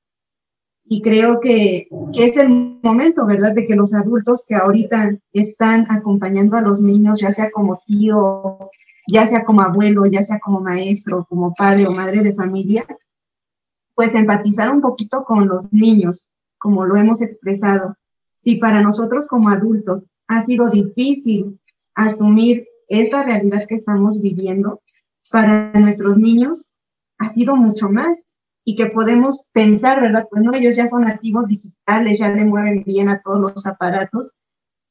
Y 0.87 1.03
creo 1.03 1.41
que, 1.41 1.89
que, 2.12 2.24
es 2.24 2.37
el 2.37 2.80
momento, 2.82 3.26
¿verdad?, 3.26 3.55
de 3.55 3.66
que 3.66 3.74
los 3.74 3.95
adultos 3.95 4.45
que 4.47 4.55
ahorita 4.55 5.16
están 5.32 5.87
acompañando 5.91 6.57
a 6.57 6.62
los 6.62 6.80
niños, 6.80 7.20
ya 7.20 7.32
sea 7.32 7.51
como 7.51 7.80
tío, 7.87 8.70
ya 9.11 9.26
sea 9.26 9.45
como 9.45 9.62
abuelo, 9.62 10.07
ya 10.07 10.22
sea 10.22 10.39
como 10.39 10.61
maestro, 10.61 11.26
como 11.28 11.55
padre 11.55 11.87
o 11.87 11.91
madre 11.91 12.22
de 12.22 12.35
familia, 12.35 12.87
pues 13.95 14.14
empatizar 14.14 14.70
un 14.70 14.80
poquito 14.80 15.24
con 15.24 15.49
los 15.49 15.72
niños, 15.72 16.30
como 16.59 16.85
lo 16.85 16.97
hemos 16.97 17.22
expresado. 17.22 17.97
Si 18.35 18.57
para 18.57 18.80
nosotros 18.80 19.26
como 19.26 19.49
adultos 19.49 20.09
ha 20.26 20.41
sido 20.43 20.68
difícil 20.68 21.61
asumir 21.95 22.64
esta 22.88 23.22
realidad 23.22 23.66
que 23.68 23.74
estamos 23.74 24.20
viviendo, 24.20 24.82
para 25.30 25.72
nuestros 25.72 26.18
niños 26.18 26.74
ha 27.18 27.28
sido 27.28 27.57
mucho 27.57 27.90
más 27.90 28.36
y 28.64 28.76
que 28.76 28.86
podemos 28.86 29.51
pensar, 29.53 30.01
¿verdad? 30.01 30.26
Pues 30.30 30.42
no, 30.42 30.55
ellos 30.55 30.76
ya 30.76 30.86
son 30.86 31.07
activos 31.07 31.49
digitales, 31.49 32.18
ya 32.18 32.30
le 32.30 32.45
mueven 32.45 32.82
bien 32.84 33.09
a 33.09 33.20
todos 33.20 33.40
los 33.40 33.66
aparatos, 33.66 34.32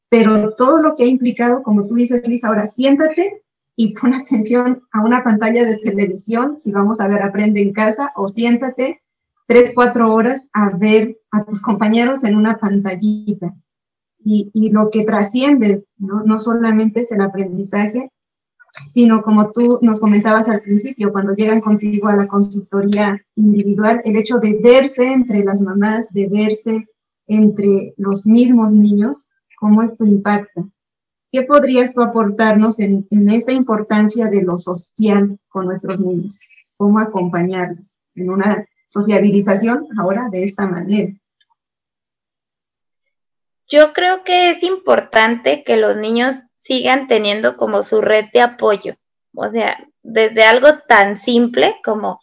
pero 0.09 0.53
todo 0.53 0.81
lo 0.81 0.95
que 0.95 1.03
ha 1.03 1.07
implicado, 1.07 1.63
como 1.63 1.81
tú 1.81 1.95
dices, 1.95 2.27
Liz, 2.27 2.43
ahora 2.43 2.65
siéntate 2.65 3.43
y 3.75 3.93
pon 3.93 4.13
atención 4.13 4.83
a 4.91 5.01
una 5.03 5.23
pantalla 5.23 5.65
de 5.65 5.77
televisión, 5.77 6.55
si 6.57 6.71
vamos 6.71 6.99
a 6.99 7.07
ver 7.07 7.23
Aprende 7.23 7.61
en 7.61 7.73
casa, 7.73 8.11
o 8.15 8.27
siéntate 8.27 9.01
tres, 9.47 9.71
cuatro 9.73 10.13
horas 10.13 10.49
a 10.53 10.69
ver 10.77 11.19
a 11.31 11.43
tus 11.43 11.61
compañeros 11.61 12.23
en 12.23 12.35
una 12.35 12.57
pantallita. 12.57 13.55
Y, 14.25 14.71
lo 14.71 14.89
que 14.89 15.03
trasciende, 15.03 15.85
¿no? 15.97 16.23
no 16.23 16.39
solamente 16.39 17.01
es 17.01 17.11
el 17.11 17.21
aprendizaje, 17.21 18.09
sino 18.87 19.21
como 19.21 19.51
tú 19.51 19.79
nos 19.81 19.99
comentabas 19.99 20.49
al 20.49 20.61
principio, 20.61 21.11
cuando 21.11 21.33
llegan 21.33 21.61
contigo 21.61 22.07
a 22.07 22.15
la 22.15 22.27
consultoría 22.27 23.15
individual, 23.35 24.01
el 24.03 24.17
hecho 24.17 24.37
de 24.39 24.59
verse 24.63 25.13
entre 25.13 25.43
las 25.43 25.61
mamás, 25.61 26.11
de 26.11 26.27
verse 26.27 26.87
entre 27.27 27.93
los 27.97 28.25
mismos 28.25 28.73
niños, 28.73 29.29
cómo 29.59 29.83
esto 29.83 30.05
impacta. 30.05 30.67
¿Qué 31.31 31.43
podrías 31.43 31.93
tú 31.93 32.01
aportarnos 32.01 32.79
en, 32.79 33.07
en 33.09 33.29
esta 33.29 33.51
importancia 33.51 34.27
de 34.27 34.43
lo 34.43 34.57
social 34.57 35.39
con 35.49 35.65
nuestros 35.65 35.99
niños? 35.99 36.41
¿Cómo 36.77 36.99
acompañarlos 36.99 37.99
en 38.15 38.29
una 38.29 38.65
sociabilización 38.87 39.87
ahora 39.97 40.29
de 40.31 40.43
esta 40.43 40.67
manera? 40.67 41.13
Yo 43.73 43.91
creo 43.91 44.23
que 44.23 44.51
es 44.51 44.61
importante 44.61 45.63
que 45.63 45.77
los 45.77 45.97
niños 45.97 46.41
sigan 46.55 47.07
teniendo 47.07 47.57
como 47.57 47.81
su 47.81 48.01
red 48.01 48.25
de 48.31 48.41
apoyo. 48.41 48.93
O 49.33 49.49
sea, 49.49 49.83
desde 50.03 50.43
algo 50.43 50.77
tan 50.87 51.17
simple 51.17 51.77
como 51.83 52.19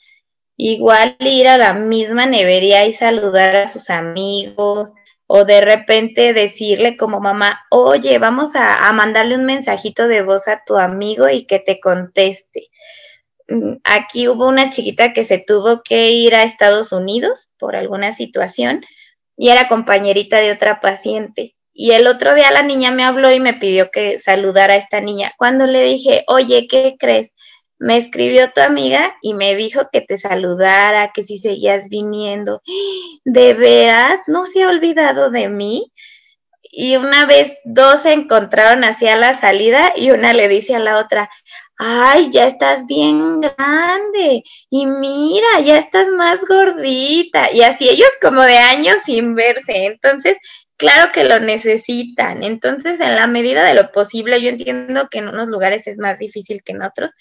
igual 0.57 1.17
ir 1.19 1.49
a 1.49 1.59
la 1.59 1.73
misma 1.73 2.27
nevería 2.27 2.87
y 2.87 2.93
saludar 2.93 3.57
a 3.57 3.67
sus 3.67 3.91
amigos 3.91 4.93
o 5.27 5.45
de 5.45 5.61
repente 5.61 6.33
decirle 6.35 6.97
como 6.97 7.19
mamá, 7.19 7.63
oye, 7.73 8.21
vamos 8.21 8.55
a, 8.55 8.89
a 8.89 8.93
mandarle 8.93 9.35
un 9.35 9.45
mensajito 9.45 10.07
de 10.07 10.23
voz 10.23 10.47
a 10.47 10.63
tu 10.65 10.77
amigo 10.77 11.29
y 11.29 11.47
que 11.47 11.59
te 11.59 11.81
conteste. 11.81 12.69
Mm, 13.49 13.79
aquí 13.83 14.29
hubo 14.29 14.47
una 14.47 14.71
chiquita 14.71 15.13
que 15.13 15.25
se 15.25 15.39
tuvo 15.39 15.83
que 15.83 16.13
ir 16.13 16.37
a 16.37 16.45
Estados 16.45 16.93
Unidos 16.93 17.49
por 17.59 17.75
alguna 17.75 18.13
situación 18.13 18.83
y 19.41 19.49
era 19.49 19.69
compañerita 19.69 20.39
de 20.39 20.53
otra 20.53 20.81
paciente. 20.81 21.57
Y 21.73 21.93
el 21.93 22.07
otro 22.07 22.35
día 22.35 22.51
la 22.51 22.63
niña 22.63 22.91
me 22.91 23.05
habló 23.05 23.33
y 23.33 23.41
me 23.41 23.55
pidió 23.55 23.91
que 23.91 24.19
saludara 24.19 24.75
a 24.75 24.77
esta 24.77 25.01
niña. 25.01 25.33
Cuando 25.39 25.67
le 25.67 25.83
dije, 25.83 26.25
oye, 26.27 26.67
¿qué 26.69 26.97
crees? 26.99 27.33
Me 27.79 27.97
escribió 27.97 28.53
tu 28.55 28.61
amiga 28.61 29.17
y 29.23 29.33
me 29.33 29.57
dijo 29.57 29.89
que 29.91 30.03
te 30.03 30.19
saludara, 30.19 31.11
que 31.15 31.23
si 31.23 31.39
seguías 31.39 31.89
viniendo. 31.89 32.61
¿De 33.25 33.55
veras? 33.55 34.21
¿No 34.27 34.45
se 34.45 34.63
ha 34.63 34.69
olvidado 34.69 35.31
de 35.31 35.49
mí? 35.49 35.91
Y 36.73 36.97
una 36.97 37.27
vez 37.27 37.59
dos 37.65 38.03
se 38.03 38.13
encontraron 38.13 38.85
hacia 38.85 39.17
la 39.17 39.35
salida 39.35 39.93
y 39.97 40.13
una 40.13 40.33
le 40.33 40.49
dice 40.49 40.77
a 40.77 40.79
la 40.79 40.99
otra, 40.99 41.29
ay, 41.77 42.31
ya 42.31 42.47
estás 42.47 42.87
bien 42.87 43.41
grande 43.41 44.43
y 44.71 44.87
mira, 44.87 45.61
ya 45.65 45.77
estás 45.77 46.09
más 46.09 46.45
gordita. 46.47 47.51
Y 47.53 47.63
así 47.63 47.89
ellos 47.89 48.11
como 48.23 48.43
de 48.43 48.57
años 48.57 48.99
sin 49.05 49.35
verse. 49.35 49.87
Entonces, 49.87 50.39
claro 50.77 51.11
que 51.13 51.25
lo 51.25 51.41
necesitan. 51.41 52.43
Entonces, 52.45 53.01
en 53.01 53.17
la 53.17 53.27
medida 53.27 53.63
de 53.67 53.75
lo 53.75 53.91
posible, 53.93 54.41
yo 54.41 54.49
entiendo 54.49 55.09
que 55.11 55.19
en 55.19 55.29
unos 55.29 55.49
lugares 55.49 55.87
es 55.87 55.99
más 55.99 56.19
difícil 56.19 56.63
que 56.63 56.73
en 56.73 56.83
otros, 56.83 57.13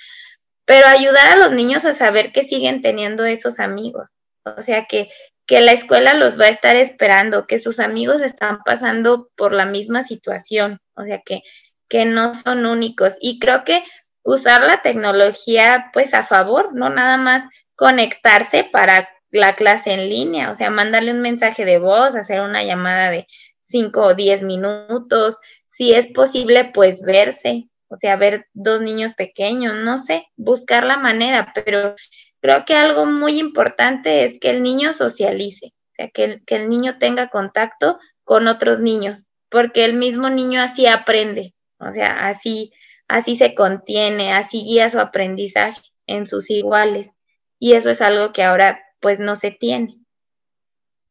pero 0.65 0.87
ayudar 0.87 1.27
a 1.27 1.35
los 1.35 1.51
niños 1.51 1.85
a 1.85 1.93
saber 1.93 2.31
que 2.31 2.43
siguen 2.43 2.81
teniendo 2.81 3.25
esos 3.25 3.59
amigos. 3.59 4.17
O 4.43 4.61
sea, 4.61 4.85
que, 4.85 5.09
que 5.49 5.61
la 5.61 5.71
escuela 5.71 6.13
los 6.13 6.39
va 6.39 6.45
a 6.45 6.49
estar 6.49 6.75
esperando, 6.75 7.47
que 7.47 7.57
sus 7.57 7.79
amigos 7.79 8.21
están 8.21 8.59
pasando 8.63 9.31
por 9.35 9.51
la 9.51 9.65
misma 9.65 10.03
situación, 10.03 10.79
o 10.93 11.01
sea, 11.01 11.23
que, 11.25 11.41
que 11.87 12.05
no 12.05 12.35
son 12.35 12.67
únicos. 12.67 13.15
Y 13.19 13.39
creo 13.39 13.63
que 13.63 13.83
usar 14.21 14.61
la 14.61 14.83
tecnología 14.83 15.89
pues 15.91 16.13
a 16.13 16.21
favor, 16.21 16.75
no 16.75 16.91
nada 16.91 17.17
más 17.17 17.45
conectarse 17.73 18.63
para 18.63 19.09
la 19.31 19.55
clase 19.55 19.91
en 19.91 20.07
línea, 20.07 20.51
o 20.51 20.55
sea, 20.55 20.69
mandarle 20.69 21.13
un 21.13 21.21
mensaje 21.21 21.65
de 21.65 21.79
voz, 21.79 22.15
hacer 22.15 22.41
una 22.41 22.63
llamada 22.63 23.09
de 23.09 23.25
5 23.61 24.01
o 24.03 24.13
10 24.13 24.43
minutos, 24.43 25.39
si 25.65 25.95
es 25.95 26.09
posible, 26.09 26.69
pues 26.75 27.01
verse, 27.01 27.69
o 27.87 27.95
sea, 27.95 28.17
ver 28.17 28.45
dos 28.53 28.81
niños 28.81 29.15
pequeños, 29.15 29.73
no 29.83 29.97
sé, 29.97 30.27
buscar 30.35 30.85
la 30.85 30.97
manera, 30.97 31.51
pero 31.55 31.95
creo 32.41 32.63
que 32.65 32.73
algo 32.73 33.05
muy 33.05 33.39
importante 33.39 34.23
es 34.23 34.39
que 34.39 34.49
el 34.49 34.61
niño 34.61 34.93
socialice, 34.93 35.73
que, 36.13 36.41
que 36.45 36.55
el 36.55 36.69
niño 36.69 36.97
tenga 36.97 37.29
contacto 37.29 37.99
con 38.23 38.47
otros 38.47 38.79
niños, 38.79 39.25
porque 39.49 39.85
el 39.85 39.95
mismo 39.95 40.29
niño 40.29 40.61
así 40.61 40.85
aprende, 40.85 41.53
o 41.79 41.91
sea, 41.91 42.27
así, 42.27 42.71
así 43.07 43.35
se 43.35 43.55
contiene, 43.55 44.33
así 44.33 44.63
guía 44.63 44.89
su 44.89 44.99
aprendizaje 44.99 45.81
en 46.07 46.25
sus 46.25 46.49
iguales. 46.49 47.11
Y 47.59 47.73
eso 47.73 47.89
es 47.89 48.01
algo 48.01 48.31
que 48.31 48.43
ahora 48.43 48.79
pues 48.99 49.19
no 49.19 49.35
se 49.35 49.51
tiene. 49.51 49.97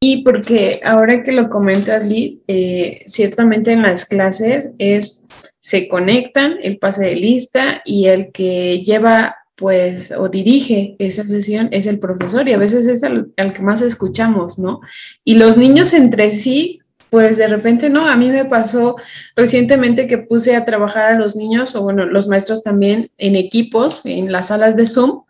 Y 0.00 0.22
porque 0.22 0.72
ahora 0.84 1.22
que 1.22 1.32
lo 1.32 1.50
comentas, 1.50 2.06
Liz, 2.06 2.38
eh, 2.46 3.02
ciertamente 3.06 3.72
en 3.72 3.82
las 3.82 4.06
clases 4.06 4.70
es, 4.78 5.24
se 5.58 5.88
conectan, 5.88 6.56
el 6.62 6.78
pase 6.78 7.04
de 7.04 7.16
lista 7.16 7.82
y 7.84 8.06
el 8.06 8.30
que 8.32 8.80
lleva 8.84 9.36
pues 9.58 10.12
o 10.12 10.28
dirige 10.28 10.94
esa 11.00 11.26
sesión 11.26 11.68
es 11.72 11.86
el 11.86 11.98
profesor 11.98 12.48
y 12.48 12.52
a 12.52 12.58
veces 12.58 12.86
es 12.86 13.02
el, 13.02 13.32
que 13.34 13.62
más 13.62 13.82
escuchamos, 13.82 14.60
¿no? 14.60 14.80
Y 15.24 15.34
los 15.34 15.58
niños 15.58 15.94
entre 15.94 16.30
sí, 16.30 16.78
pues 17.10 17.38
de 17.38 17.48
repente, 17.48 17.90
¿no? 17.90 18.06
A 18.06 18.14
mí 18.14 18.30
me 18.30 18.44
pasó 18.44 18.94
recientemente 19.34 20.06
que 20.06 20.18
puse 20.18 20.54
a 20.54 20.64
trabajar 20.64 21.06
a 21.06 21.18
los 21.18 21.34
niños, 21.34 21.74
o 21.74 21.82
bueno, 21.82 22.06
los 22.06 22.28
maestros 22.28 22.62
también 22.62 23.10
en 23.18 23.34
equipos, 23.34 24.06
en 24.06 24.30
las 24.30 24.48
salas 24.48 24.76
de 24.76 24.86
Zoom, 24.86 25.24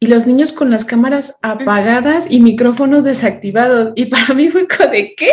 y 0.00 0.06
los 0.06 0.26
niños 0.26 0.52
con 0.52 0.70
las 0.70 0.86
cámaras 0.86 1.38
apagadas 1.42 2.30
y 2.30 2.40
micrófonos 2.40 3.04
desactivados. 3.04 3.92
Y 3.96 4.06
para 4.06 4.32
mí 4.32 4.48
fue 4.48 4.66
de 4.90 5.14
qué? 5.14 5.30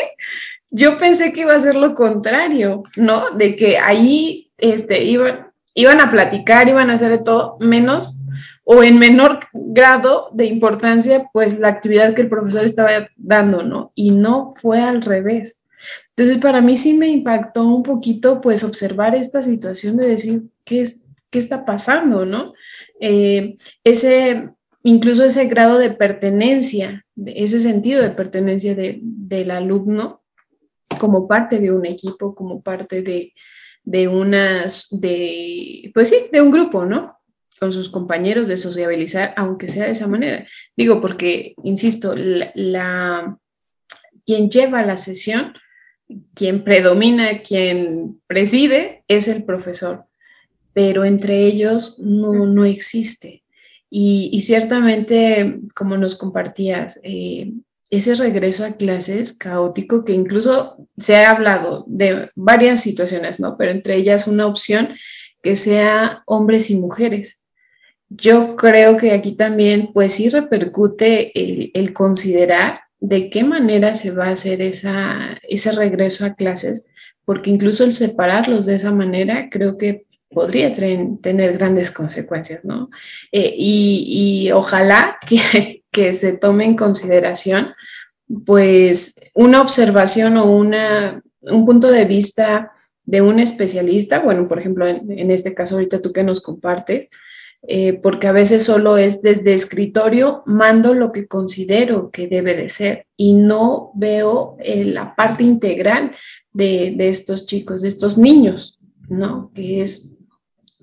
Yo 0.71 0.97
pensé 0.97 1.31
que 1.31 1.41
iba 1.41 1.55
a 1.55 1.59
ser 1.61 1.75
lo 1.75 1.95
contrario, 1.95 2.83
¿no? 2.97 3.31
De 3.31 3.55
que 3.55 3.77
ahí 3.77 4.51
este, 4.57 5.05
iban, 5.05 5.47
iban 5.73 6.01
a 6.01 6.11
platicar, 6.11 6.67
iban 6.67 6.89
a 6.89 6.93
hacer 6.93 7.23
todo 7.23 7.55
menos 7.61 8.25
o 8.63 8.83
en 8.83 8.99
menor 8.99 9.39
grado 9.53 10.29
de 10.33 10.45
importancia, 10.45 11.29
pues 11.33 11.59
la 11.59 11.69
actividad 11.69 12.13
que 12.13 12.21
el 12.21 12.29
profesor 12.29 12.63
estaba 12.63 12.91
dando, 13.17 13.63
¿no? 13.63 13.91
Y 13.95 14.11
no 14.11 14.53
fue 14.55 14.81
al 14.81 15.01
revés. 15.01 15.67
Entonces, 16.09 16.37
para 16.37 16.61
mí 16.61 16.77
sí 16.77 16.93
me 16.93 17.09
impactó 17.09 17.67
un 17.67 17.83
poquito, 17.83 18.39
pues, 18.39 18.63
observar 18.63 19.15
esta 19.15 19.41
situación 19.41 19.97
de 19.97 20.07
decir, 20.07 20.43
¿qué, 20.63 20.81
es, 20.81 21.07
qué 21.29 21.39
está 21.39 21.65
pasando, 21.65 22.25
no? 22.25 22.53
Eh, 22.99 23.55
ese 23.83 24.53
incluso 24.83 25.23
ese 25.23 25.45
grado 25.45 25.77
de 25.77 25.91
pertenencia, 25.91 27.05
ese 27.25 27.59
sentido 27.59 28.01
de 28.01 28.11
pertenencia 28.11 28.75
del 28.75 29.51
alumno 29.51 30.23
como 30.99 31.27
parte 31.27 31.59
de 31.59 31.71
un 31.71 31.85
equipo, 31.85 32.35
como 32.35 32.61
parte 32.61 33.01
de, 33.01 33.33
de 33.83 34.07
unas, 34.07 34.87
de, 34.91 35.91
pues 35.93 36.09
sí, 36.09 36.15
de 36.31 36.41
un 36.41 36.51
grupo, 36.51 36.85
¿no? 36.85 37.17
Con 37.61 37.71
sus 37.71 37.89
compañeros, 37.89 38.49
de 38.49 38.57
sociabilizar, 38.57 39.33
aunque 39.37 39.69
sea 39.69 39.85
de 39.85 39.91
esa 39.91 40.07
manera. 40.07 40.45
Digo, 40.75 40.99
porque, 40.99 41.53
insisto, 41.63 42.13
la, 42.17 43.37
quien 44.25 44.49
lleva 44.49 44.83
la 44.83 44.97
sesión, 44.97 45.53
quien 46.33 46.65
predomina, 46.65 47.41
quien 47.41 48.19
preside, 48.27 49.03
es 49.07 49.29
el 49.29 49.45
profesor, 49.45 50.05
pero 50.73 51.05
entre 51.05 51.45
ellos 51.45 51.99
no, 51.99 52.47
no 52.47 52.65
existe 52.65 53.41
y, 53.93 54.39
ciertamente, 54.39 55.59
como 55.75 55.97
nos 55.97 56.15
compartías, 56.15 57.01
eh, 57.03 57.51
ese 57.89 58.15
regreso 58.15 58.63
a 58.63 58.77
clases 58.77 59.37
caótico 59.37 60.05
que 60.05 60.13
incluso 60.13 60.77
se 60.97 61.17
ha 61.17 61.31
hablado 61.31 61.83
de 61.87 62.29
varias 62.33 62.81
situaciones, 62.81 63.41
¿no? 63.41 63.57
Pero 63.57 63.71
entre 63.71 63.97
ellas 63.97 64.27
una 64.27 64.47
opción 64.47 64.95
que 65.43 65.57
sea 65.57 66.23
hombres 66.25 66.71
y 66.71 66.75
mujeres. 66.75 67.40
Yo 68.13 68.57
creo 68.57 68.97
que 68.97 69.13
aquí 69.13 69.31
también, 69.31 69.91
pues 69.93 70.15
sí 70.15 70.27
repercute 70.27 71.31
el, 71.33 71.93
considerar 71.93 72.81
de 72.99 73.29
qué 73.29 73.45
manera 73.45 73.95
se 73.95 74.11
va 74.11 74.25
a 74.25 74.31
hacer 74.31 74.61
esa, 74.61 75.39
ese 75.47 75.71
regreso 75.71 76.25
a 76.25 76.35
clases, 76.35 76.91
porque 77.23 77.51
incluso 77.51 77.85
el 77.85 77.93
separarlos 77.93 78.65
de 78.65 78.75
esa 78.75 78.93
manera 78.93 79.47
creo 79.49 79.77
que 79.77 80.05
podría 80.29 80.73
tener 80.73 81.57
grandes 81.57 81.89
consecuencias, 81.89 82.65
¿no? 82.65 82.89
Eh, 83.31 83.53
y, 83.57 84.51
ojalá 84.51 85.17
que, 85.27 85.85
que, 85.89 86.13
se 86.13 86.37
tome 86.37 86.65
en 86.65 86.75
consideración, 86.75 87.69
pues, 88.45 89.21
una 89.33 89.61
observación 89.61 90.35
o 90.35 90.51
una, 90.51 91.23
un 91.43 91.65
punto 91.65 91.89
de 91.89 92.03
vista 92.03 92.71
de 93.05 93.21
un 93.21 93.39
especialista, 93.39 94.19
bueno, 94.19 94.49
por 94.49 94.59
ejemplo, 94.59 94.85
en, 94.85 95.09
en 95.17 95.31
este 95.31 95.53
caso 95.53 95.75
ahorita 95.75 96.01
tú 96.01 96.11
que 96.11 96.23
nos 96.25 96.41
compartes, 96.41 97.07
eh, 97.67 97.93
porque 97.93 98.27
a 98.27 98.31
veces 98.31 98.63
solo 98.63 98.97
es 98.97 99.21
desde 99.21 99.53
escritorio, 99.53 100.41
mando 100.47 100.95
lo 100.95 101.11
que 101.11 101.27
considero 101.27 102.09
que 102.09 102.27
debe 102.27 102.55
de 102.55 102.69
ser 102.69 103.05
y 103.15 103.33
no 103.33 103.91
veo 103.93 104.57
eh, 104.59 104.83
la 104.85 105.15
parte 105.15 105.43
integral 105.43 106.09
de, 106.53 106.95
de, 106.97 107.09
estos 107.09 107.45
chicos, 107.45 107.83
de 107.83 107.89
estos 107.89 108.17
niños, 108.17 108.79
¿no? 109.09 109.51
Que 109.53 109.83
es, 109.83 110.17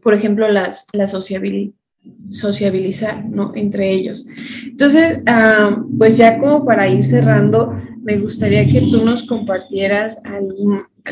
por 0.03 0.15
ejemplo, 0.15 0.49
las, 0.49 0.87
la 0.93 1.09
sociabilizar, 1.09 3.25
¿no? 3.25 3.51
Entre 3.57 3.91
ellos. 3.91 4.29
Entonces, 4.65 5.21
ah, 5.27 5.83
pues 5.99 6.17
ya 6.17 6.39
como 6.39 6.65
para 6.65 6.89
ir 6.89 7.03
cerrando, 7.03 7.75
me 8.03 8.19
gustaría 8.19 8.69
que 8.69 8.83
tú 8.83 9.05
nos 9.05 9.27
compartieras 9.27 10.23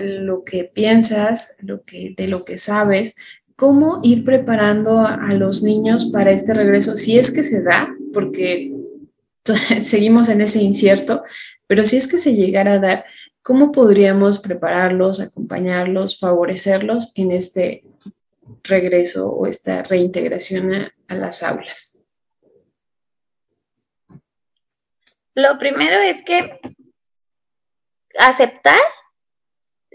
lo 0.00 0.44
que 0.44 0.62
piensas, 0.64 1.56
lo 1.62 1.82
que, 1.82 2.14
de 2.16 2.28
lo 2.28 2.44
que 2.44 2.56
sabes 2.56 3.16
cómo 3.56 4.00
ir 4.02 4.24
preparando 4.24 5.00
a 5.00 5.32
los 5.32 5.62
niños 5.62 6.10
para 6.12 6.30
este 6.30 6.52
regreso, 6.52 6.94
si 6.94 7.18
es 7.18 7.32
que 7.32 7.42
se 7.42 7.62
da, 7.62 7.88
porque 8.12 8.68
seguimos 9.82 10.28
en 10.28 10.42
ese 10.42 10.62
incierto, 10.62 11.24
pero 11.66 11.84
si 11.84 11.96
es 11.96 12.06
que 12.06 12.18
se 12.18 12.34
llegara 12.34 12.74
a 12.74 12.78
dar, 12.78 13.04
¿cómo 13.42 13.72
podríamos 13.72 14.40
prepararlos, 14.40 15.20
acompañarlos, 15.20 16.18
favorecerlos 16.18 17.12
en 17.16 17.32
este 17.32 17.82
regreso 18.62 19.30
o 19.30 19.46
esta 19.46 19.82
reintegración 19.82 20.74
a, 20.74 20.94
a 21.08 21.14
las 21.14 21.42
aulas? 21.42 22.04
Lo 25.34 25.58
primero 25.58 26.00
es 26.00 26.22
que 26.22 26.60
aceptar 28.18 28.78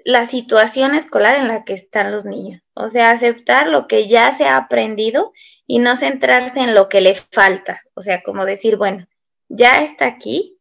la 0.05 0.25
situación 0.25 0.93
escolar 0.95 1.35
en 1.35 1.47
la 1.47 1.63
que 1.63 1.73
están 1.73 2.11
los 2.11 2.25
niños. 2.25 2.61
O 2.73 2.87
sea, 2.87 3.11
aceptar 3.11 3.67
lo 3.67 3.87
que 3.87 4.07
ya 4.07 4.31
se 4.31 4.45
ha 4.45 4.57
aprendido 4.57 5.33
y 5.67 5.79
no 5.79 5.95
centrarse 5.95 6.61
en 6.61 6.73
lo 6.73 6.87
que 6.89 7.01
le 7.01 7.15
falta. 7.15 7.81
O 7.93 8.01
sea, 8.01 8.21
como 8.23 8.45
decir, 8.45 8.77
bueno, 8.77 9.07
ya 9.49 9.81
está 9.81 10.05
aquí, 10.05 10.57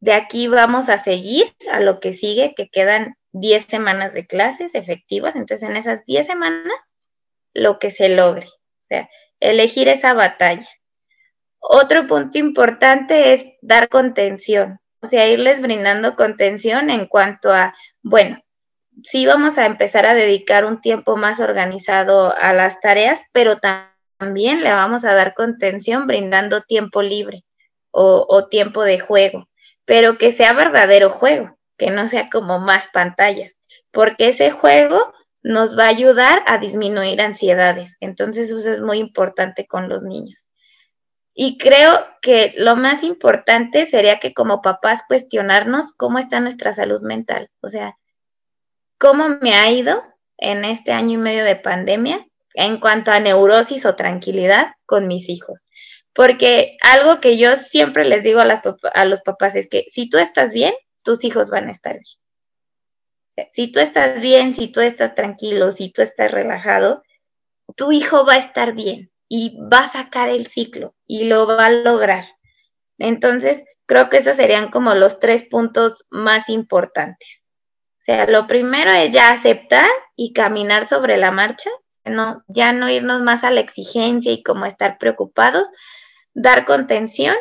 de 0.00 0.14
aquí 0.14 0.48
vamos 0.48 0.88
a 0.88 0.96
seguir 0.96 1.44
a 1.70 1.80
lo 1.80 2.00
que 2.00 2.14
sigue, 2.14 2.54
que 2.56 2.68
quedan 2.68 3.16
10 3.32 3.64
semanas 3.64 4.14
de 4.14 4.26
clases 4.26 4.74
efectivas. 4.74 5.36
Entonces, 5.36 5.68
en 5.68 5.76
esas 5.76 6.04
10 6.06 6.26
semanas, 6.26 6.96
lo 7.52 7.78
que 7.78 7.90
se 7.90 8.08
logre. 8.08 8.46
O 8.46 8.84
sea, 8.84 9.08
elegir 9.40 9.88
esa 9.88 10.14
batalla. 10.14 10.66
Otro 11.58 12.06
punto 12.06 12.38
importante 12.38 13.34
es 13.34 13.52
dar 13.60 13.88
contención. 13.88 14.80
O 15.02 15.06
sea, 15.06 15.28
irles 15.28 15.60
brindando 15.60 16.16
contención 16.16 16.90
en 16.90 17.06
cuanto 17.06 17.52
a, 17.52 17.74
bueno, 18.02 18.42
sí 19.02 19.26
vamos 19.26 19.58
a 19.58 19.66
empezar 19.66 20.06
a 20.06 20.14
dedicar 20.14 20.64
un 20.64 20.80
tiempo 20.80 21.16
más 21.16 21.40
organizado 21.40 22.34
a 22.36 22.52
las 22.52 22.80
tareas, 22.80 23.22
pero 23.32 23.56
también 23.56 24.62
le 24.62 24.70
vamos 24.70 25.04
a 25.04 25.14
dar 25.14 25.34
contención 25.34 26.06
brindando 26.06 26.62
tiempo 26.62 27.02
libre 27.02 27.44
o, 27.92 28.46
tiempo 28.48 28.84
de 28.84 28.98
juego, 28.98 29.48
pero 29.84 30.16
que 30.16 30.30
sea 30.30 30.52
verdadero 30.52 31.10
juego, 31.10 31.58
que 31.76 31.90
no 31.90 32.06
sea 32.06 32.28
como 32.30 32.60
más 32.60 32.88
pantallas, 32.92 33.56
porque 33.90 34.28
ese 34.28 34.50
juego 34.50 35.12
nos 35.42 35.76
va 35.76 35.84
a 35.86 35.88
ayudar 35.88 36.42
a 36.46 36.58
disminuir 36.58 37.20
ansiedades. 37.20 37.96
Entonces 38.00 38.50
eso 38.50 38.70
es 38.70 38.80
muy 38.80 38.98
importante 38.98 39.66
con 39.66 39.88
los 39.88 40.02
niños. 40.02 40.48
Y 41.34 41.58
creo 41.58 42.06
que 42.20 42.52
lo 42.56 42.76
más 42.76 43.02
importante 43.02 43.86
sería 43.86 44.18
que 44.18 44.34
como 44.34 44.60
papás 44.60 45.04
cuestionarnos 45.08 45.92
cómo 45.92 46.18
está 46.18 46.40
nuestra 46.40 46.72
salud 46.72 47.00
mental. 47.02 47.48
O 47.60 47.68
sea, 47.68 47.96
cómo 49.00 49.30
me 49.40 49.54
ha 49.54 49.70
ido 49.72 50.02
en 50.36 50.64
este 50.64 50.92
año 50.92 51.14
y 51.14 51.16
medio 51.16 51.42
de 51.44 51.56
pandemia 51.56 52.28
en 52.54 52.78
cuanto 52.78 53.10
a 53.10 53.18
neurosis 53.18 53.86
o 53.86 53.96
tranquilidad 53.96 54.74
con 54.84 55.08
mis 55.08 55.30
hijos. 55.30 55.68
Porque 56.12 56.76
algo 56.82 57.18
que 57.18 57.38
yo 57.38 57.56
siempre 57.56 58.04
les 58.04 58.22
digo 58.22 58.40
a, 58.40 58.62
a 58.94 59.04
los 59.06 59.22
papás 59.22 59.56
es 59.56 59.68
que 59.68 59.86
si 59.88 60.10
tú 60.10 60.18
estás 60.18 60.52
bien, 60.52 60.74
tus 61.02 61.24
hijos 61.24 61.50
van 61.50 61.68
a 61.68 61.70
estar 61.70 61.94
bien. 61.94 63.48
Si 63.50 63.68
tú 63.68 63.80
estás 63.80 64.20
bien, 64.20 64.54
si 64.54 64.68
tú 64.68 64.82
estás 64.82 65.14
tranquilo, 65.14 65.70
si 65.70 65.90
tú 65.90 66.02
estás 66.02 66.30
relajado, 66.32 67.02
tu 67.76 67.92
hijo 67.92 68.26
va 68.26 68.34
a 68.34 68.38
estar 68.38 68.74
bien 68.74 69.10
y 69.28 69.56
va 69.72 69.84
a 69.84 69.88
sacar 69.88 70.28
el 70.28 70.46
ciclo 70.46 70.94
y 71.06 71.24
lo 71.24 71.46
va 71.46 71.66
a 71.66 71.70
lograr. 71.70 72.24
Entonces, 72.98 73.64
creo 73.86 74.10
que 74.10 74.18
esos 74.18 74.36
serían 74.36 74.68
como 74.68 74.94
los 74.94 75.20
tres 75.20 75.44
puntos 75.44 76.04
más 76.10 76.50
importantes. 76.50 77.39
O 78.00 78.02
sea, 78.02 78.26
lo 78.26 78.46
primero 78.46 78.90
es 78.92 79.10
ya 79.10 79.30
aceptar 79.30 79.88
y 80.16 80.32
caminar 80.32 80.86
sobre 80.86 81.18
la 81.18 81.32
marcha, 81.32 81.68
no, 82.06 82.42
ya 82.48 82.72
no 82.72 82.88
irnos 82.88 83.20
más 83.20 83.44
a 83.44 83.50
la 83.50 83.60
exigencia 83.60 84.32
y 84.32 84.42
como 84.42 84.64
estar 84.64 84.96
preocupados, 84.96 85.68
dar 86.32 86.64
contención 86.64 87.36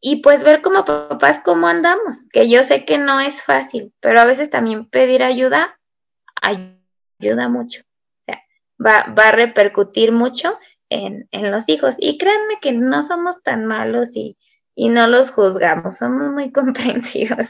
y 0.00 0.22
pues 0.22 0.44
ver 0.44 0.62
como 0.62 0.84
papás 0.84 1.40
cómo 1.44 1.66
andamos, 1.66 2.28
que 2.32 2.48
yo 2.48 2.62
sé 2.62 2.84
que 2.84 2.98
no 2.98 3.20
es 3.20 3.42
fácil, 3.42 3.92
pero 3.98 4.20
a 4.20 4.24
veces 4.24 4.48
también 4.48 4.88
pedir 4.88 5.24
ayuda 5.24 5.80
ayuda 6.40 7.48
mucho. 7.48 7.82
O 7.82 8.24
sea, 8.24 8.40
va, 8.84 9.12
va 9.12 9.24
a 9.24 9.32
repercutir 9.32 10.12
mucho 10.12 10.56
en, 10.88 11.28
en, 11.32 11.50
los 11.50 11.68
hijos. 11.68 11.96
Y 11.98 12.16
créanme 12.16 12.58
que 12.60 12.72
no 12.72 13.02
somos 13.02 13.42
tan 13.42 13.66
malos 13.66 14.14
y, 14.14 14.36
y 14.80 14.90
no 14.90 15.08
los 15.08 15.32
juzgamos, 15.32 15.96
somos 15.96 16.30
muy 16.30 16.52
comprensivos 16.52 17.48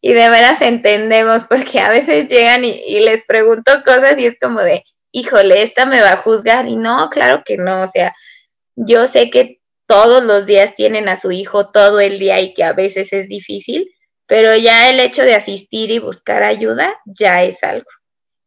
y, 0.00 0.12
de 0.14 0.30
veras 0.30 0.62
entendemos 0.62 1.44
porque 1.44 1.80
a 1.80 1.90
veces 1.90 2.28
llegan 2.28 2.64
y, 2.64 3.00
les 3.00 3.26
pregunto 3.26 3.82
cosas 3.84 4.18
y 4.18 4.24
es 4.24 4.36
como 4.40 4.62
de, 4.62 4.82
híjole, 5.12 5.60
esta 5.60 5.84
me 5.84 6.00
va 6.00 6.12
a 6.12 6.16
juzgar 6.16 6.66
y 6.66 6.76
no, 6.76 7.10
claro 7.10 7.42
que 7.44 7.58
no, 7.58 7.82
o 7.82 7.86
sea, 7.86 8.14
yo 8.74 9.06
sé 9.06 9.28
que 9.28 9.60
todos 9.86 10.24
los 10.24 10.46
días 10.46 10.74
tienen 10.74 11.10
a 11.10 11.16
su 11.16 11.30
hijo 11.30 11.68
todo 11.68 12.00
el 12.00 12.18
día 12.18 12.40
y 12.40 12.54
que 12.54 12.64
a 12.64 12.72
veces 12.72 13.12
es 13.12 13.28
difícil, 13.28 13.90
pero 14.26 14.56
ya 14.56 14.88
el 14.88 14.98
hecho 14.98 15.24
de 15.24 15.34
asistir 15.34 15.90
y 15.90 15.98
buscar 15.98 16.42
ayuda 16.42 16.96
ya 17.04 17.44
es 17.44 17.62
algo. 17.64 17.90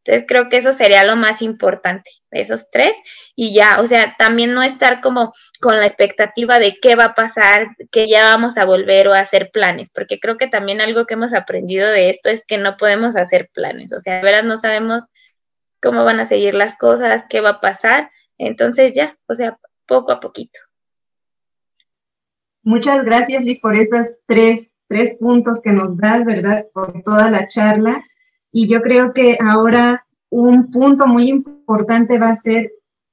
Entonces 0.05 0.25
creo 0.27 0.49
que 0.49 0.57
eso 0.57 0.71
sería 0.71 1.03
lo 1.03 1.15
más 1.15 1.41
importante, 1.41 2.11
esos 2.29 2.69
tres, 2.69 2.95
y 3.35 3.55
ya, 3.55 3.79
o 3.81 3.87
sea, 3.87 4.15
también 4.19 4.53
no 4.53 4.61
estar 4.61 5.01
como 5.01 5.33
con 5.61 5.77
la 5.79 5.87
expectativa 5.87 6.59
de 6.59 6.77
qué 6.79 6.95
va 6.95 7.05
a 7.05 7.15
pasar, 7.15 7.69
que 7.91 8.07
ya 8.07 8.25
vamos 8.25 8.55
a 8.57 8.65
volver 8.65 9.07
o 9.07 9.13
a 9.13 9.19
hacer 9.19 9.49
planes, 9.51 9.89
porque 9.89 10.19
creo 10.19 10.37
que 10.37 10.45
también 10.45 10.79
algo 10.79 11.07
que 11.07 11.15
hemos 11.15 11.33
aprendido 11.33 11.89
de 11.89 12.11
esto 12.11 12.29
es 12.29 12.45
que 12.45 12.59
no 12.59 12.77
podemos 12.77 13.15
hacer 13.15 13.49
planes, 13.51 13.93
o 13.93 13.99
sea, 13.99 14.17
de 14.17 14.21
veras 14.21 14.43
no 14.43 14.57
sabemos 14.57 15.05
cómo 15.81 16.03
van 16.03 16.19
a 16.19 16.25
seguir 16.25 16.53
las 16.53 16.77
cosas, 16.77 17.25
qué 17.27 17.41
va 17.41 17.49
a 17.49 17.59
pasar, 17.59 18.11
entonces 18.37 18.93
ya, 18.93 19.17
o 19.27 19.33
sea, 19.33 19.57
poco 19.87 20.11
a 20.11 20.19
poquito. 20.19 20.59
Muchas 22.61 23.05
gracias, 23.05 23.43
Liz, 23.43 23.59
por 23.59 23.75
estos 23.75 24.19
tres, 24.27 24.77
tres 24.87 25.17
puntos 25.19 25.61
que 25.63 25.71
nos 25.71 25.97
das, 25.97 26.25
¿verdad? 26.25 26.65
Por 26.73 27.01
toda 27.01 27.31
la 27.31 27.47
charla. 27.47 28.03
Y 28.57 28.69
yo 28.69 28.81
creo 28.81 29.11
que 29.11 29.37
ahora 29.45 30.07
un 30.29 30.71
punto 30.71 31.07
muy 31.07 31.27
importante 31.27 32.17
va 32.17 32.29
a 32.29 32.35
ser, 32.35 32.71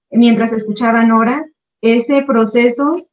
mientras 0.09 0.53
escuchaban 0.53 1.11
ahora, 1.11 1.45
ese 1.81 2.23
proceso 2.23 3.09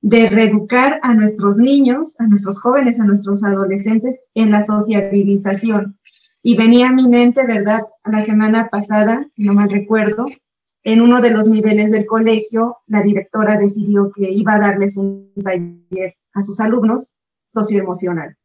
de 0.00 0.30
reeducar 0.30 0.98
a 1.02 1.12
nuestros 1.12 1.58
niños, 1.58 2.18
a 2.20 2.26
nuestros 2.26 2.62
jóvenes, 2.62 3.00
a 3.00 3.04
nuestros 3.04 3.44
adolescentes 3.44 4.24
en 4.32 4.50
la 4.50 4.62
sociabilización. 4.62 5.98
Y 6.42 6.56
venía 6.56 6.88
a 6.88 6.94
mi 6.94 7.06
mente, 7.06 7.46
¿verdad? 7.46 7.80
La 8.10 8.22
semana 8.22 8.68
pasada, 8.68 9.28
si 9.30 9.44
no 9.44 9.52
mal 9.52 9.68
recuerdo, 9.68 10.24
en 10.84 11.02
uno 11.02 11.20
de 11.20 11.32
los 11.32 11.48
niveles 11.48 11.90
del 11.90 12.06
colegio, 12.06 12.78
la 12.86 13.02
directora 13.02 13.58
decidió 13.58 14.10
que 14.10 14.30
iba 14.30 14.54
a 14.54 14.58
darles 14.58 14.96
un 14.96 15.34
taller 15.34 16.14
a 16.32 16.40
sus 16.40 16.60
alumnos 16.60 17.12
socioemocional. 17.44 18.38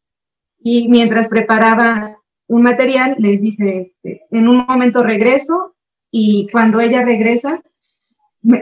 Y 0.61 0.89
mientras 0.89 1.29
preparaba 1.29 2.18
un 2.49 2.63
material, 2.63 3.15
les 3.19 3.41
dice, 3.41 3.81
este, 3.81 4.25
en 4.31 4.47
un 4.47 4.65
momento 4.67 5.03
regreso 5.03 5.75
y 6.11 6.47
cuando 6.51 6.79
ella 6.79 7.05
regresa, 7.05 7.61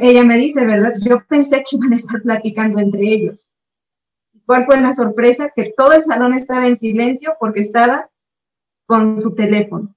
ella 0.02 0.26
me 0.26 0.36
dice, 0.36 0.66
¿verdad? 0.66 0.94
Yo 1.02 1.26
pensé 1.28 1.64
que 1.64 1.78
iban 1.78 1.94
a 1.94 1.96
estar 1.96 2.22
platicando 2.22 2.82
entre 2.82 3.02
ellos. 3.02 3.56
¿Cuál 4.46 4.66
fue 4.66 4.82
la 4.82 4.92
sorpresa? 4.92 5.52
Que 5.56 5.74
todo 5.76 5.94
el 5.94 6.04
salón 6.04 6.34
estaba 6.34 6.68
en 6.68 6.76
silencio 6.76 7.36
porque 7.40 7.62
estaba 7.62 8.10
con 8.86 9.18
su 9.18 9.36
teléfono. 9.36 9.96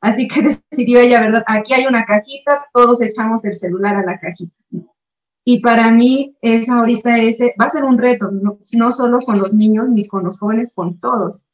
Así 0.00 0.26
que 0.26 0.42
decidió 0.70 0.98
ella, 0.98 1.20
¿verdad? 1.20 1.44
Aquí 1.46 1.74
hay 1.74 1.86
una 1.86 2.04
cajita, 2.04 2.66
todos 2.72 3.00
echamos 3.00 3.44
el 3.44 3.56
celular 3.56 3.94
a 3.94 4.04
la 4.04 4.18
cajita. 4.18 4.58
Y 5.44 5.60
para 5.60 5.92
mí 5.92 6.36
es 6.42 6.68
ahorita 6.68 7.18
ese, 7.18 7.54
va 7.60 7.66
a 7.66 7.70
ser 7.70 7.84
un 7.84 7.98
reto, 7.98 8.32
no 8.32 8.92
solo 8.92 9.20
con 9.20 9.38
los 9.38 9.54
niños 9.54 9.86
ni 9.90 10.08
con 10.08 10.24
los 10.24 10.40
jóvenes, 10.40 10.74
con 10.74 10.98
todos, 10.98 11.44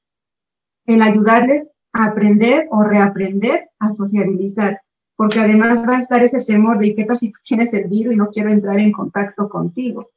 el 0.87 1.03
ayudarles 1.03 1.74
aprender 1.95 2.67
o 2.71 2.83
reaprender 2.83 3.71
a 3.79 3.91
sociabilizar, 3.93 4.81
porque 5.17 5.41
además 5.41 5.87
va 5.89 5.97
a 5.97 6.01
estar 6.01 6.23
ese 6.23 6.45
temor 6.45 6.79
de 6.79 6.95
qué 6.95 7.05
tal 7.05 7.17
si 7.17 7.31
tienes 7.43 7.73
el 7.73 7.89
virus 7.89 8.15
y 8.15 8.17
no 8.17 8.29
quiero 8.29 8.51
entrar 8.51 8.79
en 8.79 8.93
contacto 8.93 9.49
contigo. 9.49 10.11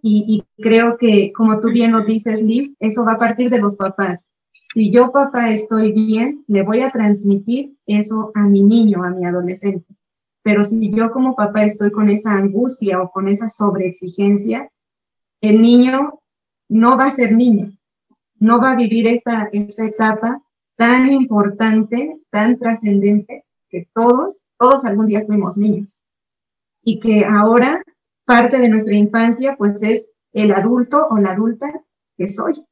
Y, 0.00 0.24
y, 0.56 0.62
creo 0.62 0.96
que, 0.98 1.32
como 1.34 1.58
tú 1.60 1.70
bien 1.70 1.92
lo 1.92 2.02
dices, 2.02 2.42
Liz, 2.42 2.76
eso 2.78 3.04
va 3.04 3.12
a 3.12 3.16
partir 3.16 3.50
de 3.50 3.58
los 3.58 3.76
papás. 3.76 4.30
Si 4.74 4.90
yo, 4.90 5.10
papá, 5.12 5.50
estoy 5.50 5.92
bien, 5.92 6.44
le 6.46 6.62
voy 6.62 6.80
a 6.82 6.90
transmitir 6.90 7.76
eso 7.86 8.30
a 8.34 8.42
mi 8.42 8.62
niño, 8.62 9.02
a 9.02 9.10
mi 9.10 9.24
adolescente. 9.24 9.86
Pero 10.42 10.62
si 10.62 10.90
yo 10.90 11.10
como 11.10 11.34
papá 11.34 11.64
estoy 11.64 11.90
con 11.90 12.10
esa 12.10 12.36
angustia 12.36 13.00
o 13.00 13.10
con 13.10 13.28
esa 13.28 13.48
sobreexigencia, 13.48 14.70
el 15.40 15.62
niño 15.62 16.20
no 16.68 16.98
va 16.98 17.06
a 17.06 17.10
ser 17.10 17.32
niño, 17.32 17.72
no 18.38 18.60
va 18.60 18.72
a 18.72 18.76
vivir 18.76 19.06
esta, 19.06 19.48
esta 19.52 19.86
etapa 19.86 20.43
tan 20.76 21.10
importante, 21.10 22.20
tan 22.30 22.56
trascendente, 22.58 23.44
que 23.68 23.88
todos, 23.94 24.46
todos 24.58 24.84
algún 24.84 25.06
día 25.06 25.24
fuimos 25.26 25.56
niños. 25.56 26.02
Y 26.82 27.00
que 27.00 27.24
ahora 27.24 27.80
parte 28.24 28.58
de 28.58 28.68
nuestra 28.68 28.94
infancia, 28.94 29.56
pues 29.56 29.82
es 29.82 30.10
el 30.32 30.52
adulto 30.52 31.06
o 31.10 31.18
la 31.18 31.32
adulta 31.32 31.66
que 32.16 32.28
soy. 32.28 32.66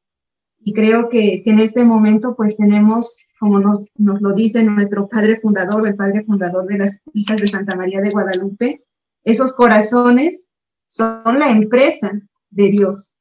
Y 0.59 0.73
creo 0.73 1.09
que, 1.09 1.43
en 1.45 1.59
este 1.59 1.83
momento, 1.83 2.35
pues 2.35 2.55
tenemos, 2.55 3.17
como 3.39 3.59
nos, 3.59 3.89
nos 3.97 4.21
lo 4.21 4.33
dice 4.33 4.63
nuestro 4.63 5.09
padre 5.09 5.39
fundador, 5.41 5.87
el 5.87 5.95
padre 5.95 6.23
fundador 6.25 6.65
de 6.67 6.77
las 6.77 7.01
hijas 7.13 7.41
de 7.41 7.47
Santa 7.47 7.75
María 7.75 8.01
de 8.01 8.11
Guadalupe, 8.11 8.77
esos 9.23 9.55
corazones 9.55 10.51
son 10.87 11.39
la 11.39 11.49
empresa 11.49 12.11
de 12.49 12.69
Dios. 12.69 13.17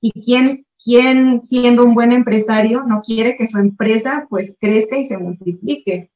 ¿Y 0.00 0.12
quién 0.22 0.66
¿Quién 0.88 1.42
siendo 1.42 1.84
un 1.84 1.92
buen 1.92 2.12
empresario 2.12 2.82
no 2.82 3.02
quiere 3.02 3.36
que 3.36 3.46
su 3.46 3.58
empresa 3.58 4.26
pues 4.30 4.56
crezca 4.58 4.96
y 4.96 5.04
se 5.04 5.18
multiplique? 5.18 6.10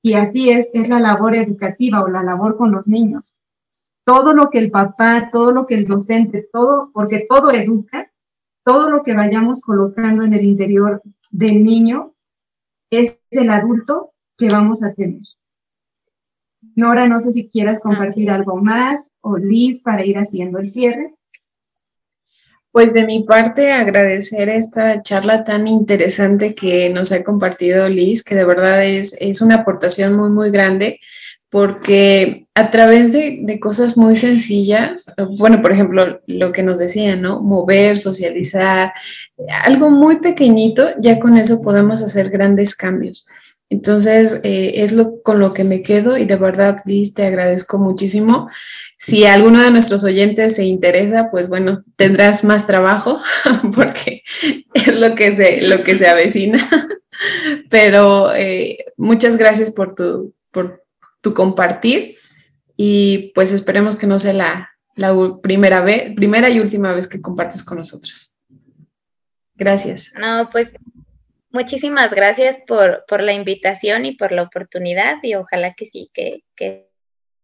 Y 0.00 0.12
así 0.12 0.50
es, 0.50 0.70
es 0.74 0.88
la 0.88 1.00
labor 1.00 1.34
educativa 1.34 2.04
o 2.04 2.08
la 2.08 2.22
labor 2.22 2.56
con 2.56 2.70
los 2.70 2.86
niños. 2.86 3.40
Todo 4.04 4.32
lo 4.32 4.48
que 4.50 4.60
el 4.60 4.70
papá, 4.70 5.28
todo 5.32 5.50
lo 5.50 5.66
que 5.66 5.74
el 5.74 5.88
docente, 5.88 6.48
todo, 6.52 6.92
porque 6.92 7.24
todo 7.28 7.50
educa, 7.50 8.12
todo 8.64 8.90
lo 8.90 9.02
que 9.02 9.14
vayamos 9.14 9.60
colocando 9.60 10.22
en 10.22 10.34
el 10.34 10.44
interior 10.44 11.02
del 11.32 11.64
niño 11.64 12.12
es 12.90 13.22
el 13.32 13.50
adulto 13.50 14.12
que 14.38 14.50
vamos 14.50 14.84
a 14.84 14.94
tener. 14.94 15.22
Nora, 16.76 17.08
no 17.08 17.18
sé 17.18 17.32
si 17.32 17.48
quieras 17.48 17.80
compartir 17.80 18.30
algo 18.30 18.62
más 18.62 19.10
o 19.20 19.36
Liz 19.36 19.82
para 19.82 20.04
ir 20.04 20.16
haciendo 20.16 20.60
el 20.60 20.66
cierre. 20.66 21.16
Pues 22.76 22.92
de 22.92 23.06
mi 23.06 23.22
parte, 23.22 23.72
agradecer 23.72 24.50
esta 24.50 25.00
charla 25.00 25.44
tan 25.44 25.66
interesante 25.66 26.54
que 26.54 26.90
nos 26.90 27.10
ha 27.10 27.24
compartido 27.24 27.88
Liz, 27.88 28.22
que 28.22 28.34
de 28.34 28.44
verdad 28.44 28.84
es, 28.84 29.16
es 29.18 29.40
una 29.40 29.54
aportación 29.54 30.14
muy, 30.14 30.28
muy 30.28 30.50
grande, 30.50 31.00
porque 31.48 32.48
a 32.54 32.70
través 32.70 33.14
de, 33.14 33.38
de, 33.40 33.58
cosas 33.60 33.96
muy 33.96 34.14
sencillas, 34.14 35.10
bueno, 35.38 35.62
por 35.62 35.72
ejemplo, 35.72 36.20
lo 36.26 36.52
que 36.52 36.62
nos 36.62 36.78
decían, 36.78 37.22
¿no? 37.22 37.40
Mover, 37.40 37.96
socializar, 37.96 38.92
algo 39.64 39.88
muy 39.88 40.20
pequeñito, 40.20 40.86
ya 41.00 41.18
con 41.18 41.38
eso 41.38 41.62
podemos 41.62 42.02
hacer 42.02 42.28
grandes 42.28 42.76
cambios. 42.76 43.26
Entonces, 43.68 44.42
eh, 44.44 44.74
es 44.76 44.92
lo 44.92 45.22
con 45.22 45.40
lo 45.40 45.52
que 45.52 45.64
me 45.64 45.82
quedo 45.82 46.16
y 46.16 46.24
de 46.24 46.36
verdad, 46.36 46.78
Liz, 46.86 47.14
te 47.14 47.26
agradezco 47.26 47.78
muchísimo. 47.78 48.48
Si 48.96 49.24
alguno 49.24 49.60
de 49.60 49.72
nuestros 49.72 50.04
oyentes 50.04 50.54
se 50.54 50.64
interesa, 50.64 51.30
pues 51.32 51.48
bueno, 51.48 51.82
tendrás 51.96 52.44
más 52.44 52.66
trabajo 52.66 53.20
porque 53.74 54.22
es 54.72 54.94
lo 54.96 55.16
que 55.16 55.32
se, 55.32 55.62
lo 55.62 55.82
que 55.82 55.96
se 55.96 56.08
avecina. 56.08 56.64
Pero 57.70 58.32
eh, 58.34 58.78
muchas 58.96 59.36
gracias 59.36 59.70
por 59.70 59.94
tu, 59.94 60.32
por 60.52 60.84
tu 61.20 61.34
compartir 61.34 62.14
y 62.76 63.32
pues 63.34 63.50
esperemos 63.50 63.96
que 63.96 64.06
no 64.06 64.18
sea 64.18 64.34
la, 64.34 64.70
la 64.94 65.12
primera 65.42 65.80
vez, 65.80 66.12
primera 66.14 66.50
y 66.50 66.60
última 66.60 66.92
vez 66.92 67.08
que 67.08 67.20
compartes 67.20 67.64
con 67.64 67.78
nosotros. 67.78 68.36
Gracias. 69.56 70.12
No, 70.20 70.48
pues 70.52 70.74
muchísimas 71.56 72.12
gracias 72.12 72.58
por, 72.66 73.04
por, 73.08 73.22
la 73.22 73.32
invitación 73.32 74.04
y 74.04 74.14
por 74.14 74.30
la 74.30 74.42
oportunidad 74.42 75.14
y 75.22 75.34
ojalá 75.36 75.72
que 75.72 75.86
sí, 75.86 76.10
que, 76.12 76.44
que 76.54 76.90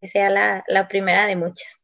sea 0.03 0.29
la, 0.29 0.63
la, 0.67 0.87
primera 0.87 1.25
de 1.25 1.35
muchas. 1.35 1.83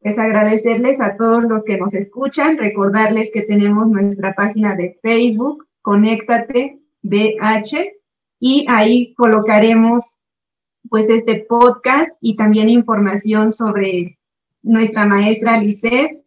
Es 0.00 0.18
agradecerles 0.18 1.02
a 1.02 1.16
todos 1.18 1.44
los 1.44 1.62
que 1.64 1.76
nos 1.76 1.92
escuchan, 1.92 2.56
recordarles 2.56 3.30
que 3.32 3.42
tenemos 3.42 3.88
nuestra 3.88 4.34
página 4.34 4.76
de 4.76 4.94
Facebook, 5.02 5.66
Conéctate 5.82 6.80
DH, 7.02 7.92
y 8.40 8.66
ahí 8.70 9.12
colocaremos 9.14 10.16
pues 10.88 11.10
este 11.10 11.44
podcast 11.46 12.16
y 12.22 12.36
también 12.36 12.70
información 12.70 13.52
sobre 13.52 14.18
nuestra 14.62 15.04
maestra 15.04 15.58
Lisette, 15.58 16.24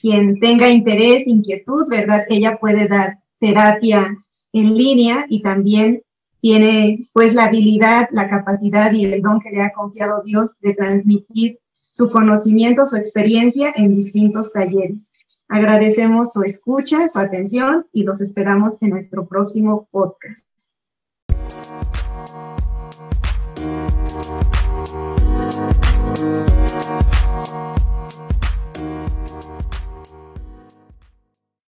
quien 0.00 0.38
tenga 0.40 0.70
interés, 0.70 1.26
inquietud, 1.26 1.88
¿verdad? 1.90 2.24
Ella 2.28 2.56
puede 2.58 2.88
dar 2.88 3.23
terapia 3.44 4.16
en 4.54 4.74
línea 4.74 5.26
y 5.28 5.42
también 5.42 6.02
tiene 6.40 6.98
pues 7.12 7.34
la 7.34 7.44
habilidad, 7.44 8.08
la 8.12 8.28
capacidad 8.28 8.90
y 8.92 9.04
el 9.04 9.20
don 9.20 9.38
que 9.40 9.50
le 9.50 9.62
ha 9.62 9.72
confiado 9.72 10.22
Dios 10.22 10.60
de 10.60 10.74
transmitir 10.74 11.58
su 11.72 12.08
conocimiento, 12.08 12.86
su 12.86 12.96
experiencia 12.96 13.72
en 13.76 13.94
distintos 13.94 14.52
talleres. 14.52 15.10
Agradecemos 15.48 16.32
su 16.32 16.42
escucha, 16.42 17.06
su 17.08 17.18
atención 17.18 17.86
y 17.92 18.04
los 18.04 18.22
esperamos 18.22 18.74
en 18.80 18.90
nuestro 18.90 19.26
próximo 19.28 19.88
podcast. 19.90 20.53